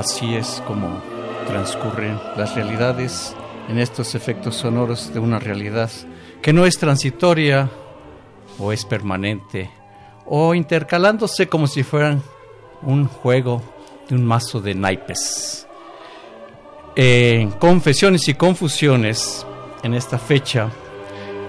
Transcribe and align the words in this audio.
Así 0.00 0.34
es 0.34 0.62
como 0.66 0.98
transcurren 1.46 2.18
las 2.34 2.54
realidades 2.54 3.36
en 3.68 3.78
estos 3.78 4.14
efectos 4.14 4.56
sonoros 4.56 5.12
de 5.12 5.20
una 5.20 5.38
realidad 5.38 5.90
que 6.40 6.54
no 6.54 6.64
es 6.64 6.78
transitoria 6.78 7.68
o 8.58 8.72
es 8.72 8.86
permanente 8.86 9.68
o 10.24 10.54
intercalándose 10.54 11.48
como 11.48 11.66
si 11.66 11.82
fueran 11.82 12.22
un 12.80 13.08
juego 13.08 13.60
de 14.08 14.14
un 14.14 14.24
mazo 14.24 14.62
de 14.62 14.74
naipes. 14.74 15.66
En 16.96 17.50
confesiones 17.50 18.26
y 18.26 18.32
confusiones, 18.32 19.44
en 19.82 19.92
esta 19.92 20.18
fecha, 20.18 20.70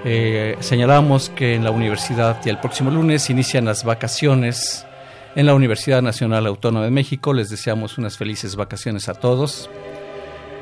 eh, 0.04 0.58
señalamos 0.60 1.30
que 1.30 1.56
en 1.56 1.64
la 1.64 1.72
universidad 1.72 2.46
y 2.46 2.50
el 2.50 2.60
próximo 2.60 2.92
lunes 2.92 3.30
inician 3.30 3.64
las 3.64 3.86
vacaciones 3.86 4.86
en 5.36 5.46
la 5.46 5.54
Universidad 5.54 6.02
Nacional 6.02 6.46
Autónoma 6.46 6.86
de 6.86 6.92
México. 6.92 7.34
Les 7.34 7.50
deseamos 7.50 7.98
unas 7.98 8.18
felices 8.18 8.56
vacaciones 8.56 9.10
a 9.10 9.14
todos. 9.14 9.70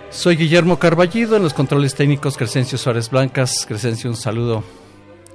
Soy 0.10 0.36
Guillermo 0.36 0.80
Carballido 0.80 1.38
en 1.38 1.44
los 1.44 1.54
controles 1.54 1.96
técnicos 1.96 2.38
Crescencio 2.38 2.78
Suárez 2.78 3.10
Blancas. 3.10 3.66
Crescencio, 3.68 4.10
un 4.10 4.16
saludo 4.16 4.64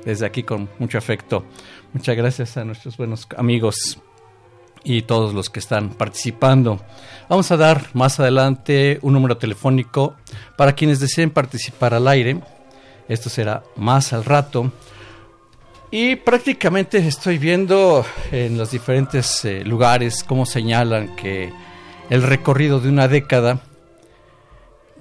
desde 0.05 0.27
aquí 0.27 0.43
con 0.43 0.69
mucho 0.78 0.99
afecto. 0.99 1.45
Muchas 1.93 2.17
gracias 2.17 2.56
a 2.56 2.65
nuestros 2.65 2.97
buenos 2.97 3.28
amigos 3.37 3.99
y 4.83 5.03
todos 5.03 5.33
los 5.33 5.49
que 5.49 5.61
están 5.61 5.91
participando. 5.91 6.81
Vamos 7.28 7.51
a 7.51 7.56
dar 7.56 7.89
más 7.95 8.21
adelante 8.21 8.99
un 9.03 9.15
número 9.15 9.39
telefónico 9.39 10.15
para 10.56 10.75
quienes 10.75 11.01
deseen 11.01 11.31
participar 11.31 11.95
al 11.95 12.06
aire. 12.06 12.41
Esto 13.09 13.31
será 13.31 13.62
más 13.77 14.12
al 14.12 14.25
rato. 14.25 14.72
Y 15.97 16.16
prácticamente 16.16 16.99
estoy 16.99 17.38
viendo 17.38 18.05
en 18.32 18.59
los 18.59 18.72
diferentes 18.72 19.44
eh, 19.44 19.62
lugares 19.65 20.25
cómo 20.25 20.44
señalan 20.44 21.15
que 21.15 21.53
el 22.10 22.25
recorrido 22.25 22.81
de 22.81 22.88
una 22.88 23.06
década, 23.06 23.60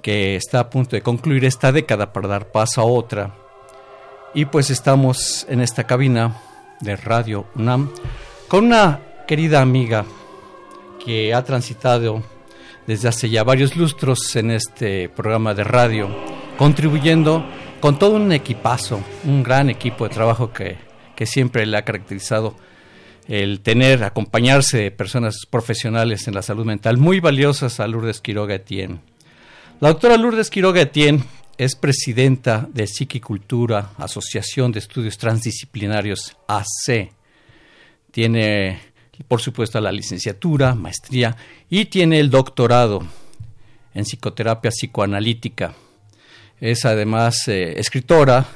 que 0.02 0.36
está 0.36 0.60
a 0.60 0.70
punto 0.70 0.94
de 0.94 1.02
concluir 1.02 1.44
esta 1.46 1.72
década 1.72 2.12
para 2.12 2.28
dar 2.28 2.52
paso 2.52 2.80
a 2.80 2.84
otra, 2.84 3.34
y 4.34 4.44
pues 4.44 4.70
estamos 4.70 5.44
en 5.48 5.62
esta 5.62 5.82
cabina 5.82 6.40
de 6.80 6.94
Radio 6.94 7.46
UNAM 7.56 7.90
con 8.46 8.66
una 8.66 9.00
querida 9.26 9.62
amiga 9.62 10.04
que 11.04 11.34
ha 11.34 11.42
transitado 11.42 12.22
desde 12.86 13.08
hace 13.08 13.28
ya 13.28 13.42
varios 13.42 13.74
lustros 13.74 14.36
en 14.36 14.52
este 14.52 15.08
programa 15.08 15.54
de 15.54 15.64
radio, 15.64 16.08
contribuyendo 16.56 17.44
con 17.84 17.98
todo 17.98 18.16
un 18.16 18.32
equipazo, 18.32 19.04
un 19.24 19.42
gran 19.42 19.68
equipo 19.68 20.08
de 20.08 20.14
trabajo 20.14 20.54
que, 20.54 20.78
que 21.14 21.26
siempre 21.26 21.66
le 21.66 21.76
ha 21.76 21.84
caracterizado 21.84 22.56
el 23.28 23.60
tener, 23.60 24.04
acompañarse 24.04 24.78
de 24.78 24.90
personas 24.90 25.44
profesionales 25.50 26.26
en 26.26 26.32
la 26.32 26.40
salud 26.40 26.64
mental 26.64 26.96
muy 26.96 27.20
valiosas 27.20 27.80
a 27.80 27.86
Lourdes 27.86 28.22
Quiroga 28.22 28.54
Etienne. 28.54 29.00
La 29.80 29.90
doctora 29.90 30.16
Lourdes 30.16 30.48
Quiroga 30.48 30.80
Etienne 30.80 31.24
es 31.58 31.76
presidenta 31.76 32.66
de 32.72 32.86
Psiquicultura, 32.86 33.90
Asociación 33.98 34.72
de 34.72 34.78
Estudios 34.78 35.18
Transdisciplinarios 35.18 36.38
AC. 36.48 37.12
Tiene, 38.10 38.80
por 39.28 39.42
supuesto, 39.42 39.78
la 39.82 39.92
licenciatura, 39.92 40.74
maestría 40.74 41.36
y 41.68 41.84
tiene 41.84 42.18
el 42.18 42.30
doctorado 42.30 43.06
en 43.92 44.04
psicoterapia 44.06 44.70
psicoanalítica. 44.70 45.74
Es 46.60 46.84
además 46.84 47.48
eh, 47.48 47.78
escritora, 47.78 48.46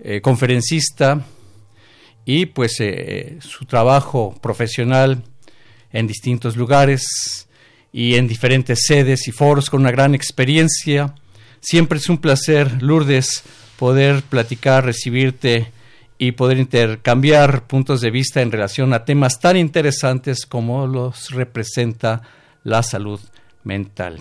eh, 0.00 0.20
conferencista 0.20 1.24
y 2.24 2.46
pues 2.46 2.76
eh, 2.80 3.38
su 3.40 3.64
trabajo 3.64 4.34
profesional 4.40 5.22
en 5.92 6.06
distintos 6.06 6.56
lugares 6.56 7.48
y 7.92 8.14
en 8.14 8.28
diferentes 8.28 8.80
sedes 8.86 9.26
y 9.28 9.32
foros 9.32 9.70
con 9.70 9.80
una 9.80 9.90
gran 9.90 10.14
experiencia. 10.14 11.14
Siempre 11.60 11.98
es 11.98 12.08
un 12.08 12.18
placer, 12.18 12.82
Lourdes, 12.82 13.42
poder 13.78 14.22
platicar, 14.22 14.84
recibirte 14.84 15.72
y 16.18 16.32
poder 16.32 16.58
intercambiar 16.58 17.66
puntos 17.66 18.00
de 18.00 18.10
vista 18.10 18.42
en 18.42 18.52
relación 18.52 18.92
a 18.92 19.04
temas 19.04 19.40
tan 19.40 19.56
interesantes 19.56 20.46
como 20.46 20.86
los 20.86 21.30
representa 21.30 22.22
la 22.64 22.82
salud 22.82 23.20
mental. 23.64 24.18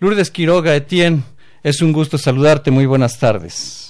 Lourdes 0.00 0.30
Quiroga 0.30 0.74
Etienne, 0.74 1.22
es 1.62 1.82
un 1.82 1.92
gusto 1.92 2.18
saludarte. 2.18 2.70
Muy 2.70 2.86
buenas 2.86 3.18
tardes. 3.18 3.82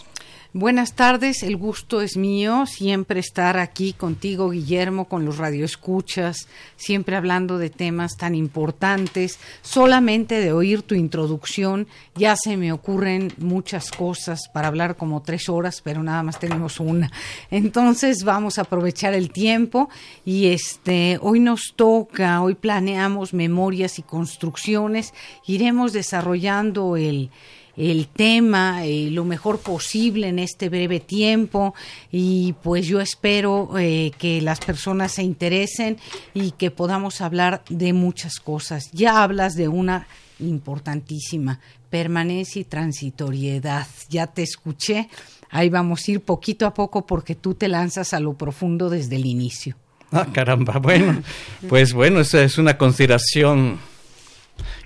Buenas 0.55 0.93
tardes, 0.93 1.43
el 1.45 1.57
gusto 1.57 2.03
es 2.03 2.19
mío, 2.19 2.67
siempre 2.67 3.21
estar 3.21 3.57
aquí 3.57 3.95
contigo, 3.95 4.51
Guillermo, 4.51 5.07
con 5.07 5.25
los 5.25 5.39
radioescuchas, 5.39 6.47
siempre 6.77 7.17
hablando 7.17 7.57
de 7.57 7.71
temas 7.71 8.19
tan 8.19 8.35
importantes. 8.35 9.39
Solamente 9.63 10.41
de 10.41 10.53
oír 10.53 10.83
tu 10.83 10.95
introducción 10.95 11.87
ya 12.15 12.37
se 12.37 12.59
me 12.59 12.71
ocurren 12.71 13.33
muchas 13.39 13.91
cosas 13.91 14.41
para 14.53 14.69
hablar 14.69 14.97
como 14.97 15.23
tres 15.23 15.49
horas, 15.49 15.81
pero 15.83 16.03
nada 16.03 16.23
más 16.23 16.39
tenemos 16.39 16.81
una. 16.81 17.11
Entonces 17.51 18.23
vamos 18.23 18.59
a 18.59 18.63
aprovechar 18.63 19.15
el 19.15 19.31
tiempo 19.31 19.89
y 20.23 20.49
este 20.49 21.19
hoy 21.23 21.41
nos 21.41 21.73
toca, 21.77 22.43
hoy 22.43 22.57
planeamos 22.57 23.33
memorias 23.33 23.99
y 23.99 24.03
construcciones, 24.03 25.15
iremos 25.47 25.95
desarrollando 25.95 26.99
el 26.99 27.31
el 27.77 28.09
tema 28.09 28.85
eh, 28.85 29.09
lo 29.11 29.25
mejor 29.25 29.61
posible 29.61 30.29
en 30.29 30.39
este 30.39 30.69
breve 30.69 31.01
tiempo 31.01 31.75
y 32.11 32.55
pues 32.63 32.87
yo 32.87 33.01
espero 33.01 33.71
eh, 33.79 34.13
que 34.19 34.41
las 34.43 34.61
personas 34.61 35.13
se 35.13 35.23
interesen 35.23 35.99
y 36.35 36.53
que 36.53 36.71
podamos 36.71 37.21
hablar 37.21 37.63
de 37.69 37.93
muchas 37.93 38.41
cosas. 38.41 38.91
Ya 38.93 39.23
hablas 39.23 39.55
de 39.55 39.69
una 39.69 40.07
importantísima, 40.39 41.61
permanencia 41.89 42.61
y 42.61 42.65
transitoriedad. 42.65 43.87
Ya 44.09 44.27
te 44.27 44.43
escuché, 44.43 45.09
ahí 45.51 45.69
vamos 45.69 46.07
a 46.07 46.13
ir 46.13 46.21
poquito 46.21 46.67
a 46.67 46.75
poco 46.75 47.07
porque 47.07 47.35
tú 47.35 47.55
te 47.55 47.69
lanzas 47.69 48.13
a 48.13 48.21
lo 48.21 48.35
profundo 48.35 48.91
desde 48.91 49.17
el 49.17 49.27
inicio. 49.27 49.77
Ah, 50.11 50.27
caramba, 50.31 50.79
bueno, 50.79 51.23
pues 51.69 51.95
bueno, 51.95 52.21
esa 52.21 52.43
es 52.43 52.59
una 52.59 52.77
consideración 52.77 53.79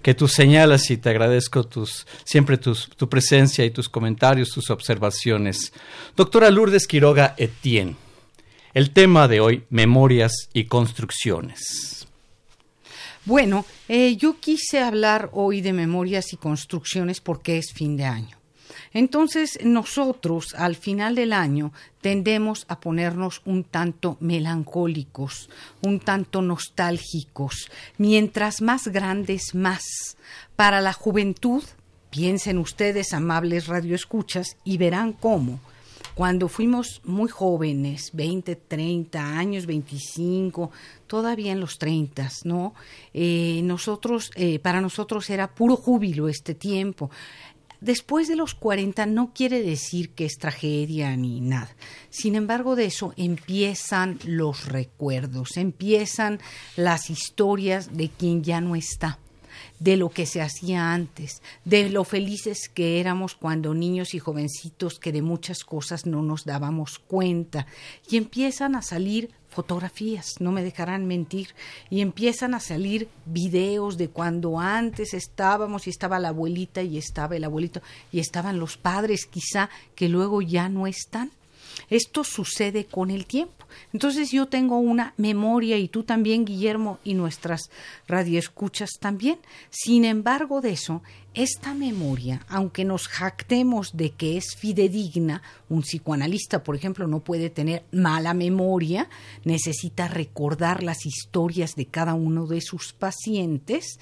que 0.03 0.15
tú 0.15 0.29
señalas 0.29 0.91
y 0.91 0.97
te 0.97 1.11
agradezco 1.11 1.65
tus, 1.65 2.07
siempre 2.25 2.59
tus, 2.59 2.89
tu 2.91 3.09
presencia 3.09 3.65
y 3.65 3.71
tus 3.71 3.89
comentarios, 3.89 4.51
tus 4.51 4.71
observaciones. 4.71 5.73
Doctora 6.17 6.51
Lourdes 6.51 6.87
Quiroga 6.87 7.35
Etienne, 7.37 7.97
el 8.75 8.91
tema 8.91 9.29
de 9.29 9.41
hoy, 9.41 9.65
memorias 9.71 10.49
y 10.53 10.65
construcciones. 10.65 12.07
Bueno, 13.25 13.67
eh, 13.89 14.17
yo 14.17 14.39
quise 14.39 14.81
hablar 14.81 15.31
hoy 15.33 15.61
de 15.61 15.73
memorias 15.73 16.33
y 16.33 16.37
construcciones 16.37 17.21
porque 17.21 17.59
es 17.59 17.73
fin 17.73 17.97
de 17.97 18.05
año. 18.05 18.36
Entonces 18.93 19.59
nosotros 19.65 20.55
al 20.57 20.77
final 20.77 21.15
del 21.15 21.33
año 21.33 21.73
tendemos 22.01 22.65
a 22.69 22.81
ponernos 22.81 23.43
un 23.45 23.65
tanto 23.65 24.17
melancólicos, 24.21 25.51
un 25.83 26.01
tanto 26.01 26.43
nostálgicos, 26.43 27.71
mientras 27.99 28.61
más 28.61 28.89
grandes 28.89 29.55
más. 29.55 30.17
Para 30.57 30.81
la 30.81 30.93
juventud, 30.93 31.63
piensen 32.11 32.59
ustedes, 32.59 33.13
amables 33.13 33.67
radioescuchas, 33.67 34.57
y 34.65 34.79
verán 34.79 35.13
cómo 35.13 35.61
cuando 36.17 36.49
fuimos 36.49 37.03
muy 37.05 37.29
jóvenes, 37.29 38.09
20, 38.15 38.57
30 38.57 39.37
años, 39.39 39.67
25, 39.67 40.71
todavía 41.07 41.53
en 41.53 41.61
los 41.61 41.77
30, 41.77 42.31
¿no? 42.45 42.73
Eh, 43.13 43.61
nosotros, 43.65 44.31
eh, 44.35 44.59
para 44.59 44.81
nosotros 44.81 45.29
era 45.29 45.55
puro 45.55 45.77
júbilo 45.77 46.31
este 46.31 46.55
tiempo. 46.55 47.11
Después 47.81 48.29
de 48.29 48.37
los 48.37 48.55
40 48.55 49.07
no 49.07 49.33
quiere 49.35 49.63
decir 49.63 50.11
que 50.11 50.25
es 50.25 50.39
tragedia 50.39 51.17
ni 51.17 51.41
nada. 51.41 51.75
Sin 52.11 52.35
embargo, 52.35 52.77
de 52.77 52.87
eso 52.87 53.13
empiezan 53.17 54.19
los 54.25 54.67
recuerdos, 54.67 55.57
empiezan 55.57 56.41
las 56.77 57.11
historias 57.11 57.97
de 57.97 58.09
quien 58.09 58.43
ya 58.43 58.61
no 58.61 58.77
está 58.77 59.19
de 59.79 59.97
lo 59.97 60.11
que 60.11 60.27
se 60.27 60.43
hacía 60.43 60.93
antes, 60.93 61.43
de 61.65 61.91
lo 61.91 62.05
felices 62.05 62.69
que 62.73 63.01
éramos 63.01 63.35
cuando 63.35 63.75
niños 63.75 64.15
y 64.15 64.19
jovencitos 64.19 64.99
que 64.99 65.13
de 65.13 65.23
muchas 65.23 65.65
cosas 65.65 66.07
no 66.07 66.23
nos 66.23 66.45
dábamos 66.45 66.99
cuenta 66.99 67.67
y 68.09 68.17
empiezan 68.17 68.75
a 68.75 68.83
salir 68.83 69.31
fotografías, 69.57 70.35
no 70.39 70.53
me 70.53 70.63
dejarán 70.63 71.07
mentir, 71.07 71.55
y 71.89 72.03
empiezan 72.03 72.53
a 72.53 72.61
salir 72.61 73.09
videos 73.25 73.97
de 73.97 74.11
cuando 74.11 74.61
antes 74.61 75.15
estábamos 75.15 75.87
y 75.87 75.91
estaba 75.91 76.19
la 76.19 76.29
abuelita 76.29 76.83
y 76.83 76.99
estaba 76.99 77.37
el 77.37 77.45
abuelito 77.45 77.81
y 78.13 78.21
estaban 78.21 78.59
los 78.59 78.77
padres 78.77 79.25
quizá 79.25 79.71
que 79.95 80.11
luego 80.11 80.43
ya 80.43 80.69
no 80.69 80.87
están. 80.87 81.31
Esto 81.91 82.25
sucede 82.25 82.87
con 82.87 83.11
el 83.11 83.27
tiempo. 83.27 83.67
Entonces 83.93 84.31
yo 84.31 84.47
tengo 84.47 84.79
una 84.79 85.15
memoria 85.17 85.77
y 85.79 85.89
tú 85.89 86.03
también, 86.03 86.45
Guillermo, 86.45 86.99
y 87.05 87.15
nuestras 87.15 87.71
radioescuchas 88.07 88.91
también. 89.01 89.39
Sin 89.71 90.05
embargo 90.05 90.61
de 90.61 90.71
eso, 90.71 91.03
esta 91.35 91.75
memoria, 91.75 92.45
aunque 92.49 92.85
nos 92.85 93.09
jactemos 93.09 93.97
de 93.97 94.11
que 94.11 94.37
es 94.37 94.57
fidedigna, 94.57 95.43
un 95.69 95.83
psicoanalista, 95.83 96.63
por 96.63 96.77
ejemplo, 96.77 97.07
no 97.07 97.21
puede 97.21 97.51
tener 97.51 97.85
mala 97.93 98.35
memoria, 98.35 99.09
necesita 99.45 100.09
recordar 100.09 100.83
las 100.83 101.05
historias 101.05 101.75
de 101.75 101.87
cada 101.87 102.15
uno 102.15 102.47
de 102.47 102.61
sus 102.61 102.93
pacientes, 102.93 103.99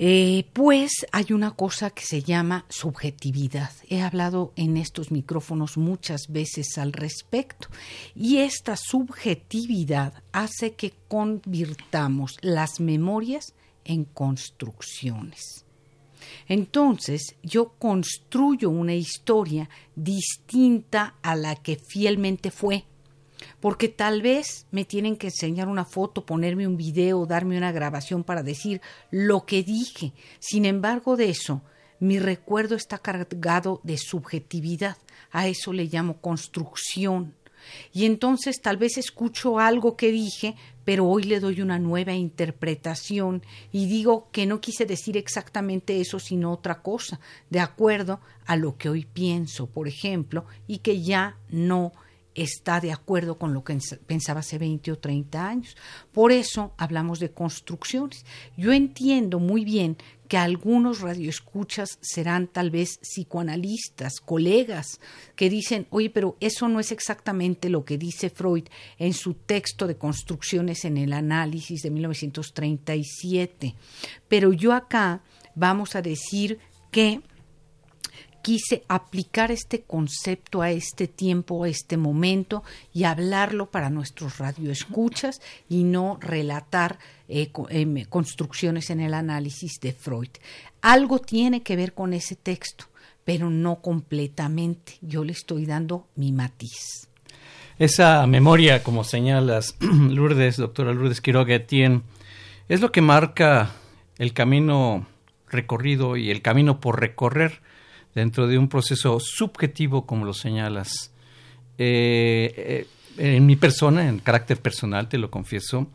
eh, 0.00 0.46
pues 0.52 0.92
hay 1.10 1.32
una 1.32 1.50
cosa 1.50 1.90
que 1.90 2.04
se 2.04 2.22
llama 2.22 2.64
subjetividad. 2.68 3.72
He 3.88 4.00
hablado 4.00 4.52
en 4.54 4.76
estos 4.76 5.10
micrófonos 5.10 5.76
muchas 5.76 6.28
veces 6.28 6.78
al 6.78 6.92
respecto. 6.92 7.66
Y 8.14 8.36
esta 8.36 8.76
subjetividad 8.76 10.22
hace 10.30 10.74
que 10.74 10.92
convirtamos 11.08 12.36
las 12.42 12.78
memorias 12.78 13.54
en 13.84 14.04
construcciones. 14.04 15.64
Entonces 16.46 17.34
yo 17.42 17.70
construyo 17.70 18.70
una 18.70 18.94
historia 18.94 19.68
distinta 19.96 21.16
a 21.22 21.34
la 21.34 21.56
que 21.56 21.74
fielmente 21.74 22.52
fue 22.52 22.84
porque 23.60 23.88
tal 23.88 24.22
vez 24.22 24.66
me 24.70 24.84
tienen 24.84 25.16
que 25.16 25.28
enseñar 25.28 25.68
una 25.68 25.84
foto, 25.84 26.24
ponerme 26.24 26.66
un 26.66 26.76
video, 26.76 27.26
darme 27.26 27.56
una 27.56 27.72
grabación 27.72 28.24
para 28.24 28.42
decir 28.42 28.80
lo 29.10 29.44
que 29.44 29.62
dije. 29.62 30.12
Sin 30.38 30.64
embargo, 30.64 31.16
de 31.16 31.30
eso, 31.30 31.62
mi 32.00 32.18
recuerdo 32.18 32.76
está 32.76 32.98
cargado 32.98 33.80
de 33.82 33.98
subjetividad. 33.98 34.96
A 35.30 35.48
eso 35.48 35.72
le 35.72 35.86
llamo 35.86 36.20
construcción. 36.20 37.34
Y 37.92 38.04
entonces 38.06 38.60
tal 38.62 38.76
vez 38.76 38.96
escucho 38.96 39.58
algo 39.58 39.96
que 39.96 40.12
dije, 40.12 40.54
pero 40.84 41.06
hoy 41.06 41.24
le 41.24 41.40
doy 41.40 41.60
una 41.60 41.78
nueva 41.78 42.14
interpretación 42.14 43.42
y 43.72 43.86
digo 43.86 44.28
que 44.30 44.46
no 44.46 44.60
quise 44.60 44.86
decir 44.86 45.16
exactamente 45.16 46.00
eso, 46.00 46.18
sino 46.18 46.52
otra 46.52 46.80
cosa, 46.80 47.20
de 47.50 47.60
acuerdo 47.60 48.20
a 48.46 48.56
lo 48.56 48.78
que 48.78 48.88
hoy 48.88 49.04
pienso, 49.04 49.66
por 49.66 49.88
ejemplo, 49.88 50.46
y 50.66 50.78
que 50.78 51.02
ya 51.02 51.36
no 51.50 51.92
está 52.42 52.80
de 52.80 52.92
acuerdo 52.92 53.38
con 53.38 53.52
lo 53.52 53.64
que 53.64 53.78
pensaba 54.06 54.40
hace 54.40 54.58
20 54.58 54.92
o 54.92 54.98
30 54.98 55.48
años. 55.48 55.76
Por 56.12 56.32
eso 56.32 56.72
hablamos 56.76 57.18
de 57.20 57.30
construcciones. 57.30 58.24
Yo 58.56 58.72
entiendo 58.72 59.38
muy 59.40 59.64
bien 59.64 59.96
que 60.28 60.36
algunos 60.36 61.00
radioescuchas 61.00 61.98
serán 62.00 62.48
tal 62.48 62.70
vez 62.70 62.98
psicoanalistas, 62.98 64.20
colegas, 64.20 65.00
que 65.34 65.48
dicen, 65.48 65.86
oye, 65.90 66.10
pero 66.10 66.36
eso 66.38 66.68
no 66.68 66.80
es 66.80 66.92
exactamente 66.92 67.70
lo 67.70 67.84
que 67.84 67.96
dice 67.96 68.28
Freud 68.28 68.64
en 68.98 69.14
su 69.14 69.34
texto 69.34 69.86
de 69.86 69.96
construcciones 69.96 70.84
en 70.84 70.98
el 70.98 71.14
análisis 71.14 71.82
de 71.82 71.90
1937. 71.90 73.74
Pero 74.28 74.52
yo 74.52 74.74
acá 74.74 75.22
vamos 75.54 75.96
a 75.96 76.02
decir 76.02 76.58
que 76.90 77.22
quise 78.48 78.82
aplicar 78.88 79.50
este 79.50 79.82
concepto 79.82 80.62
a 80.62 80.70
este 80.70 81.06
tiempo, 81.06 81.64
a 81.64 81.68
este 81.68 81.98
momento 81.98 82.64
y 82.94 83.04
hablarlo 83.04 83.66
para 83.66 83.90
nuestros 83.90 84.38
radioescuchas 84.38 85.42
y 85.68 85.84
no 85.84 86.16
relatar 86.18 86.98
eh, 87.28 87.50
em, 87.68 88.06
construcciones 88.06 88.88
en 88.88 89.00
el 89.00 89.12
análisis 89.12 89.72
de 89.82 89.92
Freud. 89.92 90.30
Algo 90.80 91.18
tiene 91.18 91.62
que 91.62 91.76
ver 91.76 91.92
con 91.92 92.14
ese 92.14 92.36
texto, 92.36 92.86
pero 93.22 93.50
no 93.50 93.82
completamente. 93.82 94.94
Yo 95.02 95.24
le 95.24 95.32
estoy 95.32 95.66
dando 95.66 96.06
mi 96.16 96.32
matiz. 96.32 97.06
Esa 97.78 98.26
memoria, 98.26 98.82
como 98.82 99.04
señalas, 99.04 99.76
Lourdes, 99.80 100.56
doctora 100.56 100.94
Lourdes 100.94 101.20
Quiroga 101.20 101.66
tiene, 101.66 102.00
es 102.70 102.80
lo 102.80 102.92
que 102.92 103.02
marca 103.02 103.74
el 104.16 104.32
camino 104.32 105.06
recorrido 105.50 106.16
y 106.16 106.30
el 106.30 106.40
camino 106.40 106.80
por 106.80 106.98
recorrer 106.98 107.67
dentro 108.18 108.48
de 108.48 108.58
un 108.58 108.68
proceso 108.68 109.20
subjetivo, 109.20 110.04
como 110.04 110.24
lo 110.24 110.34
señalas. 110.34 111.12
Eh, 111.78 112.84
eh, 113.16 113.36
en 113.36 113.46
mi 113.46 113.54
persona, 113.54 114.08
en 114.08 114.18
carácter 114.18 114.60
personal, 114.60 115.08
te 115.08 115.18
lo 115.18 115.30
confieso, 115.30 115.86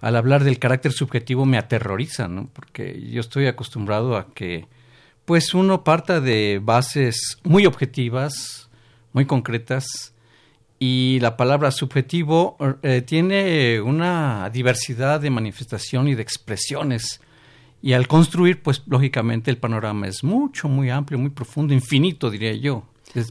al 0.00 0.16
hablar 0.16 0.42
del 0.42 0.58
carácter 0.58 0.92
subjetivo 0.92 1.44
me 1.44 1.58
aterroriza, 1.58 2.28
¿no? 2.28 2.48
Porque 2.52 3.08
yo 3.10 3.20
estoy 3.20 3.46
acostumbrado 3.46 4.16
a 4.16 4.32
que, 4.32 4.66
pues, 5.24 5.52
uno 5.54 5.84
parta 5.84 6.20
de 6.20 6.60
bases 6.62 7.38
muy 7.44 7.66
objetivas, 7.66 8.70
muy 9.12 9.26
concretas, 9.26 10.14
y 10.78 11.18
la 11.20 11.36
palabra 11.36 11.70
subjetivo 11.70 12.56
eh, 12.82 13.02
tiene 13.02 13.80
una 13.80 14.50
diversidad 14.50 15.20
de 15.20 15.30
manifestación 15.30 16.08
y 16.08 16.14
de 16.14 16.22
expresiones 16.22 17.20
y 17.86 17.92
al 17.92 18.08
construir, 18.08 18.64
pues 18.64 18.82
lógicamente 18.86 19.48
el 19.48 19.58
panorama 19.58 20.08
es 20.08 20.24
mucho, 20.24 20.68
muy 20.68 20.90
amplio, 20.90 21.20
muy 21.20 21.30
profundo, 21.30 21.72
infinito, 21.72 22.32
diría 22.32 22.52
yo, 22.52 22.82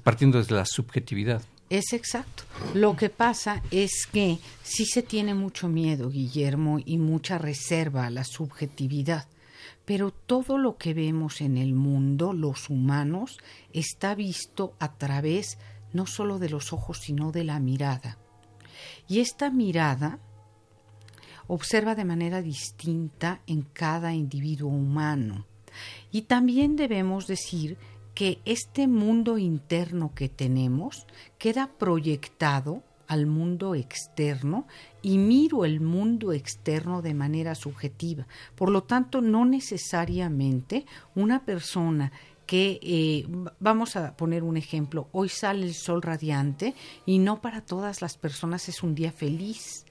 partiendo 0.02 0.38
desde 0.38 0.56
la 0.56 0.66
subjetividad. 0.66 1.42
Es 1.70 1.92
exacto. 1.92 2.44
Lo 2.74 2.96
que 2.96 3.10
pasa 3.10 3.62
es 3.70 4.08
que 4.10 4.38
sí 4.64 4.86
se 4.86 5.02
tiene 5.02 5.34
mucho 5.34 5.68
miedo, 5.68 6.10
Guillermo, 6.10 6.80
y 6.86 6.98
mucha 6.98 7.38
reserva 7.38 8.06
a 8.06 8.10
la 8.10 8.24
subjetividad. 8.24 9.28
Pero 9.84 10.12
todo 10.12 10.58
lo 10.58 10.78
que 10.78 10.94
vemos 10.94 11.42
en 11.42 11.58
el 11.58 11.74
mundo, 11.74 12.32
los 12.32 12.70
humanos, 12.70 13.38
está 13.74 14.16
visto 14.16 14.74
a 14.80 14.94
través 14.94 15.58
no 15.92 16.08
solo 16.08 16.40
de 16.40 16.48
los 16.48 16.72
ojos, 16.72 17.00
sino 17.00 17.34
de 17.34 17.44
la 17.44 17.60
mirada. 17.60 18.18
Y 19.10 19.20
esta 19.20 19.50
mirada 19.50 20.20
observa 21.48 21.96
de 21.96 22.06
manera 22.06 22.42
distinta 22.42 23.42
en 23.48 23.62
cada 23.62 24.14
individuo 24.14 24.70
humano. 24.70 25.46
Y 26.12 26.24
también 26.24 26.76
debemos 26.76 27.28
decir 27.28 27.78
que 28.14 28.40
este 28.46 28.88
mundo 28.88 29.38
interno 29.38 30.14
que 30.16 30.30
tenemos 30.30 31.06
queda 31.38 31.72
proyectado 31.78 32.82
al 33.08 33.28
mundo 33.28 33.76
externo 33.76 34.66
y 35.02 35.18
miro 35.18 35.66
el 35.66 35.82
mundo 35.82 36.32
externo 36.32 37.02
de 37.02 37.14
manera 37.14 37.54
subjetiva. 37.56 38.26
Por 38.56 38.72
lo 38.72 38.84
tanto, 38.84 39.22
no 39.22 39.46
necesariamente 39.46 40.86
una 41.14 41.46
persona 41.46 42.12
que, 42.46 42.80
eh, 42.82 43.28
vamos 43.60 43.96
a 43.96 44.16
poner 44.16 44.44
un 44.44 44.58
ejemplo, 44.58 45.08
hoy 45.12 45.30
sale 45.30 45.66
el 45.66 45.74
sol 45.74 46.02
radiante 46.02 46.74
y 47.06 47.20
no 47.20 47.42
para 47.42 47.62
todas 47.62 48.02
las 48.02 48.18
personas 48.18 48.70
es 48.70 48.84
un 48.84 48.96
día 48.96 49.12
feliz. 49.12 49.85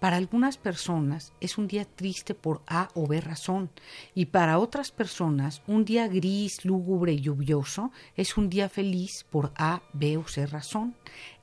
Para 0.00 0.16
algunas 0.16 0.58
personas 0.58 1.32
es 1.40 1.58
un 1.58 1.66
día 1.66 1.84
triste 1.84 2.32
por 2.32 2.62
A 2.68 2.88
o 2.94 3.08
B 3.08 3.20
razón 3.20 3.68
y 4.14 4.26
para 4.26 4.60
otras 4.60 4.92
personas 4.92 5.60
un 5.66 5.84
día 5.84 6.06
gris, 6.06 6.64
lúgubre 6.64 7.14
y 7.14 7.20
lluvioso 7.20 7.90
es 8.14 8.36
un 8.36 8.48
día 8.48 8.68
feliz 8.68 9.26
por 9.28 9.52
A, 9.56 9.82
B 9.92 10.16
o 10.16 10.28
C 10.28 10.46
razón. 10.46 10.94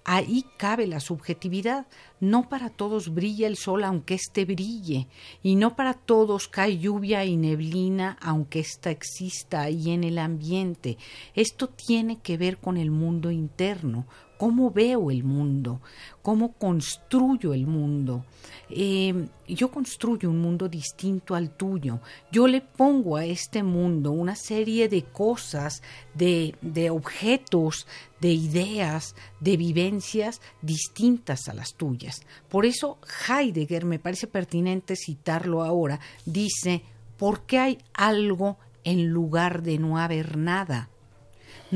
ahí 0.06 0.46
cabe 0.58 0.88
la 0.88 1.00
subjetividad. 1.02 1.88
No 2.22 2.48
para 2.48 2.70
todos 2.70 3.14
brilla 3.14 3.48
el 3.48 3.58
sol 3.58 3.84
aunque 3.84 4.14
éste 4.14 4.46
brille, 4.46 5.08
y 5.44 5.56
no 5.56 5.76
para 5.76 5.94
todos 5.94 6.48
cae 6.48 6.78
lluvia 6.78 7.26
y 7.26 7.36
neblina 7.36 8.18
aunque 8.22 8.60
ésta 8.60 8.90
exista 8.90 9.62
ahí 9.62 9.92
en 9.92 10.04
el 10.06 10.18
ambiente. 10.18 10.98
Esto 11.34 11.68
tiene 11.68 12.20
que 12.20 12.38
ver 12.38 12.58
con 12.58 12.78
el 12.78 12.90
mundo 12.90 13.32
interno, 13.32 14.06
cómo 14.38 14.72
veo 14.72 15.12
el 15.12 15.24
mundo, 15.24 15.82
cómo 16.22 16.54
construyo 16.54 17.54
el 17.54 17.68
mundo. 17.68 18.26
Eh, 18.70 19.28
yo 19.48 19.70
construyo 19.70 20.30
un 20.30 20.40
mundo 20.40 20.68
distinto 20.68 21.36
al 21.36 21.52
tuyo. 21.52 22.00
Yo 22.32 22.48
le 22.48 22.62
pongo 22.62 23.18
a 23.18 23.26
este 23.26 23.64
mundo 23.64 24.12
una 24.12 24.36
serie 24.36 24.90
de 24.90 25.04
cosas, 25.04 25.82
de, 26.14 26.56
de 26.62 26.90
objetos, 26.90 27.88
de 28.20 28.34
ideas, 28.34 29.16
de 29.40 29.58
vivencias 29.58 30.42
distintas 30.62 31.48
a 31.48 31.54
las 31.54 31.76
tuyas. 31.76 32.22
Por 32.50 32.66
eso 32.66 32.98
Heidegger, 33.30 33.86
me 33.86 34.00
parece 34.00 34.28
pertinente 34.28 34.96
citarlo 34.96 35.64
ahora, 35.64 36.00
dice, 36.26 36.84
¿por 37.18 37.42
qué 37.44 37.60
hay 37.60 37.78
algo 37.94 38.58
en 38.84 39.08
lugar 39.10 39.62
de 39.62 39.78
no 39.78 40.00
haber 40.00 40.38
nada? 40.38 40.90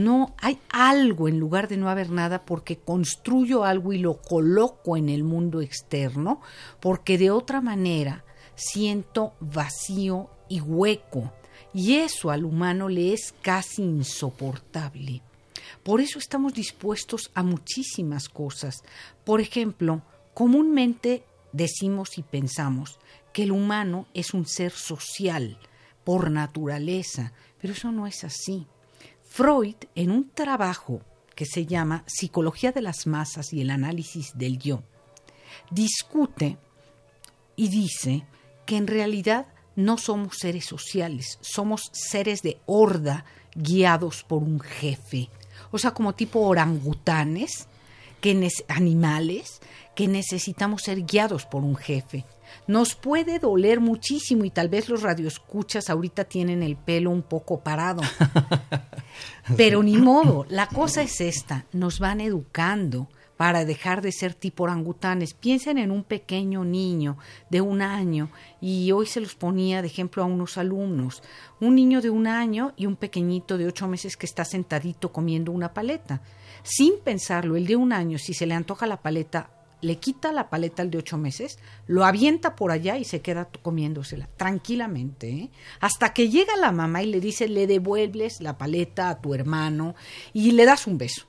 No 0.03 0.35
hay 0.37 0.59
algo 0.69 1.27
en 1.27 1.39
lugar 1.39 1.67
de 1.67 1.77
no 1.77 1.89
haber 1.89 2.09
nada 2.09 2.45
porque 2.45 2.77
construyo 2.77 3.63
algo 3.63 3.93
y 3.93 3.99
lo 3.99 4.21
coloco 4.21 4.97
en 4.97 5.09
el 5.09 5.23
mundo 5.23 5.61
externo, 5.61 6.41
porque 6.79 7.17
de 7.17 7.31
otra 7.31 7.61
manera 7.61 8.23
siento 8.55 9.33
vacío 9.39 10.29
y 10.47 10.61
hueco, 10.61 11.33
y 11.73 11.95
eso 11.95 12.31
al 12.31 12.45
humano 12.45 12.89
le 12.89 13.13
es 13.13 13.33
casi 13.41 13.83
insoportable. 13.83 15.21
Por 15.83 16.01
eso 16.01 16.19
estamos 16.19 16.53
dispuestos 16.53 17.31
a 17.33 17.43
muchísimas 17.43 18.27
cosas. 18.27 18.83
Por 19.23 19.39
ejemplo, 19.39 20.01
comúnmente 20.33 21.23
decimos 21.53 22.17
y 22.17 22.23
pensamos 22.23 22.99
que 23.33 23.43
el 23.43 23.51
humano 23.51 24.07
es 24.13 24.33
un 24.33 24.45
ser 24.45 24.71
social 24.71 25.57
por 26.03 26.31
naturaleza, 26.31 27.33
pero 27.61 27.73
eso 27.73 27.91
no 27.91 28.07
es 28.07 28.23
así. 28.23 28.67
Freud, 29.29 29.75
en 29.95 30.11
un 30.11 30.31
trabajo 30.31 31.01
que 31.35 31.45
se 31.45 31.65
llama 31.65 32.03
Psicología 32.07 32.71
de 32.71 32.81
las 32.81 33.07
Masas 33.07 33.53
y 33.53 33.61
el 33.61 33.69
Análisis 33.69 34.37
del 34.37 34.57
Yo, 34.57 34.83
discute 35.69 36.57
y 37.55 37.69
dice 37.69 38.25
que 38.65 38.75
en 38.75 38.87
realidad 38.87 39.45
no 39.75 39.97
somos 39.97 40.37
seres 40.39 40.65
sociales, 40.65 41.37
somos 41.41 41.89
seres 41.93 42.41
de 42.41 42.59
horda 42.65 43.23
guiados 43.55 44.23
por 44.23 44.43
un 44.43 44.59
jefe. 44.59 45.29
O 45.71 45.77
sea, 45.77 45.91
como 45.91 46.15
tipo 46.15 46.39
orangutanes, 46.39 47.67
que 48.19 48.49
animales, 48.67 49.61
que 49.95 50.07
necesitamos 50.07 50.81
ser 50.81 51.05
guiados 51.05 51.45
por 51.45 51.63
un 51.63 51.75
jefe. 51.75 52.25
Nos 52.67 52.95
puede 52.95 53.39
doler 53.39 53.79
muchísimo 53.79 54.45
y 54.45 54.49
tal 54.49 54.69
vez 54.69 54.89
los 54.89 55.01
radioescuchas 55.01 55.89
ahorita 55.89 56.25
tienen 56.25 56.63
el 56.63 56.75
pelo 56.75 57.11
un 57.11 57.23
poco 57.23 57.61
parado. 57.61 58.01
Pero 59.57 59.83
ni 59.83 59.97
modo, 59.97 60.45
la 60.49 60.67
cosa 60.67 61.01
es 61.01 61.19
esta, 61.21 61.65
nos 61.73 61.99
van 61.99 62.21
educando 62.21 63.09
para 63.39 63.63
dejar 63.63 64.01
de 64.01 64.11
ser 64.11 64.33
tipo 64.33 64.65
orangutanes. 64.65 65.33
Piensen 65.33 65.77
en 65.77 65.91
un 65.91 66.03
pequeño 66.03 66.65
niño 66.65 67.17
de 67.49 67.61
un 67.61 67.81
año 67.81 68.29
y 68.59 68.91
hoy 68.91 69.05
se 69.05 69.21
los 69.21 69.33
ponía 69.33 69.81
de 69.81 69.87
ejemplo 69.87 70.21
a 70.21 70.25
unos 70.25 70.57
alumnos. 70.57 71.23
Un 71.61 71.75
niño 71.75 72.01
de 72.01 72.09
un 72.09 72.27
año 72.27 72.73
y 72.75 72.85
un 72.85 72.97
pequeñito 72.97 73.57
de 73.57 73.67
ocho 73.67 73.87
meses 73.87 74.17
que 74.17 74.25
está 74.25 74.43
sentadito 74.43 75.13
comiendo 75.13 75.53
una 75.53 75.73
paleta. 75.73 76.21
Sin 76.63 76.99
pensarlo, 76.99 77.55
el 77.55 77.65
de 77.65 77.77
un 77.77 77.93
año, 77.93 78.17
si 78.17 78.33
se 78.33 78.45
le 78.45 78.55
antoja 78.55 78.85
la 78.87 79.01
paleta, 79.01 79.49
le 79.81 79.97
quita 79.97 80.31
la 80.31 80.49
paleta 80.49 80.81
al 80.81 80.91
de 80.91 80.97
ocho 80.97 81.17
meses, 81.17 81.59
lo 81.87 82.05
avienta 82.05 82.55
por 82.55 82.71
allá 82.71 82.97
y 82.97 83.05
se 83.05 83.21
queda 83.21 83.49
comiéndosela 83.61 84.27
tranquilamente, 84.37 85.29
¿eh? 85.29 85.51
hasta 85.79 86.13
que 86.13 86.29
llega 86.29 86.55
la 86.57 86.71
mamá 86.71 87.03
y 87.03 87.07
le 87.07 87.19
dice, 87.19 87.47
le 87.47 87.67
devuelves 87.67 88.41
la 88.41 88.57
paleta 88.57 89.09
a 89.09 89.21
tu 89.21 89.33
hermano 89.33 89.95
y 90.33 90.51
le 90.51 90.65
das 90.65 90.87
un 90.87 90.97
beso, 90.97 91.27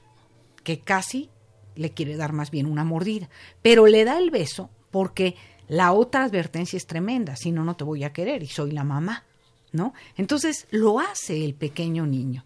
que 0.65 0.81
casi 0.81 1.31
le 1.77 1.93
quiere 1.93 2.17
dar 2.17 2.33
más 2.33 2.51
bien 2.51 2.67
una 2.67 2.85
mordida, 2.85 3.29
pero 3.63 3.87
le 3.87 4.05
da 4.05 4.19
el 4.19 4.31
beso 4.31 4.71
porque 4.91 5.37
la 5.69 5.93
otra 5.93 6.25
advertencia 6.25 6.77
es 6.77 6.87
tremenda, 6.87 7.37
si 7.37 7.53
no, 7.53 7.65
no 7.65 7.77
te 7.77 7.85
voy 7.85 8.05
a 8.05 8.13
querer 8.13 8.43
y 8.43 8.49
soy 8.49 8.73
la 8.73 8.83
mamá, 8.85 9.25
¿no? 9.73 9.95
Entonces 10.17 10.67
lo 10.71 10.99
hace 10.99 11.45
el 11.45 11.55
pequeño 11.55 12.07
niño. 12.07 12.45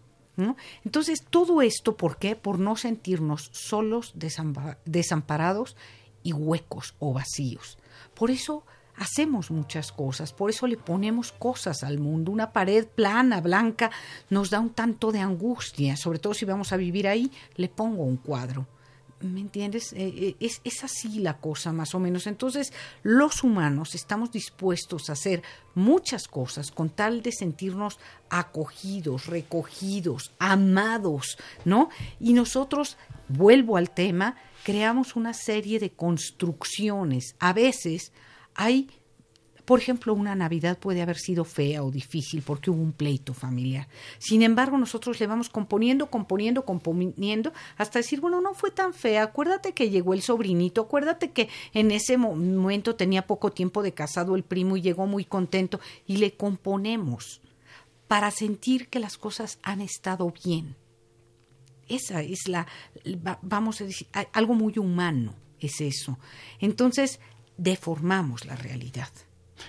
Entonces, 0.83 1.23
todo 1.29 1.61
esto, 1.61 1.95
¿por 1.95 2.17
qué? 2.17 2.35
Por 2.35 2.59
no 2.59 2.75
sentirnos 2.75 3.49
solos, 3.53 4.13
desamparados 4.15 5.75
y 6.23 6.33
huecos 6.33 6.95
o 6.99 7.13
vacíos. 7.13 7.77
Por 8.13 8.31
eso 8.31 8.63
hacemos 8.97 9.51
muchas 9.51 9.91
cosas, 9.91 10.33
por 10.33 10.49
eso 10.49 10.67
le 10.67 10.77
ponemos 10.77 11.31
cosas 11.31 11.83
al 11.83 11.99
mundo. 11.99 12.31
Una 12.31 12.51
pared 12.51 12.87
plana, 12.87 13.41
blanca, 13.41 13.91
nos 14.29 14.49
da 14.49 14.59
un 14.59 14.71
tanto 14.71 15.11
de 15.11 15.19
angustia, 15.19 15.97
sobre 15.97 16.19
todo 16.19 16.33
si 16.33 16.45
vamos 16.45 16.71
a 16.73 16.77
vivir 16.77 17.07
ahí, 17.07 17.31
le 17.55 17.69
pongo 17.69 18.03
un 18.03 18.17
cuadro. 18.17 18.67
¿Me 19.21 19.39
entiendes? 19.39 19.93
Eh, 19.93 20.13
eh, 20.15 20.35
es, 20.41 20.59
es, 20.65 20.83
así 20.83 21.19
la 21.19 21.37
cosa, 21.37 21.71
más 21.71 21.95
o 21.95 21.99
menos. 21.99 22.27
Entonces, 22.27 22.73
los 23.01 23.43
humanos 23.43 23.95
estamos 23.95 24.31
dispuestos 24.31 25.09
a 25.09 25.13
hacer 25.13 25.41
muchas 25.73 26.27
cosas 26.27 26.69
con 26.69 26.89
tal 26.89 27.21
de 27.21 27.31
sentirnos 27.31 27.97
acogidos, 28.29 29.27
recogidos, 29.27 30.31
amados, 30.37 31.37
¿no? 31.63 31.89
Y 32.19 32.33
nosotros, 32.33 32.97
vuelvo 33.29 33.77
al 33.77 33.89
tema, 33.89 34.35
creamos 34.63 35.15
una 35.15 35.33
serie 35.33 35.79
de 35.79 35.91
construcciones. 35.91 37.35
A 37.39 37.53
veces 37.53 38.11
hay 38.53 38.89
por 39.65 39.79
ejemplo, 39.79 40.13
una 40.13 40.35
Navidad 40.35 40.77
puede 40.77 41.01
haber 41.01 41.17
sido 41.17 41.43
fea 41.43 41.83
o 41.83 41.89
difícil 41.89 42.43
porque 42.43 42.69
hubo 42.69 42.81
un 42.81 42.93
pleito 42.93 43.33
familiar. 43.33 43.87
Sin 44.19 44.43
embargo, 44.43 44.77
nosotros 44.77 45.19
le 45.19 45.25
vamos 45.25 45.49
componiendo, 45.49 46.11
componiendo, 46.11 46.65
componiendo, 46.65 47.51
hasta 47.77 47.99
decir, 47.99 48.21
bueno, 48.21 48.41
no 48.41 48.53
fue 48.53 48.69
tan 48.69 48.93
fea. 48.93 49.23
Acuérdate 49.23 49.73
que 49.73 49.89
llegó 49.89 50.13
el 50.13 50.21
sobrinito, 50.21 50.81
acuérdate 50.81 51.31
que 51.31 51.49
en 51.73 51.89
ese 51.91 52.17
momento 52.17 52.95
tenía 52.95 53.25
poco 53.25 53.51
tiempo 53.51 53.81
de 53.81 53.93
casado 53.93 54.35
el 54.35 54.43
primo 54.43 54.77
y 54.77 54.81
llegó 54.81 55.07
muy 55.07 55.25
contento 55.25 55.79
y 56.05 56.17
le 56.17 56.35
componemos 56.35 57.41
para 58.07 58.29
sentir 58.29 58.87
que 58.87 58.99
las 58.99 59.17
cosas 59.17 59.57
han 59.63 59.81
estado 59.81 60.31
bien. 60.43 60.75
Esa 61.87 62.21
es 62.21 62.47
la, 62.47 62.67
vamos 63.41 63.81
a 63.81 63.85
decir, 63.85 64.07
algo 64.31 64.53
muy 64.53 64.77
humano 64.77 65.33
es 65.59 65.81
eso. 65.81 66.19
Entonces, 66.59 67.19
deformamos 67.57 68.45
la 68.45 68.55
realidad. 68.55 69.09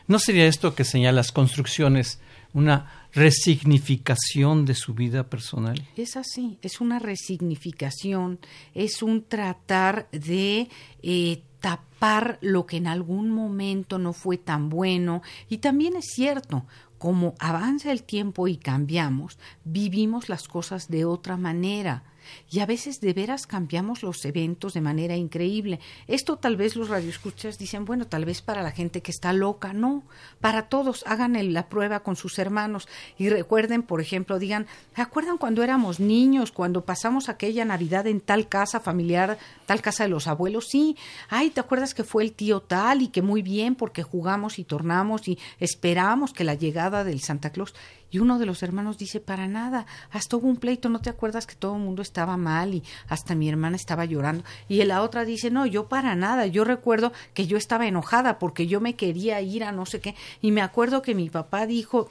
¿No 0.07 0.19
sería 0.19 0.47
esto 0.47 0.75
que 0.75 0.85
señalas 0.85 1.33
construcciones 1.33 2.21
una 2.53 2.91
resignificación 3.13 4.65
de 4.65 4.75
su 4.75 4.95
vida 4.95 5.25
personal? 5.25 5.87
Es 5.97 6.17
así, 6.17 6.59
es 6.63 6.81
una 6.81 6.99
resignificación, 6.99 8.39
es 8.75 9.03
un 9.03 9.25
tratar 9.25 10.09
de 10.11 10.69
eh, 11.03 11.43
tapar 11.61 12.39
lo 12.41 12.67
que 12.67 12.77
en 12.79 12.87
algún 12.87 13.31
momento 13.31 13.99
no 13.99 14.13
fue 14.13 14.39
tan 14.39 14.71
bueno. 14.71 15.23
Y 15.49 15.59
también 15.59 15.97
es 15.97 16.07
cierto, 16.15 16.65
como 16.99 17.35
avanza 17.39 17.93
el 17.93 18.03
tiempo 18.03 18.49
y 18.49 18.57
cambiamos, 18.57 19.39
vivimos 19.65 20.29
las 20.29 20.49
cosas 20.49 20.89
de 20.89 21.05
otra 21.05 21.37
manera 21.37 22.05
y 22.51 22.61
a 22.61 22.67
veces 22.67 23.01
de 23.01 23.13
veras 23.13 23.47
cambiamos 23.47 24.03
los 24.03 24.25
eventos 24.25 24.75
de 24.75 24.81
manera 24.81 25.17
increíble. 25.17 25.81
Esto 26.07 26.37
tal 26.37 26.57
vez 26.57 26.77
los 26.77 26.89
radioescuchas 26.89 27.59
dicen, 27.59 27.85
bueno, 27.85 28.07
tal 28.07 28.25
vez 28.25 28.43
para 28.43 28.63
la 28.63 28.71
gente 28.71 29.03
que 29.03 29.11
está 29.11 29.33
loca, 29.33 29.73
no, 29.73 30.05
para 30.41 30.69
todos, 30.69 31.05
hagan 31.07 31.37
la 31.53 31.69
prueba 31.69 32.01
con 32.01 32.17
sus 32.17 32.39
hermanos 32.39 32.89
y 33.19 33.29
recuerden, 33.29 33.83
por 33.83 34.01
ejemplo, 34.01 34.39
digan, 34.39 34.67
¿se 34.95 35.03
acuerdan 35.03 35.39
cuando 35.39 35.63
éramos 35.63 36.01
niños, 36.01 36.53
cuando 36.53 36.85
pasamos 36.85 37.29
aquella 37.29 37.65
Navidad 37.65 38.07
en 38.07 38.21
tal 38.21 38.49
casa 38.49 38.81
familiar, 38.81 39.39
tal 39.67 39.83
casa 39.83 40.05
de 40.05 40.11
los 40.11 40.27
abuelos? 40.27 40.69
Sí, 40.69 40.97
ay, 41.29 41.51
¿te 41.51 41.61
acuerdas 41.61 41.95
que 41.95 42.05
fue 42.05 42.23
el 42.23 42.33
tío 42.33 42.61
tal 42.61 43.03
y 43.03 43.09
que 43.09 43.23
muy 43.23 43.43
bien 43.43 43.75
porque 43.75 44.03
jugamos 44.03 44.59
y 44.59 44.65
tornamos 44.65 45.29
y 45.29 45.39
esperamos 45.61 46.33
que 46.33 46.45
la 46.45 46.55
llegada 46.55 47.05
del 47.05 47.21
Santa 47.21 47.51
Claus 47.51 47.75
y 48.17 48.19
uno 48.19 48.39
de 48.39 48.47
los 48.47 48.63
hermanos 48.63 48.97
dice, 48.97 49.21
para 49.21 49.47
nada, 49.47 49.85
hasta 50.11 50.39
hubo 50.39 50.49
un 50.49 50.57
pleito, 50.57 50.89
¿no 50.89 51.03
te 51.03 51.11
acuerdas 51.11 51.47
que 51.47 51.55
todo 51.55 51.77
el 51.77 51.83
mundo 51.83 52.01
estaba 52.01 52.39
mal 52.39 52.73
y 52.73 52.83
hasta 53.09 53.35
mi 53.35 53.47
hermana 53.47 53.77
estaba 53.77 54.07
llorando? 54.07 54.43
Y 54.69 54.83
la 54.85 55.03
otra 55.03 55.27
dice, 55.27 55.51
no, 55.51 55.67
yo 55.67 55.87
para 55.87 56.15
nada, 56.15 56.47
yo 56.47 56.65
recuerdo 56.65 57.13
que 57.35 57.47
yo 57.47 57.59
estaba 57.59 57.87
enojada 57.87 58.39
porque 58.39 58.67
yo 58.67 58.81
me 58.81 58.95
quería 58.95 59.43
ir 59.43 59.65
a 59.65 59.73
no 59.73 59.85
sé 59.85 60.01
qué, 60.01 60.15
y 60.41 60.51
me 60.51 60.63
acuerdo 60.63 61.03
que 61.03 61.15
mi 61.15 61.29
papá 61.29 61.67
dijo, 61.67 62.09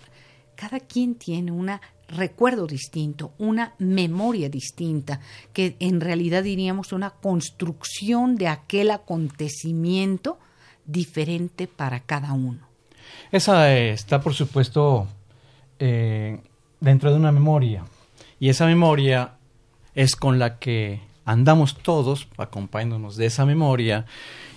cada 0.53 0.79
quien 0.79 1.15
tiene 1.15 1.51
un 1.51 1.71
recuerdo 2.07 2.67
distinto, 2.67 3.33
una 3.39 3.73
memoria 3.79 4.47
distinta, 4.47 5.21
que 5.53 5.75
en 5.79 6.01
realidad 6.01 6.43
diríamos 6.43 6.93
una 6.93 7.09
construcción 7.09 8.35
de 8.35 8.47
aquel 8.47 8.91
acontecimiento 8.91 10.37
diferente 10.85 11.67
para 11.67 12.01
cada 12.01 12.33
uno. 12.33 12.59
Esa 13.31 13.73
está, 13.73 14.21
por 14.21 14.35
supuesto, 14.35 15.07
eh, 15.79 16.39
dentro 16.79 17.11
de 17.11 17.17
una 17.17 17.31
memoria. 17.31 17.85
Y 18.39 18.49
esa 18.49 18.65
memoria 18.65 19.33
es 19.93 20.15
con 20.15 20.39
la 20.39 20.59
que 20.59 21.01
andamos 21.25 21.77
todos 21.77 22.27
acompañándonos 22.37 23.15
de 23.15 23.25
esa 23.25 23.45
memoria 23.45 24.05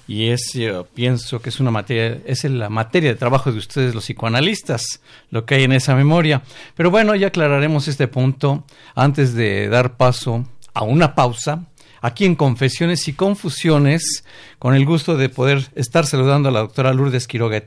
y 0.09 0.31
es, 0.31 0.59
pienso 0.95 1.41
que 1.41 1.51
es 1.51 1.61
una 1.61 1.71
materia, 1.71 2.21
es 2.25 2.43
la 2.45 2.71
materia 2.71 3.11
de 3.11 3.17
trabajo 3.17 3.53
de 3.53 3.59
ustedes 3.59 3.95
los 3.95 4.05
psicoanalistas, 4.05 5.03
lo 5.31 5.45
que 5.45 5.57
hay 5.57 5.65
en 5.65 5.73
esa 5.73 5.95
memoria. 5.95 6.43
Pero 6.75 6.91
bueno, 6.91 7.15
ya 7.15 7.27
aclararemos 7.27 7.89
este 7.89 8.09
punto 8.09 8.65
antes 8.95 9.35
de 9.35 9.69
dar 9.69 9.99
paso 9.99 10.47
a 10.73 10.83
una 10.83 11.15
pausa 11.15 11.67
aquí 12.01 12.25
en 12.25 12.35
Confesiones 12.35 13.07
y 13.09 13.13
Confusiones, 13.13 14.25
con 14.59 14.75
el 14.75 14.87
gusto 14.87 15.17
de 15.17 15.29
poder 15.29 15.71
estar 15.75 16.07
saludando 16.07 16.49
a 16.49 16.53
la 16.53 16.61
doctora 16.61 16.93
Lourdes 16.93 17.27
Quiroga 17.27 17.63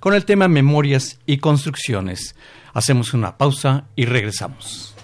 con 0.00 0.14
el 0.14 0.24
tema 0.24 0.48
Memorias 0.48 1.18
y 1.26 1.38
Construcciones. 1.38 2.34
Hacemos 2.74 3.14
una 3.14 3.36
pausa 3.36 3.84
y 3.96 4.04
regresamos. 4.04 4.97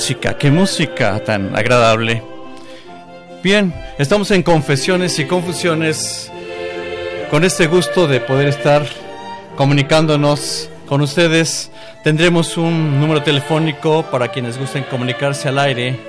Música, 0.00 0.38
qué 0.38 0.50
música 0.50 1.22
tan 1.22 1.54
agradable. 1.54 2.22
Bien, 3.42 3.74
estamos 3.98 4.30
en 4.30 4.42
Confesiones 4.42 5.18
y 5.18 5.26
Confusiones 5.26 6.32
con 7.30 7.44
este 7.44 7.66
gusto 7.66 8.06
de 8.08 8.18
poder 8.20 8.48
estar 8.48 8.82
comunicándonos 9.56 10.70
con 10.86 11.02
ustedes. 11.02 11.70
Tendremos 12.02 12.56
un 12.56 12.98
número 12.98 13.22
telefónico 13.22 14.06
para 14.10 14.28
quienes 14.28 14.56
gusten 14.56 14.84
comunicarse 14.84 15.50
al 15.50 15.58
aire 15.58 16.00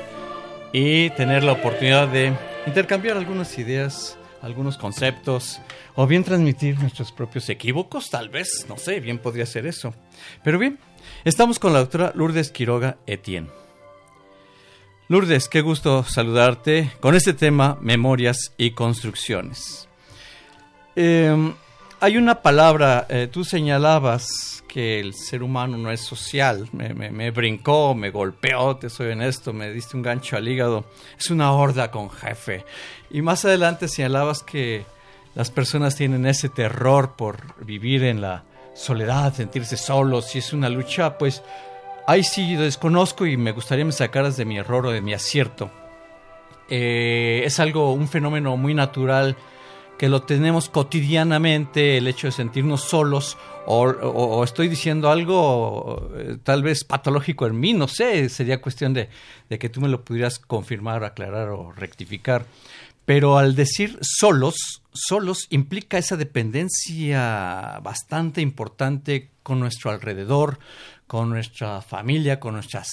y 0.72 1.10
tener 1.10 1.44
la 1.44 1.52
oportunidad 1.52 2.08
de 2.08 2.32
intercambiar 2.66 3.18
algunas 3.18 3.58
ideas, 3.58 4.18
algunos 4.42 4.78
conceptos 4.78 5.60
o 5.96 6.08
bien 6.08 6.24
transmitir 6.24 6.80
nuestros 6.80 7.12
propios 7.12 7.50
equívocos, 7.50 8.10
tal 8.10 8.30
vez, 8.30 8.66
no 8.70 8.78
sé, 8.78 9.02
bien 9.02 9.18
podría 9.18 9.46
ser 9.46 9.66
eso. 9.66 9.94
Pero 10.46 10.58
bien, 10.60 10.80
estamos 11.26 11.60
con 11.60 11.74
la 11.74 11.80
doctora 11.80 12.14
Lourdes 12.16 12.52
Quiroga 12.52 12.96
Etienne. 13.06 13.50
Lourdes, 15.12 15.50
qué 15.50 15.60
gusto 15.60 16.06
saludarte 16.06 16.94
con 17.02 17.16
este 17.16 17.34
tema, 17.34 17.78
memorias 17.82 18.54
y 18.56 18.72
construcciones. 18.72 19.90
Em, 20.96 21.54
hay 22.00 22.16
una 22.16 22.42
palabra, 22.42 23.08
eh, 23.10 23.28
tú 23.30 23.44
señalabas 23.44 24.64
que 24.70 25.02
el 25.02 25.14
ser 25.14 25.44
humano 25.44 25.78
no 25.78 25.92
es 25.92 26.00
social, 26.00 26.70
me, 26.72 27.30
brincó, 27.32 27.94
me 27.94 28.10
golpeó, 28.10 28.78
te 28.78 28.90
soy 28.90 29.12
honesto, 29.12 29.52
me 29.52 29.70
diste 29.74 29.98
un 29.98 30.04
gancho 30.04 30.38
al 30.38 30.48
hígado, 30.48 30.86
es 31.20 31.30
una 31.30 31.52
horda 31.52 31.92
con 31.92 32.10
jefe. 32.10 32.64
Y 33.10 33.22
más 33.22 33.44
adelante 33.44 33.90
señalabas 33.90 34.44
que 34.44 34.86
las 35.36 35.52
personas 35.52 35.98
tienen 35.98 36.26
ese 36.26 36.48
terror 36.48 37.16
por 37.18 37.62
vivir 37.66 38.06
en 38.06 38.22
la 38.22 38.46
soledad, 38.74 39.34
sentirse 39.34 39.76
solos, 39.76 40.34
y 40.36 40.38
es 40.38 40.54
una 40.54 40.70
lucha, 40.70 41.18
pues 41.18 41.44
Ahí 42.08 42.24
sí 42.24 42.56
desconozco 42.56 43.26
y 43.26 43.38
me 43.38 43.52
gustaría 43.52 43.86
me 43.86 43.92
sacaras 43.92 44.36
de 44.38 44.46
mi 44.46 44.58
error 44.58 44.88
o 44.88 44.92
de 44.92 45.02
mi 45.02 45.14
acierto. 45.14 45.72
Eh, 46.70 47.44
es 47.46 47.60
algo, 47.60 47.94
un 47.94 48.08
fenómeno 48.08 48.58
muy 48.58 48.74
natural 48.74 49.36
que 49.98 50.10
lo 50.10 50.24
tenemos 50.24 50.68
cotidianamente, 50.68 51.98
el 51.98 52.08
hecho 52.08 52.26
de 52.26 52.32
sentirnos 52.32 52.82
solos, 52.82 53.38
o, 53.68 54.44
estoy 54.44 54.68
diciendo 54.68 55.12
algo 55.12 56.10
eh, 56.18 56.38
tal 56.42 56.64
vez 56.64 56.84
patológico 56.84 57.46
en 57.46 57.60
mí, 57.60 57.74
no 57.74 57.88
sé, 57.88 58.28
sería 58.30 58.62
cuestión 58.62 58.96
de, 58.96 59.10
de, 59.48 59.60
que 59.60 59.70
tú 59.70 59.80
me 59.80 59.90
lo 59.90 60.04
pudieras 60.04 60.40
confirmar, 60.40 61.04
aclarar 61.04 61.50
o 61.50 61.72
rectificar. 61.72 62.46
Pero 63.06 63.38
al 63.38 63.56
decir 63.56 64.00
solos, 64.02 64.82
solos 64.92 65.46
implica 65.52 66.00
esa 66.00 66.18
dependencia 66.18 67.80
bastante 67.84 68.42
importante 68.42 69.30
con 69.44 69.60
nuestro 69.60 69.92
alrededor, 69.92 70.60
con 71.12 71.30
nuestra 71.30 71.82
familia, 71.82 72.40
con 72.40 72.54
nuestra 72.54 72.84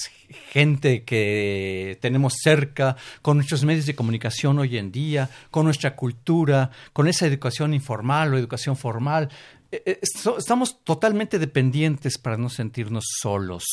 gente 0.51 1.05
que 1.05 1.97
tenemos 2.01 2.33
cerca, 2.43 2.97
con 3.21 3.37
nuestros 3.37 3.63
medios 3.63 3.85
de 3.85 3.95
comunicación 3.95 4.59
hoy 4.59 4.77
en 4.77 4.91
día, 4.91 5.29
con 5.49 5.63
nuestra 5.63 5.95
cultura, 5.95 6.69
con 6.91 7.07
esa 7.07 7.25
educación 7.27 7.73
informal 7.73 8.33
o 8.33 8.37
educación 8.37 8.75
formal. 8.75 9.29
Eh, 9.71 9.83
eh, 9.85 9.99
estamos 10.37 10.83
totalmente 10.83 11.39
dependientes 11.39 12.17
para 12.17 12.35
no 12.35 12.49
sentirnos 12.49 13.05
solos. 13.21 13.63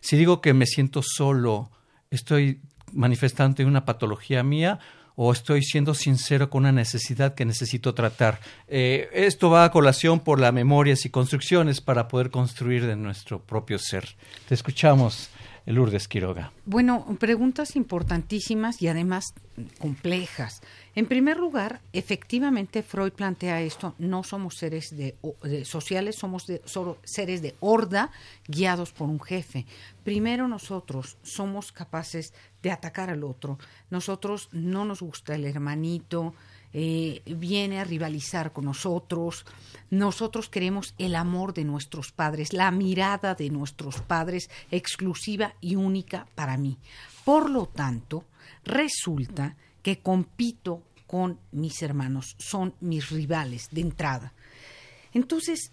Si 0.00 0.16
digo 0.16 0.40
que 0.40 0.52
me 0.52 0.66
siento 0.66 1.00
solo, 1.00 1.70
estoy 2.10 2.62
manifestando 2.92 3.64
una 3.64 3.84
patología 3.84 4.42
mía 4.42 4.80
o 5.16 5.32
estoy 5.32 5.62
siendo 5.62 5.94
sincero 5.94 6.48
con 6.50 6.62
una 6.62 6.72
necesidad 6.72 7.34
que 7.34 7.44
necesito 7.44 7.94
tratar. 7.94 8.38
Eh, 8.68 9.08
esto 9.12 9.50
va 9.50 9.64
a 9.64 9.70
colación 9.70 10.20
por 10.20 10.38
las 10.38 10.52
memorias 10.52 11.04
y 11.06 11.10
construcciones 11.10 11.80
para 11.80 12.06
poder 12.06 12.30
construir 12.30 12.86
de 12.86 12.96
nuestro 12.96 13.40
propio 13.40 13.78
ser. 13.78 14.14
Te 14.48 14.54
escuchamos. 14.54 15.30
Lourdes 15.66 16.06
Quiroga. 16.06 16.52
Bueno, 16.64 17.04
preguntas 17.18 17.74
importantísimas 17.74 18.80
y 18.80 18.88
además 18.88 19.34
complejas. 19.78 20.62
En 20.94 21.06
primer 21.06 21.38
lugar, 21.38 21.80
efectivamente 21.92 22.82
Freud 22.82 23.12
plantea 23.12 23.60
esto, 23.62 23.94
no 23.98 24.22
somos 24.22 24.56
seres 24.56 24.96
de, 24.96 25.16
sociales, 25.64 26.16
somos 26.16 26.46
solo 26.64 26.98
seres 27.02 27.42
de 27.42 27.56
horda 27.60 28.12
guiados 28.46 28.92
por 28.92 29.08
un 29.08 29.20
jefe. 29.20 29.66
Primero 30.04 30.46
nosotros 30.46 31.18
somos 31.22 31.72
capaces 31.72 32.32
de 32.62 32.70
atacar 32.70 33.10
al 33.10 33.24
otro. 33.24 33.58
Nosotros 33.90 34.48
no 34.52 34.84
nos 34.84 35.02
gusta 35.02 35.34
el 35.34 35.44
hermanito, 35.44 36.32
eh, 36.78 37.22
viene 37.24 37.80
a 37.80 37.84
rivalizar 37.84 38.52
con 38.52 38.66
nosotros. 38.66 39.46
Nosotros 39.88 40.50
queremos 40.50 40.94
el 40.98 41.14
amor 41.14 41.54
de 41.54 41.64
nuestros 41.64 42.12
padres, 42.12 42.52
la 42.52 42.70
mirada 42.70 43.34
de 43.34 43.48
nuestros 43.48 44.02
padres 44.02 44.50
exclusiva 44.70 45.54
y 45.62 45.76
única 45.76 46.26
para 46.34 46.58
mí. 46.58 46.76
Por 47.24 47.48
lo 47.48 47.64
tanto, 47.64 48.26
resulta 48.62 49.56
que 49.82 50.00
compito 50.00 50.82
con 51.06 51.40
mis 51.50 51.80
hermanos, 51.80 52.36
son 52.38 52.74
mis 52.80 53.08
rivales 53.08 53.68
de 53.70 53.80
entrada. 53.80 54.34
Entonces, 55.14 55.72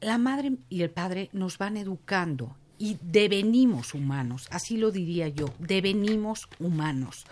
la 0.00 0.16
madre 0.16 0.58
y 0.68 0.82
el 0.82 0.90
padre 0.90 1.28
nos 1.32 1.58
van 1.58 1.76
educando 1.76 2.56
y 2.78 2.98
devenimos 3.02 3.94
humanos, 3.94 4.46
así 4.52 4.76
lo 4.76 4.92
diría 4.92 5.26
yo, 5.26 5.46
devenimos 5.58 6.48
humanos 6.60 7.24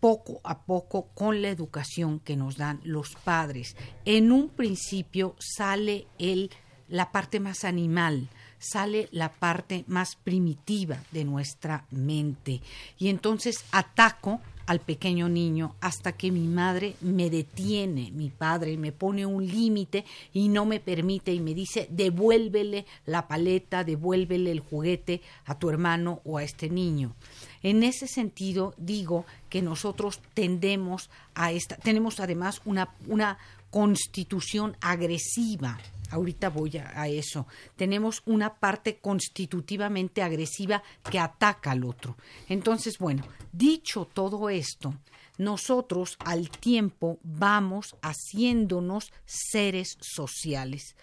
poco 0.00 0.40
a 0.42 0.62
poco 0.62 1.08
con 1.14 1.42
la 1.42 1.50
educación 1.50 2.20
que 2.20 2.36
nos 2.36 2.56
dan 2.56 2.80
los 2.82 3.14
padres. 3.22 3.76
En 4.04 4.32
un 4.32 4.48
principio 4.48 5.36
sale 5.38 6.06
el, 6.18 6.50
la 6.88 7.12
parte 7.12 7.38
más 7.38 7.64
animal, 7.64 8.28
sale 8.58 9.08
la 9.12 9.30
parte 9.30 9.84
más 9.86 10.16
primitiva 10.16 10.98
de 11.12 11.24
nuestra 11.24 11.86
mente 11.90 12.60
y 12.98 13.08
entonces 13.08 13.64
ataco 13.72 14.40
al 14.70 14.78
pequeño 14.78 15.28
niño 15.28 15.74
hasta 15.80 16.12
que 16.12 16.30
mi 16.30 16.46
madre 16.46 16.94
me 17.00 17.28
detiene, 17.28 18.12
mi 18.12 18.30
padre 18.30 18.76
me 18.76 18.92
pone 18.92 19.26
un 19.26 19.44
límite 19.44 20.04
y 20.32 20.46
no 20.46 20.64
me 20.64 20.78
permite 20.78 21.34
y 21.34 21.40
me 21.40 21.54
dice 21.54 21.88
devuélvele 21.90 22.86
la 23.04 23.26
paleta, 23.26 23.82
devuélvele 23.82 24.52
el 24.52 24.60
juguete 24.60 25.22
a 25.44 25.58
tu 25.58 25.70
hermano 25.70 26.20
o 26.24 26.38
a 26.38 26.44
este 26.44 26.70
niño. 26.70 27.16
En 27.64 27.82
ese 27.82 28.06
sentido 28.06 28.72
digo 28.76 29.26
que 29.48 29.60
nosotros 29.60 30.20
tendemos 30.34 31.10
a 31.34 31.50
esta, 31.50 31.74
tenemos 31.74 32.20
además 32.20 32.62
una, 32.64 32.94
una 33.08 33.38
constitución 33.70 34.76
agresiva 34.80 35.80
ahorita 36.10 36.50
voy 36.50 36.76
a, 36.76 37.08
eso. 37.08 37.46
Tenemos 37.76 38.22
una 38.26 38.54
parte 38.54 38.98
constitutivamente 38.98 40.22
agresiva 40.22 40.82
que 41.10 41.18
ataca 41.18 41.70
al 41.70 41.84
otro. 41.84 42.16
Entonces, 42.48 42.98
bueno, 42.98 43.24
dicho 43.52 44.06
todo 44.12 44.48
esto, 44.50 44.94
nosotros 45.38 46.16
al 46.24 46.50
tiempo 46.50 47.18
vamos 47.22 47.96
haciéndonos 48.02 49.12
seres 49.24 49.96
sociales 50.00 50.96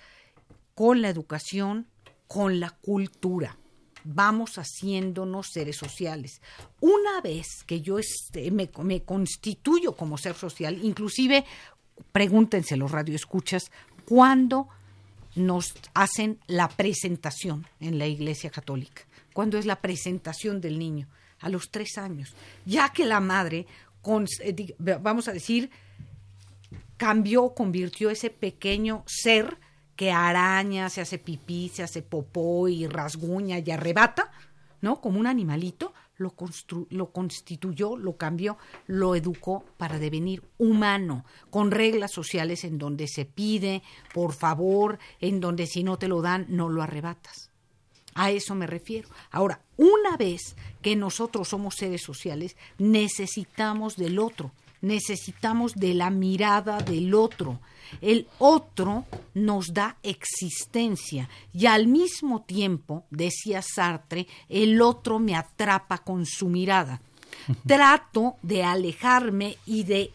con 0.75 1.01
la 1.01 1.09
educación, 1.09 1.87
con 2.27 2.59
la 2.59 2.69
cultura. 2.69 3.57
Vamos 4.03 4.57
haciéndonos 4.57 5.47
seres 5.51 5.75
sociales. 5.75 6.41
Una 6.79 7.19
vez 7.21 7.63
que 7.65 7.81
yo 7.81 7.97
me, 8.51 8.69
me 8.83 9.03
constituyo 9.03 9.93
como 9.93 10.17
ser 10.17 10.35
social, 10.35 10.79
inclusive 10.83 11.45
pregúntense 12.11 12.77
los 12.77 12.91
radioescuchas, 12.91 13.71
¿cuándo 14.05 14.69
nos 15.37 15.73
hacen 15.93 16.39
la 16.47 16.67
presentación 16.67 17.65
en 17.79 17.97
la 17.97 18.07
Iglesia 18.07 18.49
Católica. 18.49 19.03
¿Cuándo 19.33 19.57
es 19.57 19.65
la 19.65 19.81
presentación 19.81 20.61
del 20.61 20.79
niño? 20.79 21.07
A 21.39 21.49
los 21.49 21.69
tres 21.69 21.97
años. 21.97 22.33
Ya 22.65 22.89
que 22.89 23.05
la 23.05 23.19
madre, 23.19 23.67
eh, 24.41 24.75
vamos 24.99 25.27
a 25.27 25.33
decir, 25.33 25.69
cambió, 26.97 27.53
convirtió 27.53 28.09
ese 28.09 28.29
pequeño 28.29 29.03
ser 29.05 29.57
que 29.95 30.11
araña, 30.11 30.89
se 30.89 31.01
hace 31.01 31.17
pipí, 31.17 31.69
se 31.73 31.83
hace 31.83 32.01
popó 32.01 32.67
y 32.67 32.87
rasguña 32.87 33.59
y 33.59 33.71
arrebata, 33.71 34.31
¿no? 34.81 35.01
Como 35.01 35.19
un 35.19 35.27
animalito, 35.27 35.93
lo, 36.17 36.33
lo 36.89 37.11
constituyó, 37.11 37.95
lo 37.97 38.17
cambió, 38.17 38.57
lo 38.85 39.15
educó 39.15 39.63
para 39.77 39.99
devenir 39.99 40.43
humano, 40.57 41.25
con 41.49 41.71
reglas 41.71 42.11
sociales 42.11 42.63
en 42.63 42.77
donde 42.77 43.07
se 43.07 43.25
pide, 43.25 43.83
por 44.13 44.33
favor, 44.33 44.99
en 45.19 45.39
donde 45.39 45.67
si 45.67 45.83
no 45.83 45.97
te 45.97 46.07
lo 46.07 46.21
dan, 46.21 46.45
no 46.49 46.69
lo 46.69 46.81
arrebatas. 46.81 47.51
A 48.15 48.31
eso 48.31 48.55
me 48.55 48.65
refiero. 48.65 49.09
Ahora, 49.29 49.61
una 49.77 50.17
vez 50.17 50.55
que 50.81 50.95
nosotros 50.95 51.49
somos 51.49 51.75
seres 51.75 52.01
sociales, 52.01 52.57
necesitamos 52.79 53.95
del 53.95 54.17
otro, 54.17 54.51
necesitamos 54.87 55.73
de 55.75 55.93
la 55.93 56.09
mirada 56.09 56.79
del 56.79 57.13
otro. 57.13 57.59
El 58.01 58.27
otro 58.39 59.05
nos 59.33 59.73
da 59.73 59.97
existencia 60.03 61.29
y 61.53 61.67
al 61.67 61.87
mismo 61.87 62.41
tiempo, 62.41 63.05
decía 63.09 63.61
Sartre, 63.61 64.27
el 64.49 64.81
otro 64.81 65.19
me 65.19 65.35
atrapa 65.35 65.99
con 65.99 66.25
su 66.25 66.47
mirada. 66.47 67.01
Trato 67.65 68.35
de 68.41 68.63
alejarme 68.63 69.57
y 69.65 69.83
de 69.83 70.11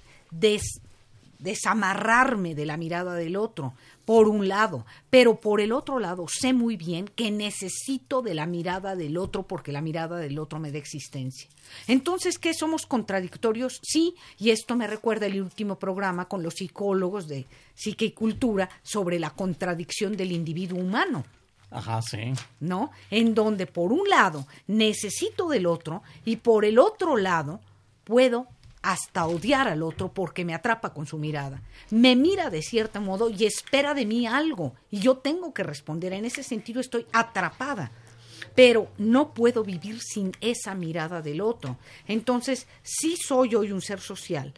desamarrarme 1.38 2.54
de 2.54 2.66
la 2.66 2.76
mirada 2.76 3.14
del 3.14 3.36
otro, 3.36 3.74
por 4.04 4.28
un 4.28 4.48
lado, 4.48 4.84
pero 5.10 5.40
por 5.40 5.60
el 5.60 5.72
otro 5.72 5.98
lado 5.98 6.26
sé 6.28 6.52
muy 6.52 6.76
bien 6.76 7.06
que 7.06 7.30
necesito 7.30 8.22
de 8.22 8.34
la 8.34 8.46
mirada 8.46 8.96
del 8.96 9.16
otro 9.16 9.44
porque 9.44 9.72
la 9.72 9.80
mirada 9.80 10.18
del 10.18 10.38
otro 10.38 10.58
me 10.58 10.72
da 10.72 10.78
existencia. 10.78 11.48
Entonces, 11.86 12.38
¿qué 12.38 12.54
somos 12.54 12.86
contradictorios? 12.86 13.80
Sí, 13.82 14.14
y 14.38 14.50
esto 14.50 14.76
me 14.76 14.86
recuerda 14.86 15.26
el 15.26 15.40
último 15.40 15.78
programa 15.78 16.28
con 16.28 16.42
los 16.42 16.54
psicólogos 16.54 17.28
de 17.28 17.46
psique 17.74 18.06
y 18.06 18.12
cultura 18.12 18.68
sobre 18.82 19.18
la 19.18 19.30
contradicción 19.30 20.16
del 20.16 20.32
individuo 20.32 20.78
humano. 20.78 21.24
Ajá, 21.70 22.02
sí. 22.02 22.32
¿No? 22.60 22.90
En 23.10 23.34
donde 23.34 23.66
por 23.66 23.92
un 23.92 24.08
lado 24.08 24.46
necesito 24.66 25.48
del 25.48 25.66
otro 25.66 26.02
y 26.24 26.36
por 26.36 26.64
el 26.64 26.78
otro 26.78 27.16
lado 27.16 27.60
puedo 28.04 28.46
hasta 28.82 29.26
odiar 29.26 29.68
al 29.68 29.82
otro 29.82 30.12
porque 30.12 30.44
me 30.44 30.54
atrapa 30.54 30.92
con 30.92 31.06
su 31.06 31.16
mirada. 31.16 31.62
Me 31.90 32.16
mira 32.16 32.50
de 32.50 32.62
cierto 32.62 33.00
modo 33.00 33.30
y 33.30 33.44
espera 33.44 33.94
de 33.94 34.04
mí 34.04 34.26
algo 34.26 34.74
y 34.90 34.98
yo 34.98 35.18
tengo 35.18 35.54
que 35.54 35.62
responder. 35.62 36.12
En 36.12 36.24
ese 36.24 36.42
sentido 36.42 36.80
estoy 36.80 37.06
atrapada. 37.12 37.92
Pero 38.54 38.88
no 38.98 39.32
puedo 39.32 39.64
vivir 39.64 40.00
sin 40.02 40.32
esa 40.42 40.74
mirada 40.74 41.22
del 41.22 41.40
otro. 41.40 41.78
Entonces, 42.06 42.66
sí 42.82 43.16
soy 43.16 43.54
hoy 43.54 43.72
un 43.72 43.80
ser 43.80 43.98
social 43.98 44.52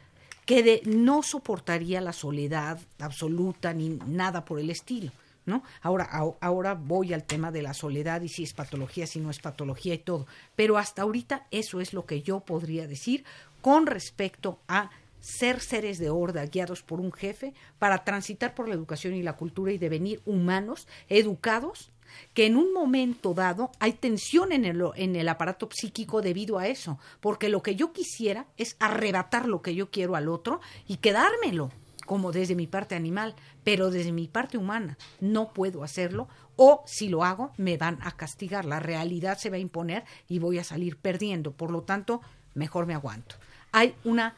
que 0.46 0.82
no 0.84 1.22
soportaría 1.22 2.00
la 2.00 2.12
soledad 2.12 2.80
absoluta 2.98 3.72
ni 3.72 3.90
nada 3.90 4.44
por 4.44 4.58
el 4.58 4.70
estilo. 4.70 5.12
¿No? 5.46 5.62
Ahora, 5.82 6.08
ahora 6.40 6.72
voy 6.72 7.12
al 7.12 7.24
tema 7.24 7.52
de 7.52 7.60
la 7.60 7.74
soledad 7.74 8.22
y 8.22 8.30
si 8.30 8.44
es 8.44 8.54
patología, 8.54 9.06
si 9.06 9.20
no 9.20 9.28
es 9.28 9.40
patología 9.40 9.92
y 9.92 9.98
todo. 9.98 10.26
Pero 10.56 10.78
hasta 10.78 11.02
ahorita 11.02 11.46
eso 11.50 11.82
es 11.82 11.92
lo 11.92 12.06
que 12.06 12.22
yo 12.22 12.40
podría 12.40 12.86
decir 12.86 13.24
con 13.64 13.86
respecto 13.86 14.58
a 14.68 14.90
ser 15.20 15.58
seres 15.60 15.98
de 15.98 16.10
horda 16.10 16.44
guiados 16.44 16.82
por 16.82 17.00
un 17.00 17.10
jefe 17.10 17.54
para 17.78 18.04
transitar 18.04 18.54
por 18.54 18.68
la 18.68 18.74
educación 18.74 19.14
y 19.14 19.22
la 19.22 19.38
cultura 19.38 19.72
y 19.72 19.78
devenir 19.78 20.20
humanos 20.26 20.86
educados 21.08 21.90
que 22.34 22.44
en 22.44 22.56
un 22.56 22.74
momento 22.74 23.32
dado 23.32 23.72
hay 23.80 23.94
tensión 23.94 24.52
en 24.52 24.66
el, 24.66 24.84
en 24.96 25.16
el 25.16 25.26
aparato 25.30 25.70
psíquico 25.72 26.20
debido 26.20 26.58
a 26.58 26.68
eso, 26.68 26.98
porque 27.20 27.48
lo 27.48 27.62
que 27.62 27.74
yo 27.74 27.94
quisiera 27.94 28.48
es 28.58 28.76
arrebatar 28.80 29.48
lo 29.48 29.62
que 29.62 29.74
yo 29.74 29.90
quiero 29.90 30.14
al 30.14 30.28
otro 30.28 30.60
y 30.86 30.98
quedármelo, 30.98 31.70
como 32.04 32.32
desde 32.32 32.54
mi 32.54 32.66
parte 32.66 32.94
animal, 32.94 33.34
pero 33.64 33.90
desde 33.90 34.12
mi 34.12 34.28
parte 34.28 34.58
humana. 34.58 34.98
No 35.20 35.54
puedo 35.54 35.84
hacerlo 35.84 36.28
o 36.56 36.84
si 36.84 37.08
lo 37.08 37.24
hago 37.24 37.54
me 37.56 37.78
van 37.78 37.98
a 38.02 38.10
castigar, 38.14 38.66
la 38.66 38.78
realidad 38.78 39.38
se 39.38 39.48
va 39.48 39.56
a 39.56 39.60
imponer 39.60 40.04
y 40.28 40.38
voy 40.38 40.58
a 40.58 40.64
salir 40.64 40.98
perdiendo, 40.98 41.52
por 41.52 41.70
lo 41.70 41.84
tanto, 41.84 42.20
mejor 42.52 42.84
me 42.84 42.92
aguanto 42.92 43.36
hay 43.74 43.96
una, 44.04 44.36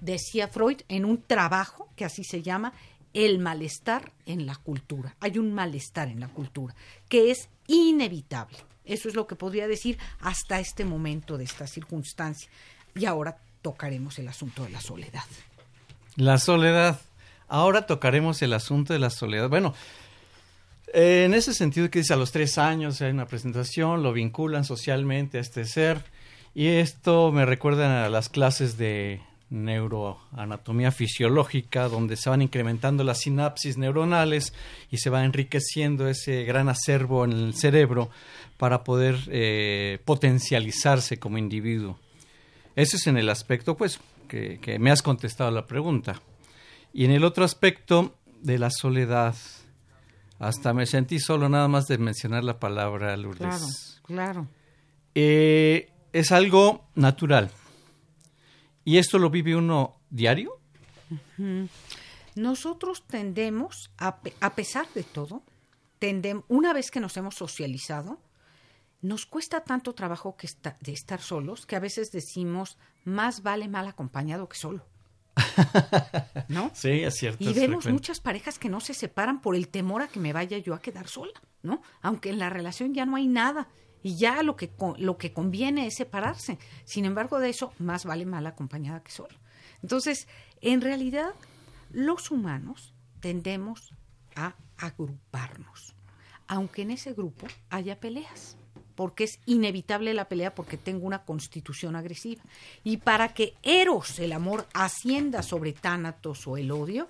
decía 0.00 0.46
Freud, 0.46 0.82
en 0.88 1.04
un 1.04 1.20
trabajo 1.20 1.88
que 1.96 2.04
así 2.04 2.22
se 2.22 2.42
llama, 2.42 2.72
el 3.12 3.40
malestar 3.40 4.12
en 4.24 4.46
la 4.46 4.54
cultura. 4.54 5.16
Hay 5.18 5.36
un 5.38 5.52
malestar 5.52 6.06
en 6.06 6.20
la 6.20 6.28
cultura 6.28 6.76
que 7.08 7.32
es 7.32 7.48
inevitable. 7.66 8.56
Eso 8.84 9.08
es 9.08 9.16
lo 9.16 9.26
que 9.26 9.34
podría 9.34 9.66
decir 9.66 9.98
hasta 10.20 10.60
este 10.60 10.84
momento 10.84 11.36
de 11.36 11.42
esta 11.42 11.66
circunstancia. 11.66 12.48
Y 12.94 13.04
ahora 13.06 13.38
tocaremos 13.62 14.16
el 14.20 14.28
asunto 14.28 14.62
de 14.62 14.70
la 14.70 14.80
soledad. 14.80 15.24
La 16.14 16.38
soledad. 16.38 17.00
Ahora 17.48 17.84
tocaremos 17.84 18.40
el 18.42 18.52
asunto 18.52 18.92
de 18.92 19.00
la 19.00 19.10
soledad. 19.10 19.48
Bueno, 19.48 19.74
en 20.94 21.34
ese 21.34 21.52
sentido 21.52 21.90
que 21.90 21.98
dice 21.98 22.14
a 22.14 22.16
los 22.16 22.30
tres 22.30 22.58
años 22.58 23.02
hay 23.02 23.10
una 23.10 23.26
presentación, 23.26 24.04
lo 24.04 24.12
vinculan 24.12 24.64
socialmente 24.64 25.38
a 25.38 25.40
este 25.40 25.64
ser 25.64 26.04
y 26.54 26.66
esto 26.66 27.32
me 27.32 27.46
recuerda 27.46 28.06
a 28.06 28.08
las 28.08 28.28
clases 28.28 28.76
de 28.78 29.20
neuroanatomía 29.50 30.90
fisiológica, 30.90 31.88
donde 31.88 32.16
se 32.16 32.28
van 32.28 32.42
incrementando 32.42 33.04
las 33.04 33.20
sinapsis 33.20 33.78
neuronales 33.78 34.52
y 34.90 34.98
se 34.98 35.10
va 35.10 35.24
enriqueciendo 35.24 36.08
ese 36.08 36.44
gran 36.44 36.68
acervo 36.68 37.24
en 37.24 37.32
el 37.32 37.54
cerebro 37.54 38.10
para 38.56 38.84
poder 38.84 39.16
eh, 39.28 40.00
potencializarse 40.04 41.18
como 41.18 41.38
individuo. 41.38 41.98
Ese 42.76 42.96
es 42.96 43.06
en 43.06 43.16
el 43.16 43.30
aspecto, 43.30 43.76
pues, 43.76 44.00
que, 44.28 44.58
que, 44.60 44.78
me 44.78 44.90
has 44.90 45.02
contestado 45.02 45.50
la 45.50 45.66
pregunta. 45.66 46.20
Y 46.92 47.04
en 47.04 47.12
el 47.12 47.24
otro 47.24 47.44
aspecto 47.44 48.14
de 48.40 48.58
la 48.58 48.70
soledad, 48.70 49.34
hasta 50.38 50.72
me 50.74 50.86
sentí 50.86 51.18
solo 51.18 51.48
nada 51.48 51.68
más 51.68 51.86
de 51.86 51.98
mencionar 51.98 52.44
la 52.44 52.58
palabra 52.58 53.16
Lourdes. 53.16 54.00
Claro, 54.04 54.42
claro. 54.42 54.46
Eh, 55.14 55.88
es 56.12 56.32
algo 56.32 56.84
natural. 56.94 57.50
¿Y 58.84 58.98
esto 58.98 59.18
lo 59.18 59.30
vive 59.30 59.56
uno 59.56 59.96
diario? 60.10 60.58
Nosotros 62.34 63.04
tendemos, 63.06 63.90
a, 63.98 64.18
a 64.40 64.54
pesar 64.54 64.86
de 64.94 65.02
todo, 65.02 65.42
tendem, 65.98 66.42
una 66.48 66.72
vez 66.72 66.90
que 66.90 67.00
nos 67.00 67.16
hemos 67.16 67.34
socializado, 67.34 68.18
nos 69.00 69.26
cuesta 69.26 69.62
tanto 69.62 69.94
trabajo 69.94 70.36
que 70.36 70.48
de 70.80 70.92
estar 70.92 71.20
solos 71.20 71.66
que 71.66 71.76
a 71.76 71.80
veces 71.80 72.10
decimos 72.10 72.78
más 73.04 73.42
vale 73.42 73.68
mal 73.68 73.86
acompañado 73.86 74.48
que 74.48 74.56
solo. 74.56 74.84
¿No? 76.48 76.70
Sí, 76.74 77.04
es 77.04 77.14
cierto. 77.14 77.44
Y 77.44 77.52
vemos 77.52 77.86
muchas 77.86 78.20
parejas 78.20 78.58
que 78.58 78.68
no 78.68 78.80
se 78.80 78.94
separan 78.94 79.40
por 79.40 79.54
el 79.54 79.68
temor 79.68 80.02
a 80.02 80.08
que 80.08 80.18
me 80.18 80.32
vaya 80.32 80.58
yo 80.58 80.74
a 80.74 80.80
quedar 80.80 81.06
sola, 81.06 81.40
¿no? 81.62 81.80
Aunque 82.02 82.30
en 82.30 82.38
la 82.38 82.50
relación 82.50 82.92
ya 82.92 83.06
no 83.06 83.16
hay 83.16 83.28
nada 83.28 83.68
y 84.08 84.16
ya 84.16 84.42
lo 84.42 84.56
que 84.56 84.70
lo 84.96 85.18
que 85.18 85.34
conviene 85.34 85.86
es 85.86 85.96
separarse. 85.96 86.58
Sin 86.86 87.04
embargo, 87.04 87.40
de 87.40 87.50
eso 87.50 87.74
más 87.78 88.06
vale 88.06 88.24
mal 88.24 88.46
acompañada 88.46 89.02
que 89.02 89.10
sola. 89.10 89.34
Entonces, 89.82 90.28
en 90.62 90.80
realidad 90.80 91.34
los 91.90 92.30
humanos 92.30 92.94
tendemos 93.20 93.92
a 94.34 94.54
agruparnos, 94.78 95.94
aunque 96.46 96.82
en 96.82 96.92
ese 96.92 97.12
grupo 97.12 97.48
haya 97.68 98.00
peleas 98.00 98.56
porque 98.94 99.24
es 99.24 99.40
inevitable 99.44 100.14
la 100.14 100.26
pelea 100.26 100.54
porque 100.54 100.78
tengo 100.78 101.06
una 101.06 101.24
constitución 101.24 101.94
agresiva. 101.94 102.42
Y 102.84 102.96
para 102.96 103.34
que 103.34 103.54
Eros, 103.62 104.18
el 104.20 104.32
amor, 104.32 104.66
ascienda 104.72 105.42
sobre 105.42 105.74
Tánatos 105.74 106.46
o 106.46 106.56
el 106.56 106.70
odio, 106.70 107.08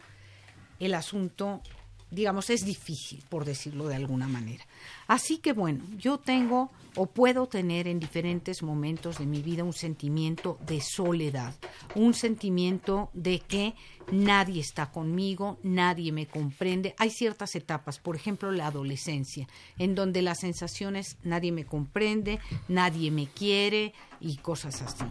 el 0.80 0.94
asunto 0.94 1.62
digamos, 2.10 2.50
es 2.50 2.64
difícil, 2.64 3.22
por 3.28 3.44
decirlo 3.44 3.88
de 3.88 3.96
alguna 3.96 4.28
manera. 4.28 4.64
Así 5.06 5.38
que 5.38 5.52
bueno, 5.52 5.84
yo 5.98 6.18
tengo 6.18 6.70
o 6.96 7.06
puedo 7.06 7.46
tener 7.46 7.86
en 7.86 8.00
diferentes 8.00 8.62
momentos 8.62 9.18
de 9.18 9.26
mi 9.26 9.42
vida 9.42 9.64
un 9.64 9.72
sentimiento 9.72 10.58
de 10.66 10.80
soledad, 10.80 11.54
un 11.94 12.14
sentimiento 12.14 13.10
de 13.12 13.40
que 13.40 13.74
nadie 14.10 14.60
está 14.60 14.90
conmigo, 14.90 15.58
nadie 15.62 16.12
me 16.12 16.26
comprende. 16.26 16.94
Hay 16.98 17.10
ciertas 17.10 17.54
etapas, 17.54 17.98
por 17.98 18.16
ejemplo, 18.16 18.50
la 18.52 18.66
adolescencia, 18.66 19.46
en 19.78 19.94
donde 19.94 20.22
las 20.22 20.40
sensaciones 20.40 21.18
nadie 21.22 21.52
me 21.52 21.66
comprende, 21.66 22.40
nadie 22.68 23.10
me 23.10 23.26
quiere 23.26 23.92
y 24.20 24.36
cosas 24.38 24.82
así. 24.82 25.04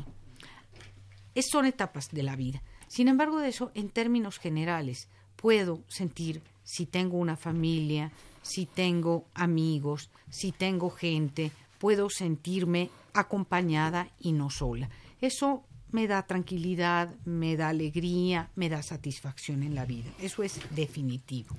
Es, 1.35 1.47
son 1.51 1.65
etapas 1.65 2.09
de 2.11 2.23
la 2.23 2.35
vida. 2.35 2.63
Sin 2.87 3.07
embargo, 3.07 3.39
de 3.39 3.49
eso, 3.49 3.71
en 3.75 3.89
términos 3.89 4.39
generales, 4.39 5.07
puedo 5.35 5.83
sentir 5.87 6.41
si 6.67 6.85
tengo 6.85 7.17
una 7.17 7.37
familia, 7.37 8.11
si 8.41 8.65
tengo 8.65 9.25
amigos, 9.33 10.09
si 10.29 10.51
tengo 10.51 10.89
gente, 10.89 11.49
puedo 11.79 12.09
sentirme 12.09 12.89
acompañada 13.13 14.09
y 14.19 14.33
no 14.33 14.49
sola. 14.49 14.89
Eso 15.21 15.63
me 15.91 16.07
da 16.07 16.27
tranquilidad, 16.27 17.15
me 17.23 17.55
da 17.55 17.69
alegría, 17.69 18.51
me 18.55 18.67
da 18.67 18.83
satisfacción 18.83 19.63
en 19.63 19.75
la 19.75 19.85
vida. 19.85 20.11
Eso 20.19 20.43
es 20.43 20.59
definitivo. 20.71 21.55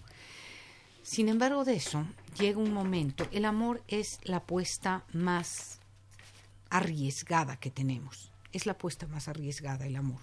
Sin 1.02 1.30
embargo 1.30 1.64
de 1.64 1.76
eso, 1.76 2.04
llega 2.38 2.58
un 2.58 2.74
momento, 2.74 3.26
el 3.32 3.46
amor 3.46 3.82
es 3.88 4.20
la 4.24 4.36
apuesta 4.36 5.04
más 5.14 5.80
arriesgada 6.68 7.56
que 7.56 7.70
tenemos. 7.70 8.30
Es 8.52 8.66
la 8.66 8.72
apuesta 8.72 9.06
más 9.06 9.26
arriesgada, 9.26 9.86
el 9.86 9.96
amor. 9.96 10.20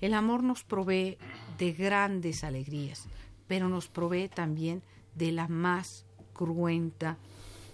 El 0.00 0.14
amor 0.14 0.42
nos 0.42 0.64
provee 0.64 1.16
de 1.58 1.72
grandes 1.72 2.42
alegrías, 2.42 3.06
pero 3.46 3.68
nos 3.68 3.88
provee 3.88 4.28
también 4.28 4.82
de 5.14 5.32
la 5.32 5.48
más 5.48 6.04
cruenta 6.32 7.16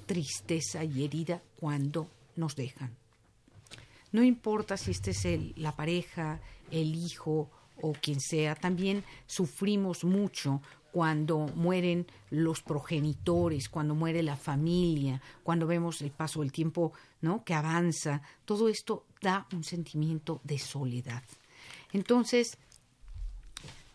tristeza 0.06 0.84
y 0.84 1.04
herida 1.04 1.42
cuando 1.58 2.08
nos 2.36 2.56
dejan. 2.56 2.94
No 4.12 4.22
importa 4.22 4.76
si 4.76 4.90
este 4.90 5.12
es 5.12 5.24
el, 5.24 5.54
la 5.56 5.74
pareja, 5.74 6.40
el 6.70 6.94
hijo 6.94 7.50
o 7.80 7.92
quien 7.92 8.20
sea, 8.20 8.54
también 8.54 9.04
sufrimos 9.26 10.04
mucho 10.04 10.60
cuando 10.92 11.46
mueren 11.54 12.06
los 12.30 12.62
progenitores, 12.62 13.70
cuando 13.70 13.94
muere 13.94 14.22
la 14.22 14.36
familia, 14.36 15.20
cuando 15.42 15.66
vemos 15.66 16.02
el 16.02 16.10
paso 16.10 16.40
del 16.40 16.52
tiempo, 16.52 16.92
¿no? 17.22 17.42
que 17.44 17.54
avanza, 17.54 18.20
todo 18.44 18.68
esto 18.68 19.06
da 19.22 19.46
un 19.54 19.64
sentimiento 19.64 20.42
de 20.44 20.58
soledad. 20.58 21.22
Entonces, 21.92 22.58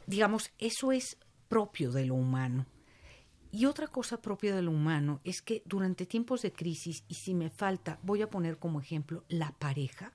digamos, 0.07 0.49
eso 0.57 0.91
es 0.91 1.17
propio 1.47 1.91
de 1.91 2.05
lo 2.05 2.15
humano. 2.15 2.65
Y 3.51 3.65
otra 3.65 3.87
cosa 3.87 4.21
propia 4.21 4.55
de 4.55 4.61
lo 4.61 4.71
humano 4.71 5.21
es 5.23 5.41
que 5.41 5.63
durante 5.65 6.05
tiempos 6.05 6.41
de 6.41 6.51
crisis, 6.51 7.03
y 7.07 7.15
si 7.15 7.33
me 7.33 7.49
falta, 7.49 7.99
voy 8.03 8.21
a 8.21 8.29
poner 8.29 8.57
como 8.57 8.81
ejemplo 8.81 9.23
la 9.29 9.51
pareja, 9.51 10.13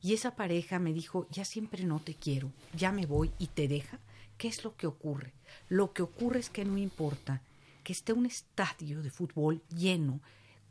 y 0.00 0.14
esa 0.14 0.34
pareja 0.34 0.78
me 0.78 0.92
dijo, 0.92 1.26
ya 1.30 1.44
siempre 1.44 1.84
no 1.84 2.00
te 2.00 2.14
quiero, 2.14 2.52
ya 2.74 2.92
me 2.92 3.06
voy 3.06 3.32
y 3.38 3.48
te 3.48 3.68
deja, 3.68 3.98
¿qué 4.38 4.48
es 4.48 4.64
lo 4.64 4.76
que 4.76 4.86
ocurre? 4.86 5.34
Lo 5.68 5.92
que 5.92 6.02
ocurre 6.02 6.40
es 6.40 6.50
que 6.50 6.64
no 6.64 6.78
importa 6.78 7.42
que 7.82 7.92
esté 7.92 8.12
un 8.12 8.26
estadio 8.26 9.02
de 9.02 9.10
fútbol 9.10 9.62
lleno, 9.68 10.20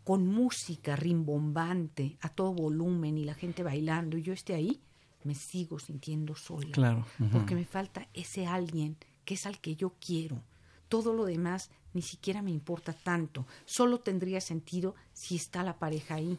con 0.03 0.27
música 0.27 0.95
rimbombante 0.97 2.17
a 2.19 2.29
todo 2.29 2.53
volumen 2.53 3.17
y 3.17 3.23
la 3.23 3.35
gente 3.35 3.63
bailando, 3.63 4.17
y 4.17 4.23
yo 4.23 4.33
esté 4.33 4.53
ahí, 4.53 4.81
me 5.23 5.35
sigo 5.35 5.79
sintiendo 5.79 6.35
sola. 6.35 6.71
Claro. 6.71 7.05
Porque 7.31 7.55
me 7.55 7.65
falta 7.65 8.09
ese 8.13 8.45
alguien 8.45 8.97
que 9.25 9.35
es 9.35 9.45
al 9.45 9.59
que 9.59 9.75
yo 9.75 9.93
quiero. 9.99 10.41
Todo 10.89 11.13
lo 11.13 11.25
demás 11.25 11.69
ni 11.93 12.01
siquiera 12.01 12.41
me 12.41 12.51
importa 12.51 12.93
tanto. 12.93 13.45
Solo 13.65 13.99
tendría 13.99 14.41
sentido 14.41 14.95
si 15.13 15.35
está 15.35 15.63
la 15.63 15.77
pareja 15.77 16.15
ahí. 16.15 16.37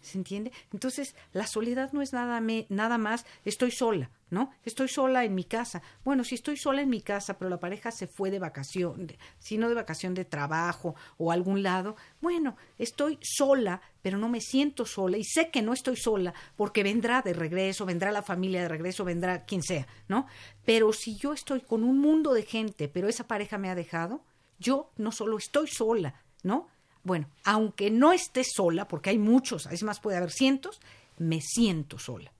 ¿Se 0.00 0.18
entiende? 0.18 0.52
Entonces, 0.72 1.14
la 1.32 1.46
soledad 1.46 1.92
no 1.92 2.02
es 2.02 2.12
nada, 2.12 2.40
me, 2.40 2.66
nada 2.68 2.98
más, 2.98 3.24
estoy 3.44 3.70
sola, 3.70 4.10
¿no? 4.32 4.50
Estoy 4.64 4.88
sola 4.88 5.24
en 5.24 5.34
mi 5.34 5.44
casa. 5.44 5.82
Bueno, 6.04 6.24
si 6.24 6.36
estoy 6.36 6.56
sola 6.56 6.80
en 6.80 6.88
mi 6.88 7.02
casa, 7.02 7.36
pero 7.36 7.50
la 7.50 7.60
pareja 7.60 7.90
se 7.90 8.06
fue 8.06 8.30
de 8.30 8.38
vacación, 8.38 9.12
si 9.38 9.58
no 9.58 9.68
de 9.68 9.74
vacación 9.74 10.14
de 10.14 10.24
trabajo 10.24 10.94
o 11.18 11.30
algún 11.30 11.62
lado, 11.62 11.96
bueno, 12.22 12.56
estoy 12.78 13.18
sola, 13.20 13.82
pero 14.00 14.16
no 14.16 14.30
me 14.30 14.40
siento 14.40 14.86
sola 14.86 15.18
y 15.18 15.24
sé 15.24 15.50
que 15.50 15.60
no 15.60 15.74
estoy 15.74 15.96
sola 15.96 16.32
porque 16.56 16.82
vendrá 16.82 17.20
de 17.20 17.34
regreso, 17.34 17.84
vendrá 17.84 18.10
la 18.10 18.22
familia 18.22 18.62
de 18.62 18.68
regreso, 18.68 19.04
vendrá 19.04 19.44
quien 19.44 19.62
sea, 19.62 19.86
¿no? 20.08 20.26
Pero 20.64 20.94
si 20.94 21.14
yo 21.18 21.34
estoy 21.34 21.60
con 21.60 21.84
un 21.84 21.98
mundo 21.98 22.32
de 22.32 22.44
gente, 22.44 22.88
pero 22.88 23.08
esa 23.08 23.28
pareja 23.28 23.58
me 23.58 23.68
ha 23.68 23.74
dejado, 23.74 24.24
yo 24.58 24.90
no 24.96 25.12
solo 25.12 25.36
estoy 25.36 25.68
sola, 25.68 26.22
¿no? 26.42 26.68
Bueno, 27.04 27.28
aunque 27.44 27.90
no 27.90 28.14
esté 28.14 28.44
sola, 28.44 28.88
porque 28.88 29.10
hay 29.10 29.18
muchos, 29.18 29.66
es 29.66 29.82
más, 29.82 30.00
puede 30.00 30.16
haber 30.16 30.30
cientos, 30.30 30.80
me 31.18 31.42
siento 31.42 31.98
sola. 31.98 32.32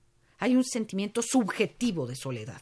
Hay 0.43 0.57
un 0.57 0.65
sentimiento 0.65 1.21
subjetivo 1.21 2.05
de 2.05 2.17
soledad. 2.17 2.61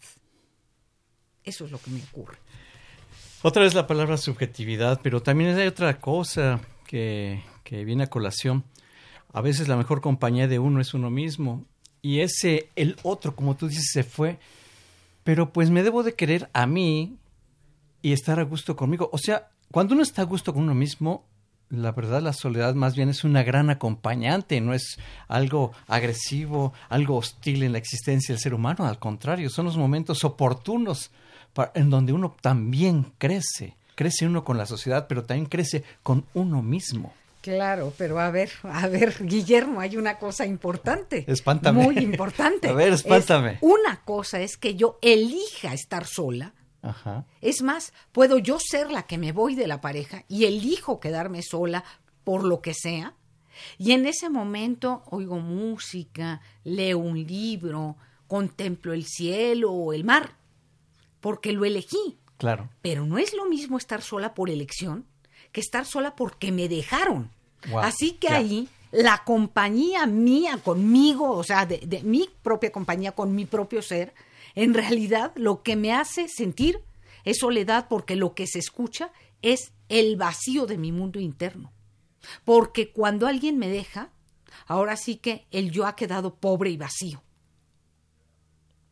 Eso 1.44 1.66
es 1.66 1.72
lo 1.72 1.80
que 1.80 1.90
me 1.90 2.00
ocurre. 2.04 2.38
Otra 3.42 3.64
vez 3.64 3.74
la 3.74 3.88
palabra 3.88 4.18
subjetividad, 4.18 5.00
pero 5.02 5.24
también 5.24 5.58
hay 5.58 5.66
otra 5.66 6.00
cosa 6.00 6.62
que, 6.86 7.44
que 7.64 7.84
viene 7.84 8.04
a 8.04 8.08
colación. 8.12 8.66
A 9.34 9.42
veces 9.42 9.68
la 9.68 9.78
mejor 9.78 10.00
compañía 10.00 10.48
de 10.48 10.60
uno 10.60 10.80
es 10.80 10.94
uno 10.94 11.10
mismo. 11.10 11.66
Y 12.04 12.20
ese, 12.20 12.70
el 12.76 12.98
otro, 13.02 13.36
como 13.36 13.58
tú 13.58 13.68
dices, 13.68 13.90
se 13.92 14.04
fue. 14.04 14.38
Pero 15.24 15.52
pues 15.52 15.72
me 15.72 15.82
debo 15.82 16.04
de 16.04 16.14
querer 16.14 16.52
a 16.54 16.68
mí 16.68 17.18
y 18.04 18.12
estar 18.12 18.40
a 18.40 18.44
gusto 18.44 18.76
conmigo. 18.76 19.10
O 19.12 19.18
sea, 19.18 19.50
cuando 19.72 19.96
uno 19.96 20.04
está 20.04 20.22
a 20.22 20.26
gusto 20.26 20.54
con 20.54 20.62
uno 20.62 20.76
mismo, 20.76 21.26
la 21.72 21.92
verdad 21.92 22.22
la 22.22 22.34
soledad 22.34 22.76
más 22.76 22.96
bien 22.96 23.10
es 23.10 23.24
una 23.24 23.44
gran 23.44 23.70
acompañante, 23.70 24.60
no 24.62 24.74
es 24.74 24.98
algo 25.28 25.72
agresivo, 25.88 26.74
algo 26.90 27.18
hostil 27.18 27.64
en 27.64 27.72
la 27.72 27.78
existencia 27.78 28.34
del 28.34 28.42
ser 28.42 28.54
humano, 28.54 28.86
al 28.86 29.00
contrario, 29.00 29.50
son 29.50 29.66
los 29.66 29.78
momentos 29.78 30.24
oportunos 30.24 31.12
en 31.74 31.90
donde 31.90 32.14
uno 32.14 32.36
también 32.42 33.14
crece, 33.18 33.76
crece 33.96 34.26
uno 34.26 34.44
con 34.44 34.58
la 34.58 34.66
sociedad, 34.66 35.08
pero 35.08 35.24
también 35.24 35.48
crece 35.48 35.84
con 36.04 36.26
uno 36.34 36.62
mismo. 36.62 37.14
Claro, 37.42 37.92
pero 37.98 38.20
a 38.20 38.30
ver, 38.30 38.52
a 38.64 38.88
ver, 38.88 39.16
Guillermo, 39.20 39.80
hay 39.80 39.98
una 39.98 40.20
cosa 40.20 40.46
importante. 40.46 41.26
Espántame. 41.28 41.84
Muy 41.84 41.98
importante. 41.98 42.68
a 42.70 42.74
ver, 42.74 42.94
espántame. 42.94 43.58
una 43.62 44.02
cosa 44.06 44.40
es 44.42 44.58
que 44.58 44.76
yo 44.76 45.00
elija 45.02 45.74
estar 45.74 46.06
sola 46.06 46.54
es 47.42 47.62
más, 47.62 47.94
puedo 48.12 48.38
yo 48.38 48.58
ser 48.60 48.92
la 48.92 49.04
que 49.04 49.18
me 49.18 49.32
voy 49.32 49.56
de 49.56 49.68
la 49.68 49.82
pareja 49.82 50.24
y 50.28 50.46
elijo 50.46 51.00
quedarme 51.00 51.42
sola 51.44 51.84
por 52.24 52.44
lo 52.44 52.62
que 52.62 52.74
sea. 52.74 53.14
Y 53.78 53.92
en 53.92 54.06
ese 54.06 54.30
momento 54.30 55.04
oigo 55.12 55.40
música, 55.40 56.42
leo 56.64 56.98
un 56.98 57.26
libro, 57.26 57.98
contemplo 58.28 58.94
el 58.94 59.06
cielo 59.06 59.72
o 59.72 59.94
el 59.94 60.04
mar, 60.04 60.36
porque 61.20 61.52
lo 61.52 61.66
elegí. 61.66 62.18
Claro. 62.38 62.70
Pero 62.82 63.06
no 63.06 63.20
es 63.20 63.34
lo 63.34 63.46
mismo 63.46 63.78
estar 63.78 64.02
sola 64.02 64.34
por 64.34 64.50
elección 64.50 65.06
que 65.52 65.62
estar 65.62 65.86
sola 65.86 66.16
porque 66.16 66.52
me 66.52 66.68
dejaron. 66.68 67.30
Así 67.82 68.14
que 68.14 68.30
ahí 68.30 68.70
la 68.92 69.24
compañía 69.24 70.06
mía 70.08 70.60
conmigo, 70.64 71.32
o 71.32 71.44
sea, 71.44 71.66
de 71.66 72.02
mi 72.04 72.30
propia 72.42 72.72
compañía 72.72 73.12
con 73.12 73.36
mi 73.36 73.46
propio 73.46 73.82
ser, 73.82 74.14
en 74.56 74.74
realidad, 74.74 75.32
lo 75.36 75.64
que 75.64 75.76
me 75.76 75.94
hace 75.94 76.28
sentir 76.28 76.80
es 77.24 77.40
soledad 77.40 77.88
porque 77.90 78.16
lo 78.16 78.34
que 78.34 78.48
se 78.48 78.60
escucha 78.60 79.12
es 79.42 79.74
el 79.90 80.16
vacío 80.16 80.66
de 80.66 80.78
mi 80.78 80.92
mundo 80.92 81.20
interno. 81.20 81.72
Porque 82.46 82.92
cuando 82.92 83.28
alguien 83.28 83.58
me 83.58 83.70
deja, 83.70 84.10
ahora 84.68 84.96
sí 84.96 85.18
que 85.18 85.46
el 85.52 85.72
yo 85.72 85.86
ha 85.86 85.96
quedado 85.96 86.36
pobre 86.36 86.70
y 86.70 86.78
vacío. 86.78 87.22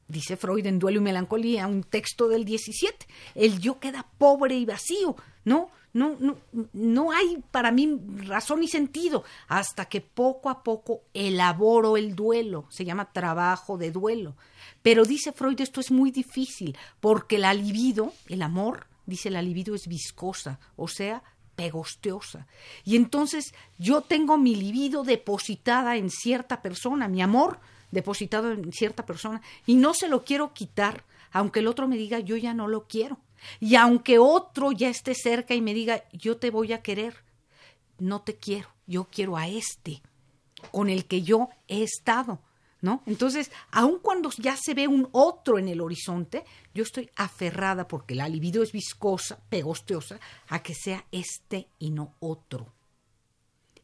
dice 0.07 0.37
Freud 0.37 0.65
en 0.65 0.79
Duelo 0.79 0.99
y 0.99 1.03
Melancolía, 1.03 1.67
un 1.67 1.83
texto 1.83 2.27
del 2.27 2.45
17. 2.45 3.05
El 3.35 3.59
yo 3.59 3.79
queda 3.79 4.07
pobre 4.17 4.55
y 4.55 4.65
vacío, 4.65 5.15
¿no? 5.45 5.69
No, 5.91 6.17
no, 6.19 6.37
no 6.73 7.11
hay 7.11 7.43
para 7.49 7.71
mí 7.71 7.99
razón 8.27 8.59
ni 8.59 8.67
sentido 8.67 9.23
hasta 9.47 9.85
que 9.85 10.01
poco 10.01 10.49
a 10.49 10.63
poco 10.63 11.01
elaboro 11.13 11.97
el 11.97 12.15
duelo. 12.15 12.65
Se 12.69 12.85
llama 12.85 13.11
trabajo 13.11 13.77
de 13.77 13.91
duelo. 13.91 14.35
Pero 14.81 15.05
dice 15.05 15.31
Freud, 15.31 15.59
esto 15.61 15.81
es 15.81 15.91
muy 15.91 16.11
difícil 16.11 16.77
porque 16.99 17.37
la 17.37 17.53
libido, 17.53 18.13
el 18.27 18.41
amor, 18.41 18.87
dice 19.05 19.29
la 19.29 19.41
libido 19.41 19.75
es 19.75 19.87
viscosa, 19.87 20.59
o 20.75 20.87
sea, 20.87 21.23
pegosteosa. 21.55 22.47
Y 22.85 22.95
entonces 22.95 23.53
yo 23.77 24.01
tengo 24.01 24.37
mi 24.37 24.55
libido 24.55 25.03
depositada 25.03 25.97
en 25.97 26.09
cierta 26.09 26.61
persona, 26.61 27.09
mi 27.09 27.21
amor 27.21 27.59
depositado 27.91 28.51
en 28.51 28.71
cierta 28.71 29.05
persona, 29.05 29.41
y 29.65 29.75
no 29.75 29.93
se 29.93 30.07
lo 30.07 30.23
quiero 30.23 30.53
quitar, 30.53 31.03
aunque 31.31 31.59
el 31.59 31.67
otro 31.67 31.87
me 31.87 31.97
diga 31.97 32.19
yo 32.19 32.37
ya 32.37 32.53
no 32.53 32.67
lo 32.67 32.87
quiero. 32.87 33.17
Y 33.59 33.75
aunque 33.75 34.19
otro 34.19 34.71
ya 34.71 34.89
esté 34.89 35.15
cerca 35.15 35.53
y 35.53 35.61
me 35.61 35.73
diga 35.73 36.03
yo 36.13 36.37
te 36.37 36.49
voy 36.49 36.71
a 36.71 36.81
querer, 36.81 37.23
no 37.97 38.21
te 38.21 38.35
quiero, 38.35 38.69
yo 38.87 39.05
quiero 39.11 39.35
a 39.35 39.47
este 39.47 40.01
con 40.71 40.89
el 40.89 41.05
que 41.05 41.21
yo 41.21 41.49
he 41.67 41.83
estado. 41.83 42.39
¿No? 42.81 43.03
Entonces, 43.05 43.51
aun 43.71 43.99
cuando 43.99 44.29
ya 44.37 44.55
se 44.55 44.73
ve 44.73 44.87
un 44.87 45.09
otro 45.11 45.59
en 45.59 45.67
el 45.67 45.81
horizonte, 45.81 46.43
yo 46.73 46.83
estoy 46.83 47.09
aferrada 47.15 47.87
porque 47.87 48.15
la 48.15 48.29
libido 48.29 48.63
es 48.63 48.71
viscosa, 48.71 49.39
pegosteosa, 49.49 50.19
a 50.47 50.63
que 50.63 50.73
sea 50.73 51.05
este 51.11 51.67
y 51.79 51.91
no 51.91 52.15
otro. 52.19 52.73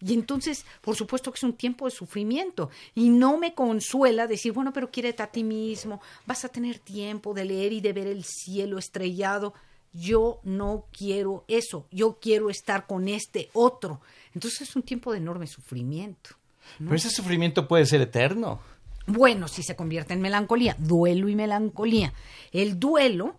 Y 0.01 0.13
entonces, 0.13 0.65
por 0.81 0.95
supuesto 0.95 1.31
que 1.31 1.38
es 1.38 1.43
un 1.43 1.53
tiempo 1.53 1.86
de 1.86 1.91
sufrimiento. 1.91 2.69
Y 2.93 3.10
no 3.10 3.38
me 3.38 3.53
consuela 3.53 4.27
decir, 4.27 4.51
bueno, 4.51 4.71
pero 4.73 4.91
quiérete 4.91 5.23
a 5.23 5.31
ti 5.31 5.43
mismo, 5.43 6.01
vas 6.25 6.45
a 6.45 6.49
tener 6.49 6.79
tiempo 6.79 7.34
de 7.34 7.45
leer 7.45 7.73
y 7.73 7.81
de 7.81 7.93
ver 7.93 8.08
el 8.08 8.23
cielo 8.23 8.77
estrellado. 8.77 9.53
Yo 9.93 10.41
no 10.43 10.86
quiero 10.91 11.45
eso, 11.47 11.88
yo 11.89 12.19
quiero 12.19 12.49
estar 12.49 12.86
con 12.86 13.08
este 13.08 13.49
otro. 13.53 14.01
Entonces 14.34 14.62
es 14.62 14.75
un 14.75 14.84
tiempo 14.84 15.12
de 15.12 15.19
enorme 15.19 15.47
sufrimiento. 15.47 16.31
Pero 16.77 16.95
ese 16.95 17.10
sufrimiento 17.10 17.67
puede 17.67 17.86
ser 17.86 18.01
eterno. 18.01 18.60
Bueno, 19.07 19.47
si 19.47 19.61
se 19.61 19.75
convierte 19.75 20.13
en 20.13 20.21
melancolía, 20.21 20.75
duelo 20.79 21.29
y 21.29 21.35
melancolía. 21.35 22.13
El 22.51 22.79
duelo 22.79 23.35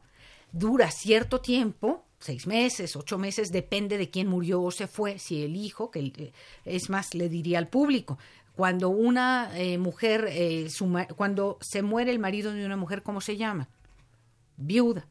dura 0.52 0.90
cierto 0.90 1.40
tiempo, 1.40 2.05
seis 2.20 2.46
meses, 2.46 2.94
ocho 2.94 3.18
meses, 3.18 3.50
depende 3.50 3.98
de 3.98 4.09
quién 4.09 4.29
murió 4.29 4.62
o 4.62 4.70
se 4.70 4.87
fue, 4.87 5.18
si 5.18 5.42
el 5.42 5.57
hijo, 5.57 5.90
que 5.90 6.00
eh, 6.00 6.33
es 6.64 6.88
más, 6.88 7.14
le 7.14 7.29
diría 7.29 7.59
al 7.59 7.68
público, 7.68 8.18
cuando 8.55 8.88
una 8.88 9.50
eh, 9.55 9.76
mujer, 9.76 10.29
eh, 10.31 10.68
cuando 11.16 11.59
se 11.61 11.83
muere 11.83 12.12
el 12.12 12.20
marido 12.20 12.52
de 12.52 12.64
una 12.64 12.76
mujer, 12.76 13.02
¿cómo 13.02 13.20
se 13.20 13.37
llama? 13.37 13.68
Viuda. 14.57 15.07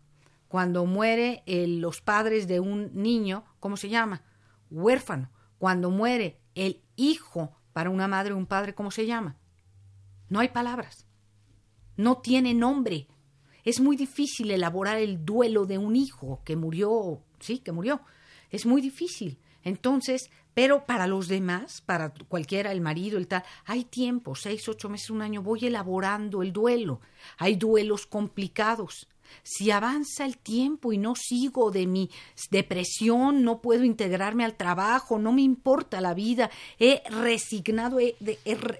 Cuando 0.47 0.85
muere 0.85 1.43
los 1.45 2.01
padres 2.01 2.47
de 2.47 2.61
un 2.61 2.91
niño, 2.93 3.43
¿cómo 3.59 3.75
se 3.77 3.89
llama? 3.89 4.23
Huérfano. 4.71 5.29
Cuando 5.57 5.89
muere 5.89 6.39
el 6.55 6.81
hijo 6.95 7.51
para 7.73 7.89
una 7.89 8.07
madre 8.07 8.33
o 8.33 8.37
un 8.37 8.45
padre, 8.45 8.73
¿cómo 8.73 8.89
se 8.89 9.05
llama? 9.05 9.35
No 10.29 10.39
hay 10.39 10.49
palabras. 10.49 11.05
No 11.97 12.17
tiene 12.17 12.53
nombre. 12.53 13.07
Es 13.63 13.79
muy 13.79 13.95
difícil 13.95 14.51
elaborar 14.51 14.97
el 14.97 15.25
duelo 15.25 15.65
de 15.65 15.77
un 15.77 15.95
hijo 15.95 16.41
que 16.43 16.55
murió, 16.55 17.21
sí, 17.39 17.59
que 17.59 17.71
murió. 17.71 18.01
Es 18.51 18.65
muy 18.65 18.81
difícil. 18.81 19.39
Entonces, 19.63 20.29
pero 20.53 20.85
para 20.85 21.07
los 21.07 21.27
demás, 21.27 21.81
para 21.81 22.13
cualquiera, 22.29 22.71
el 22.71 22.81
marido, 22.81 23.17
el 23.17 23.27
tal, 23.27 23.43
hay 23.65 23.83
tiempo, 23.83 24.35
seis, 24.35 24.69
ocho 24.69 24.89
meses, 24.89 25.09
un 25.09 25.21
año, 25.21 25.41
voy 25.41 25.65
elaborando 25.65 26.43
el 26.43 26.53
duelo. 26.53 27.01
Hay 27.37 27.55
duelos 27.55 28.05
complicados. 28.05 29.07
Si 29.43 29.71
avanza 29.71 30.25
el 30.25 30.37
tiempo 30.37 30.93
y 30.93 30.97
no 30.97 31.15
sigo 31.15 31.71
de 31.71 31.87
mi 31.87 32.09
depresión, 32.51 33.43
no 33.43 33.61
puedo 33.61 33.83
integrarme 33.83 34.45
al 34.45 34.55
trabajo, 34.55 35.19
no 35.19 35.31
me 35.31 35.41
importa 35.41 36.01
la 36.01 36.13
vida, 36.13 36.49
he 36.79 37.01
resignado, 37.09 37.99
he, 37.99 38.15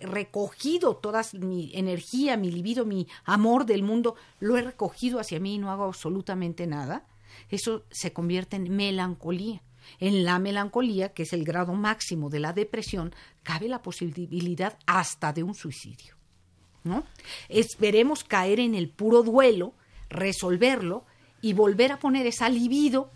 recogido 0.02 0.96
toda 0.96 1.24
mi 1.34 1.72
energía, 1.74 2.38
mi 2.38 2.52
libido, 2.52 2.86
mi 2.86 3.08
amor 3.26 3.66
del 3.66 3.84
mundo, 3.84 4.16
lo 4.40 4.58
he 4.58 4.62
recogido 4.62 5.20
hacia 5.20 5.40
mí 5.40 5.56
y 5.56 5.58
no 5.58 5.72
hago 5.72 5.86
absolutamente 5.86 6.68
nada, 6.68 7.06
eso 7.50 7.84
se 7.92 8.14
convierte 8.14 8.56
en 8.56 8.76
melancolía. 8.76 9.62
En 10.00 10.26
la 10.26 10.40
melancolía, 10.40 11.14
que 11.14 11.24
es 11.24 11.34
el 11.34 11.44
grado 11.44 11.74
máximo 11.74 12.32
de 12.32 12.40
la 12.40 12.54
depresión, 12.54 13.14
cabe 13.44 13.70
la 13.70 13.84
posibilidad 13.84 14.80
hasta 14.88 15.32
de 15.32 15.44
un 15.44 15.54
suicidio. 15.54 16.16
¿no? 16.84 17.04
Esperemos 17.50 18.24
caer 18.24 18.60
en 18.60 18.76
el 18.76 18.90
puro 18.90 19.24
duelo, 19.24 19.74
resolverlo 20.16 21.06
y 21.42 21.54
volver 21.54 21.92
a 21.92 22.00
poner 22.00 22.26
esa 22.26 22.50
libido 22.50 23.12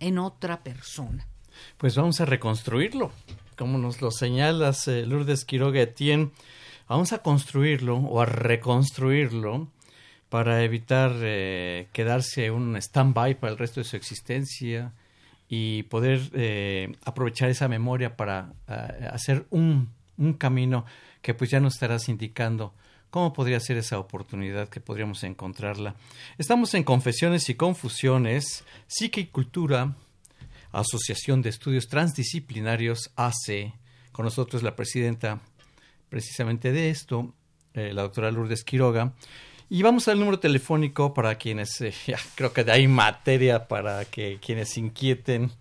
en 0.00 0.18
otra 0.18 0.62
persona. 0.62 1.26
Pues 1.76 1.96
vamos 1.96 2.20
a 2.20 2.24
reconstruirlo, 2.24 3.12
como 3.56 3.78
nos 3.78 4.00
lo 4.00 4.10
señalas, 4.10 4.88
eh, 4.88 5.06
Lourdes 5.06 5.44
Quiroga 5.44 5.80
Etienne. 5.80 6.30
Vamos 6.88 7.12
a 7.12 7.18
construirlo 7.18 7.96
o 7.98 8.20
a 8.20 8.26
reconstruirlo 8.26 9.68
para 10.28 10.62
evitar 10.62 11.12
eh, 11.22 11.88
quedarse 11.92 12.50
un 12.50 12.76
stand-by 12.76 13.38
para 13.38 13.52
el 13.52 13.58
resto 13.58 13.80
de 13.80 13.84
su 13.84 13.96
existencia 13.96 14.92
y 15.48 15.84
poder 15.84 16.20
eh, 16.32 16.96
aprovechar 17.04 17.50
esa 17.50 17.68
memoria 17.68 18.16
para 18.16 18.52
hacer 19.12 19.46
un, 19.50 19.90
un 20.18 20.32
camino 20.32 20.84
que 21.22 21.34
pues 21.34 21.50
ya 21.50 21.60
nos 21.60 21.74
estarás 21.74 22.08
indicando 22.08 22.74
¿Cómo 23.14 23.32
podría 23.32 23.60
ser 23.60 23.76
esa 23.76 24.00
oportunidad 24.00 24.68
que 24.68 24.80
podríamos 24.80 25.22
encontrarla? 25.22 25.94
Estamos 26.36 26.74
en 26.74 26.82
Confesiones 26.82 27.48
y 27.48 27.54
Confusiones, 27.54 28.64
Psique 28.88 29.20
y 29.20 29.26
Cultura, 29.26 29.94
Asociación 30.72 31.40
de 31.40 31.50
Estudios 31.50 31.86
Transdisciplinarios, 31.86 33.12
AC. 33.14 33.72
Con 34.10 34.24
nosotros 34.24 34.64
la 34.64 34.74
presidenta 34.74 35.40
precisamente 36.08 36.72
de 36.72 36.90
esto, 36.90 37.32
eh, 37.74 37.92
la 37.92 38.02
doctora 38.02 38.32
Lourdes 38.32 38.64
Quiroga. 38.64 39.12
Y 39.70 39.82
vamos 39.84 40.08
al 40.08 40.18
número 40.18 40.40
telefónico 40.40 41.14
para 41.14 41.36
quienes, 41.36 41.80
eh, 41.82 41.94
creo 42.34 42.52
que 42.52 42.68
hay 42.68 42.88
materia 42.88 43.68
para 43.68 44.04
que 44.06 44.40
quienes 44.44 44.76
inquieten 44.76 45.52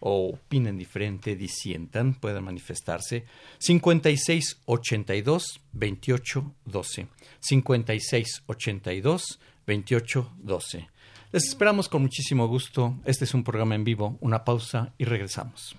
o 0.00 0.30
opinen 0.34 0.76
diferente, 0.78 1.36
disientan, 1.36 2.14
puedan 2.14 2.44
manifestarse. 2.44 3.24
56 3.58 4.60
82 4.66 5.60
28 5.72 6.54
12. 6.64 7.06
56 7.40 8.42
82 8.46 9.40
28 9.66 10.32
12. 10.38 10.88
Les 11.32 11.44
esperamos 11.44 11.88
con 11.88 12.02
muchísimo 12.02 12.48
gusto. 12.48 12.96
Este 13.04 13.24
es 13.24 13.34
un 13.34 13.44
programa 13.44 13.74
en 13.74 13.84
vivo. 13.84 14.16
Una 14.20 14.44
pausa 14.44 14.94
y 14.96 15.04
regresamos. 15.04 15.76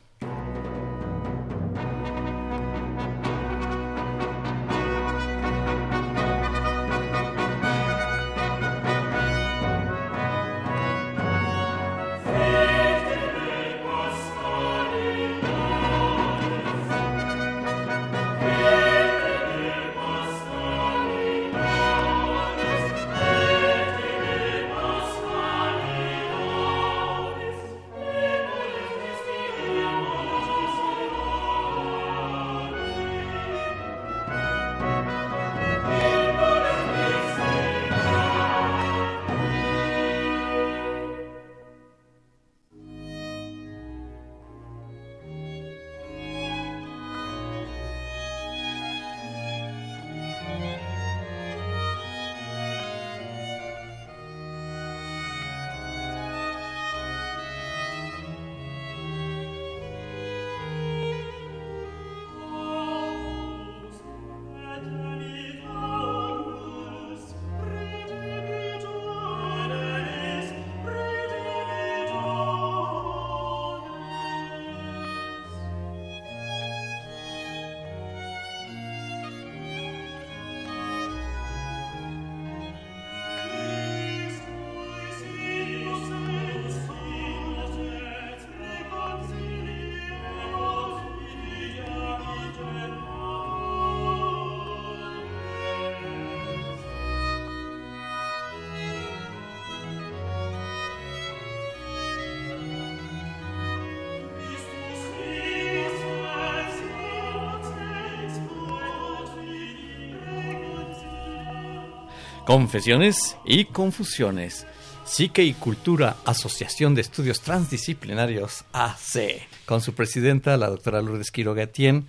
Confesiones 112.49 113.37
y 113.45 113.65
confusiones. 113.65 114.65
Psique 115.05 115.43
y 115.43 115.53
Cultura, 115.53 116.15
Asociación 116.25 116.95
de 116.95 117.01
Estudios 117.01 117.41
Transdisciplinarios, 117.41 118.65
AC, 118.73 119.47
con 119.67 119.81
su 119.81 119.93
presidenta, 119.93 120.57
la 120.57 120.67
doctora 120.67 120.99
Lourdes 120.99 121.29
Quiroga 121.29 121.61
Etienne, 121.61 122.05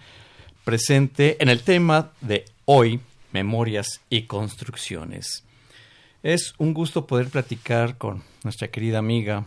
presente 0.64 1.36
en 1.43 1.51
el 1.51 1.61
tema 1.62 2.12
de 2.22 2.47
hoy, 2.64 3.01
Memorias 3.32 4.01
y 4.09 4.22
Construcciones. 4.22 5.45
Es 6.22 6.55
un 6.57 6.72
gusto 6.72 7.07
poder 7.07 7.28
platicar 7.28 7.99
con 7.99 8.22
nuestra 8.43 8.68
querida 8.68 8.97
amiga. 8.97 9.45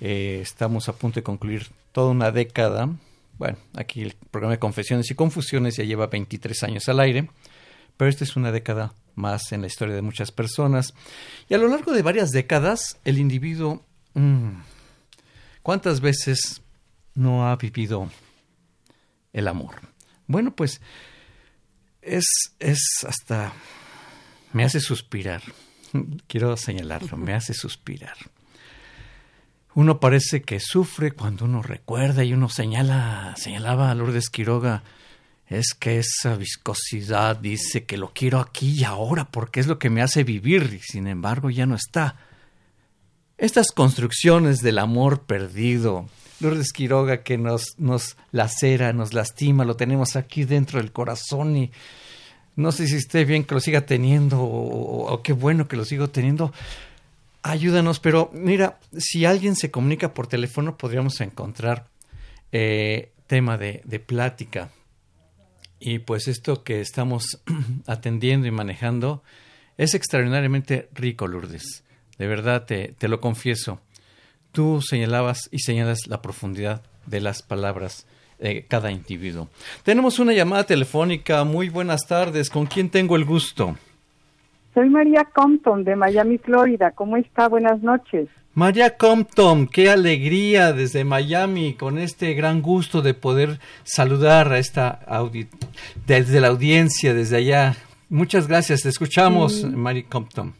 Eh, 0.00 0.38
estamos 0.40 0.88
a 0.88 0.94
punto 0.94 1.20
de 1.20 1.24
concluir 1.24 1.66
toda 1.92 2.12
una 2.12 2.30
década. 2.30 2.88
Bueno, 3.36 3.58
aquí 3.74 4.00
el 4.00 4.14
programa 4.30 4.54
de 4.54 4.60
Confesiones 4.60 5.10
y 5.10 5.14
Confusiones 5.14 5.76
ya 5.76 5.84
lleva 5.84 6.06
23 6.06 6.62
años 6.62 6.88
al 6.88 7.00
aire, 7.00 7.28
pero 7.98 8.08
esta 8.08 8.24
es 8.24 8.34
una 8.34 8.50
década 8.50 8.94
más 9.16 9.50
en 9.52 9.62
la 9.62 9.66
historia 9.66 9.94
de 9.94 10.02
muchas 10.02 10.30
personas. 10.30 10.94
Y 11.48 11.54
a 11.54 11.58
lo 11.58 11.68
largo 11.68 11.92
de 11.92 12.02
varias 12.02 12.30
décadas, 12.30 12.98
el 13.04 13.18
individuo, 13.18 13.84
mm, 14.14 14.50
¿cuántas 15.62 16.00
veces 16.00 16.62
no 17.14 17.48
ha 17.48 17.56
vivido 17.56 18.08
el 19.32 19.48
amor? 19.48 19.74
Bueno, 20.26 20.54
pues 20.54 20.80
es, 22.02 22.26
es 22.60 22.80
hasta... 23.06 23.52
me 24.52 24.64
hace 24.64 24.80
suspirar. 24.80 25.42
Quiero 26.28 26.56
señalarlo, 26.56 27.16
me 27.16 27.34
hace 27.34 27.54
suspirar. 27.54 28.16
Uno 29.74 30.00
parece 30.00 30.40
que 30.40 30.58
sufre 30.58 31.12
cuando 31.12 31.44
uno 31.44 31.62
recuerda 31.62 32.24
y 32.24 32.32
uno 32.32 32.48
señala, 32.48 33.34
señalaba 33.36 33.90
a 33.90 33.94
Lourdes 33.94 34.30
Quiroga, 34.30 34.84
es 35.48 35.74
que 35.74 35.98
esa 35.98 36.36
viscosidad 36.36 37.36
dice 37.36 37.84
que 37.84 37.96
lo 37.96 38.12
quiero 38.12 38.40
aquí 38.40 38.80
y 38.80 38.84
ahora 38.84 39.26
porque 39.26 39.60
es 39.60 39.66
lo 39.66 39.78
que 39.78 39.90
me 39.90 40.02
hace 40.02 40.24
vivir 40.24 40.74
y 40.74 40.80
sin 40.80 41.06
embargo 41.06 41.50
ya 41.50 41.66
no 41.66 41.76
está. 41.76 42.16
Estas 43.38 43.70
construcciones 43.70 44.60
del 44.60 44.78
amor 44.78 45.22
perdido, 45.22 46.08
Lourdes 46.40 46.72
Quiroga 46.72 47.22
que 47.22 47.38
nos, 47.38 47.78
nos 47.78 48.16
lacera, 48.32 48.92
nos 48.92 49.12
lastima, 49.12 49.64
lo 49.64 49.76
tenemos 49.76 50.16
aquí 50.16 50.44
dentro 50.44 50.80
del 50.80 50.90
corazón 50.90 51.56
y 51.56 51.70
no 52.56 52.72
sé 52.72 52.88
si 52.88 52.96
esté 52.96 53.24
bien 53.24 53.44
que 53.44 53.54
lo 53.54 53.60
siga 53.60 53.82
teniendo 53.82 54.42
o, 54.42 55.22
qué 55.22 55.32
bueno 55.32 55.68
que 55.68 55.76
lo 55.76 55.84
sigo 55.84 56.08
teniendo. 56.08 56.52
Ayúdanos, 57.42 58.00
pero 58.00 58.30
mira, 58.32 58.80
si 58.96 59.24
alguien 59.24 59.54
se 59.54 59.70
comunica 59.70 60.12
por 60.12 60.26
teléfono 60.26 60.76
podríamos 60.76 61.20
encontrar 61.20 61.86
eh, 62.50 63.12
tema 63.28 63.56
de 63.58 64.02
plática 64.04 64.70
y 65.78 65.98
pues 65.98 66.28
esto 66.28 66.64
que 66.64 66.80
estamos 66.80 67.42
atendiendo 67.86 68.46
y 68.46 68.50
manejando 68.50 69.22
es 69.76 69.94
extraordinariamente 69.94 70.88
rico, 70.94 71.26
Lourdes. 71.26 71.84
De 72.18 72.26
verdad, 72.26 72.64
te, 72.64 72.94
te 72.98 73.08
lo 73.08 73.20
confieso. 73.20 73.80
Tú 74.52 74.80
señalabas 74.80 75.48
y 75.50 75.58
señalas 75.58 76.06
la 76.06 76.22
profundidad 76.22 76.82
de 77.06 77.20
las 77.20 77.42
palabras 77.42 78.06
de 78.38 78.64
cada 78.66 78.90
individuo. 78.90 79.48
Tenemos 79.82 80.18
una 80.18 80.32
llamada 80.32 80.64
telefónica. 80.64 81.44
Muy 81.44 81.68
buenas 81.68 82.06
tardes. 82.06 82.50
¿Con 82.50 82.66
quién 82.66 82.90
tengo 82.90 83.16
el 83.16 83.24
gusto? 83.24 83.76
Soy 84.74 84.88
María 84.90 85.24
Compton 85.24 85.84
de 85.84 85.96
Miami, 85.96 86.38
Florida. 86.38 86.90
¿Cómo 86.90 87.16
está? 87.16 87.48
Buenas 87.48 87.82
noches. 87.82 88.28
María 88.56 88.96
Compton, 88.96 89.66
qué 89.66 89.90
alegría 89.90 90.72
desde 90.72 91.04
Miami, 91.04 91.74
con 91.74 91.98
este 91.98 92.32
gran 92.32 92.62
gusto 92.62 93.02
de 93.02 93.12
poder 93.12 93.58
saludar 93.84 94.50
a 94.50 94.56
esta 94.56 94.98
desde 96.06 96.40
la 96.40 96.48
audiencia, 96.48 97.12
desde 97.12 97.36
allá. 97.36 97.74
Muchas 98.08 98.48
gracias, 98.48 98.80
te 98.80 98.88
escuchamos, 98.88 99.62
María 99.62 100.06
Compton. 100.08 100.54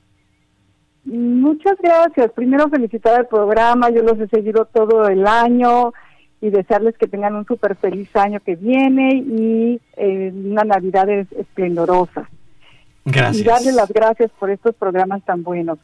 Muchas 1.07 1.79
gracias. 1.83 2.33
Primero 2.33 2.69
felicitar 2.69 3.19
el 3.19 3.29
programa, 3.29 3.89
yo 3.89 4.03
los 4.03 4.21
he 4.21 4.29
seguido 4.29 4.67
todo 4.67 5.09
el 5.09 5.27
año 5.27 5.95
y 6.43 6.51
desearles 6.51 6.99
que 6.99 7.07
tengan 7.07 7.35
un 7.35 7.47
súper 7.47 7.77
feliz 7.77 8.15
año 8.15 8.41
que 8.41 8.57
viene 8.57 9.25
y 9.27 9.81
eh, 9.97 10.33
una 10.35 10.65
Navidad 10.65 11.09
esplendorosa. 11.09 12.29
Gracias. 13.07 13.39
Y 13.39 13.45
darle 13.45 13.73
las 13.73 13.91
gracias 13.91 14.31
por 14.39 14.51
estos 14.51 14.75
programas 14.75 15.25
tan 15.25 15.43
buenos. 15.43 15.79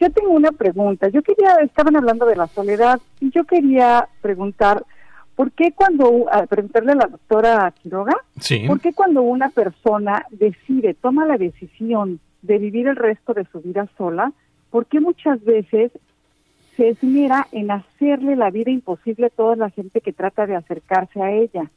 Yo 0.00 0.10
tengo 0.10 0.30
una 0.30 0.52
pregunta. 0.52 1.08
Yo 1.08 1.22
quería, 1.22 1.56
estaban 1.56 1.96
hablando 1.96 2.26
de 2.26 2.36
la 2.36 2.46
soledad 2.46 3.00
y 3.20 3.30
yo 3.30 3.44
quería 3.44 4.08
preguntar, 4.20 4.84
¿por 5.34 5.50
qué 5.52 5.72
cuando, 5.72 6.26
preguntarle 6.48 6.92
a 6.92 6.96
la 6.96 7.06
doctora 7.06 7.72
Quiroga, 7.82 8.16
¿por 8.66 8.80
qué 8.80 8.92
cuando 8.92 9.22
una 9.22 9.50
persona 9.50 10.24
decide, 10.30 10.94
toma 10.94 11.26
la 11.26 11.36
decisión 11.36 12.20
de 12.42 12.58
vivir 12.58 12.86
el 12.86 12.96
resto 12.96 13.34
de 13.34 13.44
su 13.50 13.60
vida 13.60 13.88
sola, 13.96 14.32
por 14.70 14.86
qué 14.86 15.00
muchas 15.00 15.44
veces 15.44 15.90
se 16.76 16.90
esmera 16.90 17.48
en 17.50 17.72
hacerle 17.72 18.36
la 18.36 18.50
vida 18.50 18.70
imposible 18.70 19.26
a 19.26 19.30
toda 19.30 19.56
la 19.56 19.70
gente 19.70 20.00
que 20.00 20.12
trata 20.12 20.46
de 20.46 20.54
acercarse 20.54 21.20
a 21.20 21.32
ella? 21.32 21.70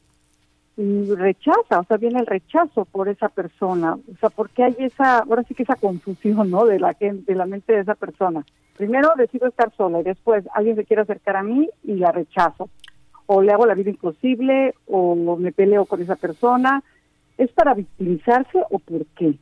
Y 0.76 1.14
rechaza, 1.14 1.80
o 1.80 1.84
sea, 1.84 1.98
viene 1.98 2.20
el 2.20 2.26
rechazo 2.26 2.86
por 2.86 3.08
esa 3.08 3.28
persona, 3.28 3.94
o 3.94 4.16
sea, 4.18 4.30
porque 4.30 4.64
hay 4.64 4.74
esa, 4.78 5.18
ahora 5.18 5.42
sí 5.42 5.54
que 5.54 5.64
esa 5.64 5.76
confusión, 5.76 6.50
¿no? 6.50 6.64
De 6.64 6.80
la 6.80 6.96
de 6.98 7.34
la 7.34 7.46
mente 7.46 7.74
de 7.74 7.80
esa 7.80 7.94
persona. 7.94 8.44
Primero 8.76 9.10
decido 9.16 9.48
estar 9.48 9.70
sola 9.76 10.00
y 10.00 10.04
después 10.04 10.44
alguien 10.54 10.76
se 10.76 10.84
quiere 10.84 11.02
acercar 11.02 11.36
a 11.36 11.42
mí 11.42 11.68
y 11.84 11.96
la 11.96 12.10
rechazo, 12.10 12.70
o 13.26 13.42
le 13.42 13.52
hago 13.52 13.66
la 13.66 13.74
vida 13.74 13.90
imposible, 13.90 14.74
o 14.86 15.36
me 15.36 15.52
peleo 15.52 15.84
con 15.84 16.00
esa 16.00 16.16
persona. 16.16 16.82
¿Es 17.36 17.50
para 17.52 17.74
victimizarse 17.74 18.62
o 18.70 18.78
por 18.78 19.04
qué? 19.16 19.38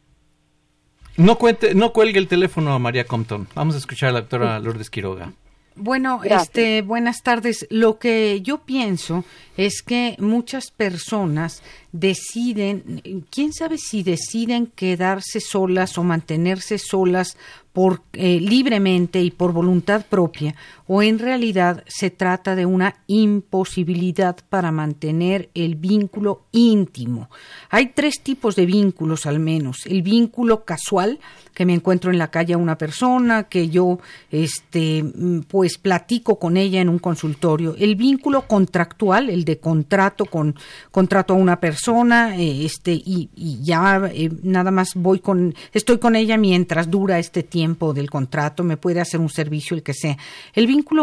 No 1.16 1.36
cuente, 1.36 1.74
no 1.74 1.92
cuelgue 1.92 2.18
el 2.18 2.28
teléfono 2.28 2.72
a 2.72 2.78
María 2.78 3.04
Compton. 3.04 3.46
Vamos 3.54 3.74
a 3.74 3.78
escuchar 3.78 4.10
a 4.10 4.12
la 4.12 4.20
doctora 4.22 4.58
Lourdes 4.58 4.90
Quiroga. 4.90 5.32
Bueno, 5.76 6.20
este, 6.24 6.82
buenas 6.82 7.22
tardes. 7.22 7.66
Lo 7.70 7.98
que 7.98 8.40
yo 8.42 8.58
pienso 8.58 9.24
es 9.56 9.82
que 9.82 10.16
muchas 10.18 10.70
personas 10.70 11.62
deciden, 11.92 13.24
quién 13.30 13.52
sabe 13.52 13.78
si 13.78 14.02
deciden 14.02 14.66
quedarse 14.66 15.40
solas 15.40 15.96
o 15.96 16.04
mantenerse 16.04 16.78
solas 16.78 17.36
por 17.72 18.02
eh, 18.12 18.40
libremente 18.40 19.22
y 19.22 19.30
por 19.30 19.52
voluntad 19.52 20.04
propia 20.06 20.54
o 20.92 21.04
en 21.04 21.20
realidad 21.20 21.84
se 21.86 22.10
trata 22.10 22.56
de 22.56 22.66
una 22.66 22.96
imposibilidad 23.06 24.36
para 24.48 24.72
mantener 24.72 25.48
el 25.54 25.76
vínculo 25.76 26.46
íntimo. 26.50 27.30
Hay 27.68 27.92
tres 27.94 28.22
tipos 28.24 28.56
de 28.56 28.66
vínculos 28.66 29.24
al 29.24 29.38
menos. 29.38 29.86
El 29.86 30.02
vínculo 30.02 30.64
casual, 30.64 31.20
que 31.54 31.64
me 31.64 31.74
encuentro 31.74 32.10
en 32.10 32.18
la 32.18 32.32
calle 32.32 32.54
a 32.54 32.58
una 32.58 32.76
persona, 32.76 33.44
que 33.44 33.68
yo 33.68 34.00
este 34.32 35.04
pues 35.46 35.78
platico 35.78 36.40
con 36.40 36.56
ella 36.56 36.80
en 36.80 36.88
un 36.88 36.98
consultorio. 36.98 37.76
El 37.78 37.94
vínculo 37.94 38.48
contractual, 38.48 39.30
el 39.30 39.44
de 39.44 39.58
contrato 39.58 40.24
con 40.24 40.56
contrato 40.90 41.34
a 41.34 41.36
una 41.36 41.60
persona, 41.60 42.36
eh, 42.36 42.64
este 42.64 42.94
y, 42.94 43.30
ya 43.62 44.10
eh, 44.12 44.28
nada 44.42 44.72
más 44.72 44.94
voy 44.96 45.20
con 45.20 45.54
estoy 45.72 45.98
con 45.98 46.16
ella 46.16 46.36
mientras 46.36 46.90
dura 46.90 47.20
este 47.20 47.44
tiempo 47.44 47.94
del 47.94 48.10
contrato, 48.10 48.64
me 48.64 48.76
puede 48.76 49.00
hacer 49.00 49.20
un 49.20 49.30
servicio 49.30 49.76
el 49.76 49.84
que 49.84 49.94
sea. 49.94 50.18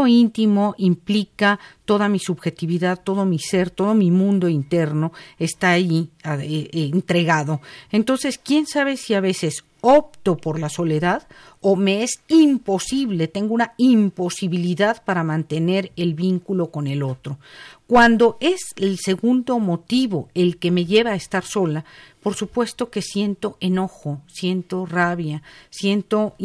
Íntimo 0.07 0.75
implica 0.77 1.59
toda 1.85 2.09
mi 2.09 2.19
subjetividad, 2.19 3.01
todo 3.03 3.25
mi 3.25 3.39
ser, 3.39 3.69
todo 3.69 3.93
mi 3.93 4.11
mundo 4.11 4.49
interno 4.49 5.11
está 5.39 5.71
ahí 5.71 6.09
eh, 6.23 6.69
eh, 6.71 6.89
entregado. 6.93 7.61
Entonces, 7.91 8.37
¿quién 8.37 8.65
sabe 8.67 8.97
si 8.97 9.13
a 9.13 9.21
veces 9.21 9.63
opto 9.81 10.37
por 10.37 10.59
la 10.59 10.69
soledad 10.69 11.27
o 11.61 11.75
me 11.75 12.03
es 12.03 12.21
imposible, 12.27 13.27
tengo 13.27 13.53
una 13.53 13.73
imposibilidad 13.77 15.03
para 15.03 15.23
mantener 15.23 15.91
el 15.95 16.13
vínculo 16.13 16.71
con 16.71 16.87
el 16.87 17.03
otro. 17.03 17.39
Cuando 17.87 18.37
es 18.41 18.61
el 18.75 18.97
segundo 18.97 19.59
motivo 19.59 20.29
el 20.33 20.57
que 20.57 20.71
me 20.71 20.85
lleva 20.85 21.11
a 21.11 21.15
estar 21.15 21.43
sola, 21.43 21.85
por 22.21 22.35
supuesto 22.35 22.89
que 22.89 23.01
siento 23.01 23.57
enojo, 23.59 24.21
siento 24.27 24.85
rabia, 24.85 25.41
siento 25.69 26.35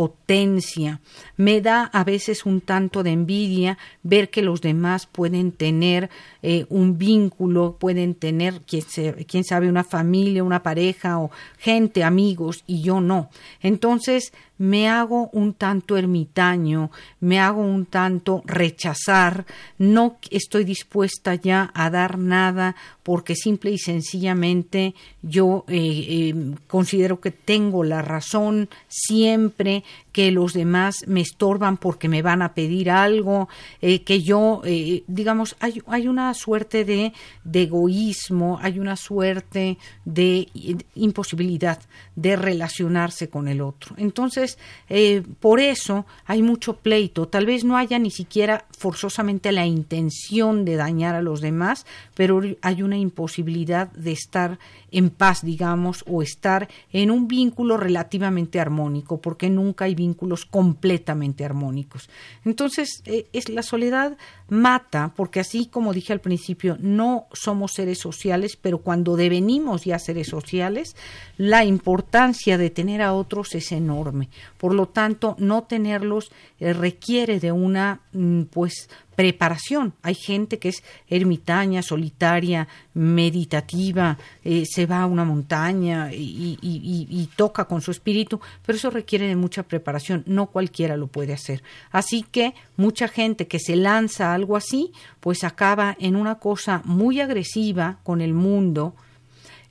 potencia. 0.00 0.98
Me 1.36 1.60
da 1.60 1.84
a 1.92 2.04
veces 2.04 2.46
un 2.46 2.62
tanto 2.62 3.02
de 3.02 3.10
envidia 3.10 3.76
ver 4.02 4.30
que 4.30 4.40
los 4.40 4.62
demás 4.62 5.04
pueden 5.04 5.52
tener 5.52 6.08
eh, 6.42 6.64
un 6.70 6.96
vínculo, 6.96 7.76
pueden 7.78 8.14
tener, 8.14 8.62
quién 8.62 9.44
sabe, 9.44 9.68
una 9.68 9.84
familia, 9.84 10.42
una 10.42 10.62
pareja 10.62 11.18
o 11.18 11.30
gente, 11.58 12.02
amigos, 12.02 12.64
y 12.66 12.80
yo 12.80 13.02
no. 13.02 13.28
Entonces 13.60 14.32
me 14.60 14.90
hago 14.90 15.30
un 15.32 15.54
tanto 15.54 15.96
ermitaño, 15.96 16.90
me 17.20 17.40
hago 17.40 17.62
un 17.62 17.86
tanto 17.86 18.42
rechazar, 18.44 19.46
no 19.78 20.18
estoy 20.30 20.64
dispuesta 20.64 21.34
ya 21.34 21.70
a 21.72 21.88
dar 21.88 22.18
nada 22.18 22.76
porque 23.02 23.34
simple 23.36 23.70
y 23.70 23.78
sencillamente 23.78 24.94
yo 25.22 25.64
eh, 25.66 25.78
eh, 25.78 26.34
considero 26.66 27.20
que 27.20 27.30
tengo 27.30 27.84
la 27.84 28.02
razón 28.02 28.68
siempre, 28.86 29.82
que 30.12 30.30
los 30.30 30.52
demás 30.52 31.04
me 31.06 31.20
estorban 31.20 31.76
porque 31.76 32.08
me 32.08 32.22
van 32.22 32.42
a 32.42 32.54
pedir 32.54 32.90
algo, 32.90 33.48
eh, 33.80 34.02
que 34.02 34.22
yo, 34.22 34.62
eh, 34.64 35.04
digamos, 35.06 35.56
hay, 35.60 35.82
hay 35.86 36.08
una 36.08 36.34
suerte 36.34 36.84
de, 36.84 37.12
egoísmo, 37.52 38.58
hay 38.62 38.78
una 38.78 38.96
suerte 38.96 39.78
de 40.04 40.48
imposibilidad 40.94 41.78
de 42.16 42.36
relacionarse 42.36 43.28
con 43.28 43.48
el 43.48 43.60
otro. 43.60 43.94
Entonces, 43.98 44.58
eh, 44.88 45.22
por 45.40 45.60
eso 45.60 46.06
hay 46.26 46.42
mucho 46.42 46.76
pleito. 46.76 47.28
Tal 47.28 47.46
vez 47.46 47.64
no 47.64 47.76
haya 47.76 47.98
ni 47.98 48.10
siquiera 48.10 48.64
forzosamente 48.76 49.52
la 49.52 49.66
intención 49.66 50.64
de 50.64 50.76
dañar 50.76 51.14
a 51.14 51.22
los 51.22 51.40
demás, 51.40 51.86
pero 52.14 52.40
hay 52.62 52.82
una 52.82 52.96
imposibilidad 52.96 53.90
de 53.92 54.12
estar 54.12 54.58
en 54.90 55.10
paz, 55.10 55.42
digamos, 55.42 56.04
o 56.06 56.22
estar 56.22 56.68
en 56.92 57.10
un 57.10 57.28
vínculo 57.28 57.76
relativamente 57.76 58.60
armónico, 58.60 59.20
porque 59.20 59.50
nunca 59.50 59.84
hay 59.84 59.94
vínculos 60.00 60.46
completamente 60.46 61.44
armónicos. 61.44 62.08
Entonces, 62.46 63.02
eh, 63.04 63.26
es 63.34 63.50
la 63.50 63.62
soledad 63.62 64.16
mata, 64.48 65.12
porque 65.14 65.40
así 65.40 65.66
como 65.66 65.92
dije 65.92 66.14
al 66.14 66.20
principio, 66.20 66.78
no 66.80 67.26
somos 67.32 67.72
seres 67.74 67.98
sociales, 67.98 68.56
pero 68.56 68.78
cuando 68.78 69.16
devenimos 69.16 69.84
ya 69.84 69.98
seres 69.98 70.28
sociales, 70.28 70.96
la 71.36 71.64
importancia 71.64 72.56
de 72.56 72.70
tener 72.70 73.02
a 73.02 73.12
otros 73.12 73.54
es 73.54 73.72
enorme. 73.72 74.30
Por 74.56 74.72
lo 74.74 74.86
tanto, 74.86 75.36
no 75.38 75.64
tenerlos 75.64 76.32
eh, 76.58 76.72
requiere 76.72 77.38
de 77.38 77.52
una 77.52 78.00
mm, 78.12 78.44
pues 78.44 78.88
preparación. 79.20 79.92
Hay 80.00 80.14
gente 80.14 80.58
que 80.58 80.70
es 80.70 80.82
ermitaña, 81.06 81.82
solitaria, 81.82 82.68
meditativa, 82.94 84.16
eh, 84.42 84.64
se 84.64 84.86
va 84.86 85.02
a 85.02 85.06
una 85.06 85.26
montaña 85.26 86.10
y, 86.10 86.58
y, 86.62 87.28
toca 87.36 87.66
con 87.66 87.82
su 87.82 87.90
espíritu, 87.90 88.40
pero 88.64 88.78
eso 88.78 88.88
requiere 88.88 89.28
de 89.28 89.36
mucha 89.36 89.62
preparación. 89.62 90.24
No 90.26 90.46
cualquiera 90.46 90.96
lo 90.96 91.06
puede 91.06 91.34
hacer. 91.34 91.62
Así 91.90 92.24
que 92.32 92.54
mucha 92.78 93.08
gente 93.08 93.46
que 93.46 93.58
se 93.58 93.76
lanza 93.76 94.32
algo 94.32 94.56
así, 94.56 94.90
pues 95.20 95.44
acaba 95.44 95.94
en 96.00 96.16
una 96.16 96.36
cosa 96.36 96.80
muy 96.86 97.20
agresiva 97.20 97.98
con 98.02 98.22
el 98.22 98.32
mundo, 98.32 98.94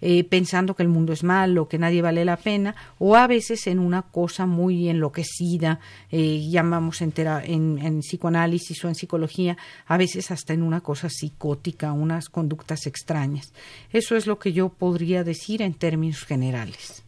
eh, 0.02 0.24
pensando 0.24 0.76
que 0.76 0.84
el 0.84 0.90
mundo 0.90 1.14
es 1.14 1.24
malo, 1.24 1.68
que 1.68 1.78
nadie 1.78 2.02
vale 2.02 2.26
la 2.26 2.38
pena, 2.38 2.76
o 2.98 3.16
a 3.16 3.28
veces 3.28 3.68
en 3.68 3.80
una 3.80 4.04
cosa 4.04 4.46
muy 4.46 4.90
enloquecida, 4.90 5.80
eh, 6.12 6.48
llamamos 6.50 7.02
en, 7.02 7.14
en, 7.18 8.00
psicoanálisis 8.00 8.84
o 8.86 8.88
en 8.88 8.96
psicología, 8.96 9.58
a 9.88 9.98
veces 9.98 10.32
hasta 10.32 10.54
en 10.54 10.64
una 10.64 10.82
cosa 10.82 11.10
psicótica, 11.10 11.92
unas 11.92 12.30
conductas 12.30 12.86
extrañas. 12.88 13.54
Eso 13.92 14.16
es 14.16 14.28
lo 14.28 14.40
que 14.40 14.54
yo 14.54 14.70
podría 14.70 15.24
decir 15.24 15.62
en 15.62 15.74
términos 15.74 16.26
generales. 16.26 17.04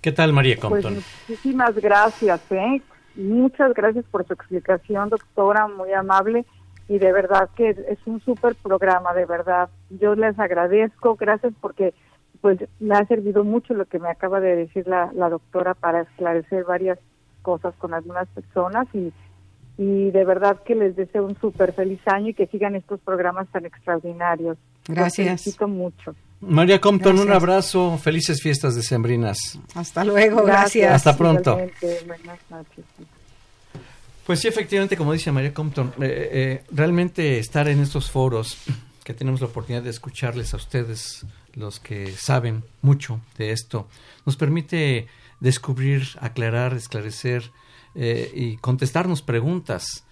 ¿Qué 0.00 0.12
tal, 0.12 0.32
María 0.32 0.56
pues 0.56 0.84
Compton? 0.84 1.02
muchísimas 1.28 1.74
gracias, 1.76 2.40
¿eh? 2.50 2.82
Muchas 3.16 3.72
gracias 3.72 4.04
por 4.10 4.26
su 4.26 4.34
explicación, 4.34 5.08
doctora, 5.08 5.68
muy 5.68 5.92
amable 5.92 6.44
y 6.88 6.98
de 6.98 7.12
verdad 7.12 7.50
que 7.56 7.70
es 7.70 7.98
un 8.06 8.20
súper 8.20 8.54
programa, 8.56 9.12
de 9.12 9.26
verdad. 9.26 9.68
Yo 9.90 10.14
les 10.14 10.38
agradezco, 10.38 11.16
gracias 11.16 11.52
porque 11.60 11.94
pues 12.40 12.58
me 12.80 12.94
ha 12.94 13.04
servido 13.06 13.44
mucho 13.44 13.74
lo 13.74 13.86
que 13.86 13.98
me 13.98 14.08
acaba 14.08 14.40
de 14.40 14.54
decir 14.56 14.86
la, 14.86 15.10
la 15.14 15.28
doctora 15.28 15.74
para 15.74 16.02
esclarecer 16.02 16.64
varias 16.64 16.98
cosas 17.42 17.74
con 17.78 17.94
algunas 17.94 18.28
personas 18.28 18.86
y, 18.92 19.12
y 19.78 20.10
de 20.10 20.24
verdad 20.24 20.62
que 20.64 20.74
les 20.74 20.96
deseo 20.96 21.24
un 21.24 21.36
súper 21.40 21.72
feliz 21.72 22.00
año 22.06 22.28
y 22.28 22.34
que 22.34 22.46
sigan 22.46 22.76
estos 22.76 23.00
programas 23.00 23.48
tan 23.48 23.66
extraordinarios. 23.66 24.58
Gracias. 24.86 25.26
Los 25.26 25.42
felicito 25.42 25.68
mucho. 25.68 26.14
María 26.40 26.80
Compton, 26.80 27.18
un 27.18 27.32
abrazo, 27.32 27.96
felices 27.98 28.42
fiestas 28.42 28.76
decembrinas. 28.76 29.58
Hasta 29.74 30.04
luego, 30.04 30.44
gracias. 30.44 30.92
Hasta 30.92 31.16
pronto. 31.16 31.56
Buenas 32.06 32.38
noches. 32.50 32.84
Pues 34.26 34.40
sí, 34.40 34.48
efectivamente, 34.48 34.96
como 34.96 35.12
dice 35.12 35.30
María 35.30 35.54
Compton, 35.54 35.92
eh, 36.00 36.30
eh, 36.32 36.64
realmente 36.72 37.38
estar 37.38 37.68
en 37.68 37.78
estos 37.78 38.10
foros, 38.10 38.58
que 39.04 39.14
tenemos 39.14 39.40
la 39.40 39.46
oportunidad 39.46 39.84
de 39.84 39.90
escucharles 39.90 40.52
a 40.52 40.56
ustedes, 40.56 41.24
los 41.54 41.78
que 41.78 42.10
saben 42.10 42.64
mucho 42.82 43.20
de 43.38 43.52
esto, 43.52 43.88
nos 44.24 44.36
permite 44.36 45.06
descubrir, 45.38 46.08
aclarar, 46.20 46.74
esclarecer 46.74 47.52
eh, 47.94 48.32
y 48.34 48.56
contestarnos 48.56 49.22
preguntas 49.22 50.02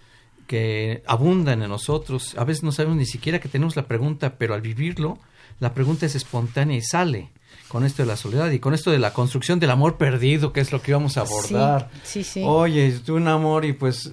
que 0.47 1.03
abundan 1.07 1.61
en 1.61 1.69
nosotros. 1.69 2.35
A 2.37 2.45
veces 2.45 2.63
no 2.63 2.71
sabemos 2.71 2.97
ni 2.97 3.05
siquiera 3.05 3.39
que 3.39 3.49
tenemos 3.49 3.75
la 3.75 3.85
pregunta, 3.85 4.37
pero 4.37 4.53
al 4.53 4.61
vivirlo, 4.61 5.19
la 5.59 5.73
pregunta 5.73 6.05
es 6.05 6.15
espontánea 6.15 6.77
y 6.77 6.81
sale 6.81 7.31
con 7.67 7.85
esto 7.85 8.03
de 8.03 8.07
la 8.07 8.17
soledad 8.17 8.51
y 8.51 8.59
con 8.59 8.73
esto 8.73 8.91
de 8.91 8.99
la 8.99 9.13
construcción 9.13 9.59
del 9.59 9.71
amor 9.71 9.97
perdido, 9.97 10.53
que 10.53 10.61
es 10.61 10.71
lo 10.71 10.81
que 10.81 10.93
vamos 10.93 11.17
a 11.17 11.21
abordar. 11.21 11.89
Sí, 12.03 12.23
sí. 12.23 12.43
Oye, 12.45 12.99
tú 13.05 13.15
un 13.15 13.27
amor 13.27 13.65
y 13.65 13.73
pues... 13.73 14.11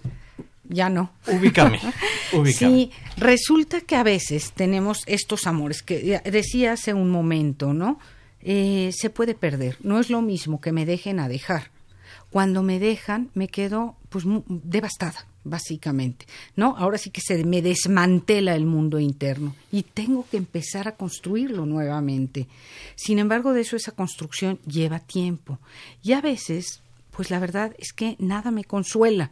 Ya 0.68 0.88
no. 0.88 1.12
Ubícame, 1.26 1.80
ubícame. 2.32 2.72
Sí, 2.72 2.90
resulta 3.16 3.82
que 3.82 3.96
a 3.96 4.02
veces 4.02 4.52
tenemos 4.52 5.02
estos 5.06 5.46
amores 5.46 5.82
que 5.82 6.20
decía 6.24 6.72
hace 6.72 6.94
un 6.94 7.10
momento, 7.10 7.74
¿no? 7.74 7.98
Eh, 8.40 8.90
se 8.96 9.10
puede 9.10 9.34
perder. 9.34 9.76
No 9.82 10.00
es 10.00 10.08
lo 10.08 10.22
mismo 10.22 10.60
que 10.60 10.72
me 10.72 10.86
dejen 10.86 11.20
a 11.20 11.28
dejar. 11.28 11.70
Cuando 12.30 12.62
me 12.62 12.78
dejan, 12.78 13.30
me 13.34 13.48
quedo 13.48 13.96
pues 14.08 14.24
devastada 14.48 15.26
básicamente, 15.44 16.26
¿no? 16.56 16.76
Ahora 16.76 16.98
sí 16.98 17.10
que 17.10 17.20
se 17.20 17.44
me 17.44 17.62
desmantela 17.62 18.54
el 18.54 18.66
mundo 18.66 18.98
interno 18.98 19.54
y 19.70 19.82
tengo 19.82 20.26
que 20.30 20.36
empezar 20.36 20.88
a 20.88 20.96
construirlo 20.96 21.66
nuevamente. 21.66 22.46
Sin 22.94 23.18
embargo, 23.18 23.52
de 23.52 23.62
eso 23.62 23.76
esa 23.76 23.92
construcción 23.92 24.58
lleva 24.66 25.00
tiempo 25.00 25.58
y 26.02 26.12
a 26.12 26.20
veces, 26.20 26.80
pues 27.10 27.30
la 27.30 27.38
verdad 27.38 27.74
es 27.78 27.92
que 27.92 28.16
nada 28.18 28.50
me 28.50 28.64
consuela. 28.64 29.30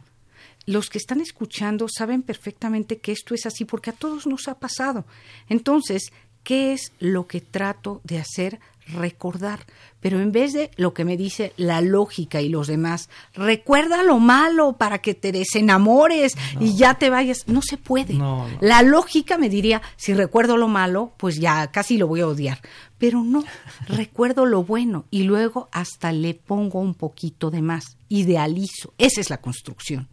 Los 0.65 0.89
que 0.89 0.99
están 0.99 1.21
escuchando 1.21 1.87
saben 1.89 2.21
perfectamente 2.21 2.99
que 2.99 3.11
esto 3.11 3.33
es 3.33 3.45
así 3.45 3.65
porque 3.65 3.89
a 3.89 3.93
todos 3.93 4.27
nos 4.27 4.47
ha 4.47 4.59
pasado. 4.59 5.05
Entonces, 5.49 6.11
¿qué 6.43 6.73
es 6.73 6.91
lo 6.99 7.27
que 7.27 7.41
trato 7.41 8.01
de 8.03 8.19
hacer 8.19 8.59
recordar, 8.93 9.65
pero 9.99 10.19
en 10.19 10.31
vez 10.31 10.53
de 10.53 10.71
lo 10.77 10.93
que 10.93 11.05
me 11.05 11.17
dice 11.17 11.53
la 11.57 11.81
lógica 11.81 12.41
y 12.41 12.49
los 12.49 12.67
demás, 12.67 13.09
recuerda 13.33 14.03
lo 14.03 14.19
malo 14.19 14.73
para 14.73 14.99
que 14.99 15.13
te 15.13 15.31
desenamores 15.31 16.35
y 16.59 16.75
ya 16.75 16.95
te 16.95 17.09
vayas, 17.09 17.47
no 17.47 17.61
se 17.61 17.77
puede. 17.77 18.17
La 18.59 18.81
lógica 18.81 19.37
me 19.37 19.49
diría, 19.49 19.81
si 19.95 20.13
recuerdo 20.13 20.57
lo 20.57 20.67
malo, 20.67 21.13
pues 21.17 21.37
ya 21.37 21.67
casi 21.71 21.97
lo 21.97 22.07
voy 22.07 22.21
a 22.21 22.27
odiar, 22.27 22.61
pero 22.97 23.23
no, 23.23 23.43
recuerdo 23.87 24.45
lo 24.45 24.63
bueno 24.63 25.05
y 25.11 25.23
luego 25.23 25.69
hasta 25.71 26.11
le 26.11 26.33
pongo 26.33 26.79
un 26.79 26.93
poquito 26.93 27.51
de 27.51 27.61
más, 27.61 27.97
idealizo, 28.09 28.93
esa 28.97 29.21
es 29.21 29.29
la 29.29 29.41
construcción 29.41 30.07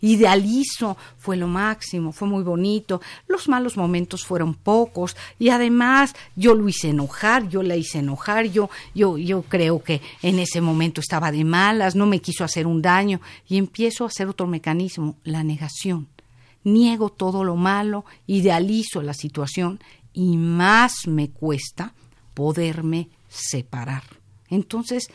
idealizo, 0.00 0.96
fue 1.18 1.36
lo 1.36 1.46
máximo, 1.46 2.12
fue 2.12 2.28
muy 2.28 2.42
bonito, 2.42 3.00
los 3.28 3.48
malos 3.48 3.76
momentos 3.76 4.24
fueron 4.24 4.54
pocos 4.54 5.16
y 5.38 5.50
además 5.50 6.14
yo 6.36 6.54
lo 6.54 6.68
hice 6.68 6.90
enojar, 6.90 7.48
yo 7.48 7.62
la 7.62 7.76
hice 7.76 7.98
enojar, 7.98 8.46
yo, 8.46 8.70
yo, 8.94 9.18
yo 9.18 9.42
creo 9.42 9.82
que 9.82 10.00
en 10.22 10.38
ese 10.38 10.60
momento 10.60 11.00
estaba 11.00 11.32
de 11.32 11.44
malas, 11.44 11.94
no 11.94 12.06
me 12.06 12.20
quiso 12.20 12.44
hacer 12.44 12.66
un 12.66 12.82
daño 12.82 13.20
y 13.48 13.58
empiezo 13.58 14.04
a 14.04 14.08
hacer 14.08 14.28
otro 14.28 14.46
mecanismo, 14.46 15.16
la 15.24 15.44
negación. 15.44 16.08
Niego 16.62 17.08
todo 17.08 17.42
lo 17.42 17.56
malo, 17.56 18.04
idealizo 18.26 19.02
la 19.02 19.14
situación 19.14 19.80
y 20.12 20.36
más 20.36 21.06
me 21.06 21.30
cuesta 21.30 21.94
poderme 22.34 23.08
separar. 23.28 24.02
Entonces, 24.48 25.08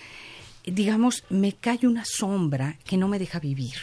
digamos, 0.65 1.23
me 1.29 1.53
cae 1.53 1.79
una 1.83 2.03
sombra 2.05 2.77
que 2.85 2.97
no 2.97 3.07
me 3.07 3.19
deja 3.19 3.39
vivir. 3.39 3.75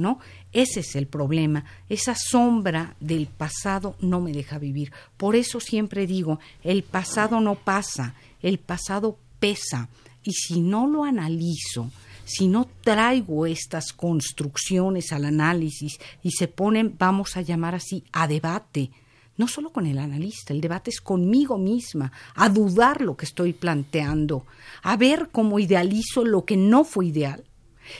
¿no? 0.00 0.18
Ese 0.52 0.80
es 0.80 0.96
el 0.96 1.06
problema. 1.06 1.64
Esa 1.88 2.14
sombra 2.14 2.96
del 3.00 3.26
pasado 3.26 3.96
no 4.00 4.20
me 4.20 4.32
deja 4.32 4.58
vivir. 4.58 4.92
Por 5.16 5.36
eso 5.36 5.60
siempre 5.60 6.06
digo, 6.06 6.40
el 6.64 6.82
pasado 6.82 7.40
no 7.40 7.54
pasa, 7.54 8.14
el 8.42 8.58
pasado 8.58 9.18
pesa. 9.38 9.88
Y 10.24 10.32
si 10.32 10.60
no 10.60 10.86
lo 10.86 11.04
analizo, 11.04 11.90
si 12.24 12.48
no 12.48 12.68
traigo 12.82 13.46
estas 13.46 13.92
construcciones 13.92 15.12
al 15.12 15.24
análisis 15.24 15.98
y 16.22 16.32
se 16.32 16.48
ponen, 16.48 16.96
vamos 16.98 17.36
a 17.36 17.42
llamar 17.42 17.74
así, 17.74 18.04
a 18.12 18.26
debate, 18.26 18.90
no 19.36 19.48
solo 19.48 19.72
con 19.72 19.86
el 19.86 19.98
analista, 19.98 20.52
el 20.52 20.60
debate 20.60 20.90
es 20.90 21.00
conmigo 21.00 21.58
misma, 21.58 22.12
a 22.34 22.48
dudar 22.48 23.00
lo 23.00 23.16
que 23.16 23.24
estoy 23.24 23.52
planteando, 23.52 24.44
a 24.82 24.96
ver 24.96 25.30
cómo 25.32 25.58
idealizo 25.58 26.24
lo 26.24 26.44
que 26.44 26.56
no 26.56 26.84
fue 26.84 27.06
ideal 27.06 27.44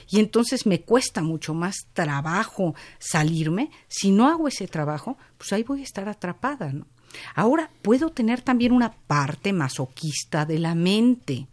y 0.09 0.20
entonces 0.20 0.66
me 0.66 0.80
cuesta 0.80 1.22
mucho 1.22 1.55
más 1.55 1.86
trabajo 1.93 2.74
salirme. 2.99 3.70
Si 3.88 4.11
no 4.11 4.28
hago 4.28 4.49
ese 4.49 4.66
trabajo, 4.68 5.16
pues 5.38 5.53
ahí 5.53 5.62
voy 5.62 5.80
a 5.80 5.84
estar 5.84 6.09
atrapada, 6.09 6.72
¿no? 6.72 6.86
Ahora 7.34 7.70
puedo 7.82 8.11
tener 8.11 8.43
también 8.43 8.72
una 8.72 8.93
parte 8.93 9.53
masoquista 9.53 10.45
de 10.47 10.59
la 10.59 10.74
mente. 10.74 11.47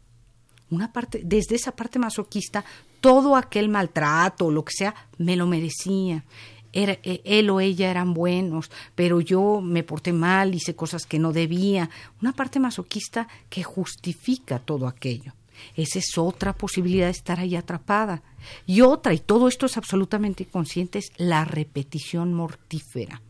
Una 0.69 0.91
parte, 0.91 1.21
desde 1.23 1.55
esa 1.55 1.71
parte 1.71 1.97
masoquista, 1.97 2.63
todo 3.01 3.35
aquel 3.35 3.69
maltrato, 3.69 4.51
lo 4.51 4.65
que 4.65 4.73
sea, 4.73 4.93
me 5.17 5.35
lo 5.35 5.47
merecía. 5.47 6.25
E, 6.73 7.21
él 7.23 7.49
o 7.49 7.59
ella 7.59 7.89
eran 7.89 8.13
buenos, 8.13 8.69
pero 8.93 9.21
yo 9.21 9.61
me 9.61 9.83
porté 9.83 10.13
mal, 10.13 10.53
hice 10.53 10.75
cosas 10.75 11.05
que 11.05 11.19
no 11.19 11.31
debía. 11.31 11.89
Una 12.21 12.33
parte 12.33 12.59
masoquista 12.59 13.27
que 13.49 13.63
justifica 13.63 14.59
todo 14.59 14.87
aquello. 14.87 15.33
Esa 15.75 15.99
es 15.99 16.17
otra 16.17 16.53
posibilidad 16.53 17.05
de 17.05 17.11
estar 17.11 17.39
ahí 17.39 17.55
atrapada. 17.55 18.23
Y 18.65 18.81
otra, 18.81 19.13
y 19.13 19.19
todo 19.19 19.47
esto 19.47 19.65
es 19.65 19.77
absolutamente 19.77 20.43
inconsciente, 20.43 20.99
es 20.99 21.11
la 21.17 21.45
repetición 21.45 22.33
mortífera. 22.33 23.21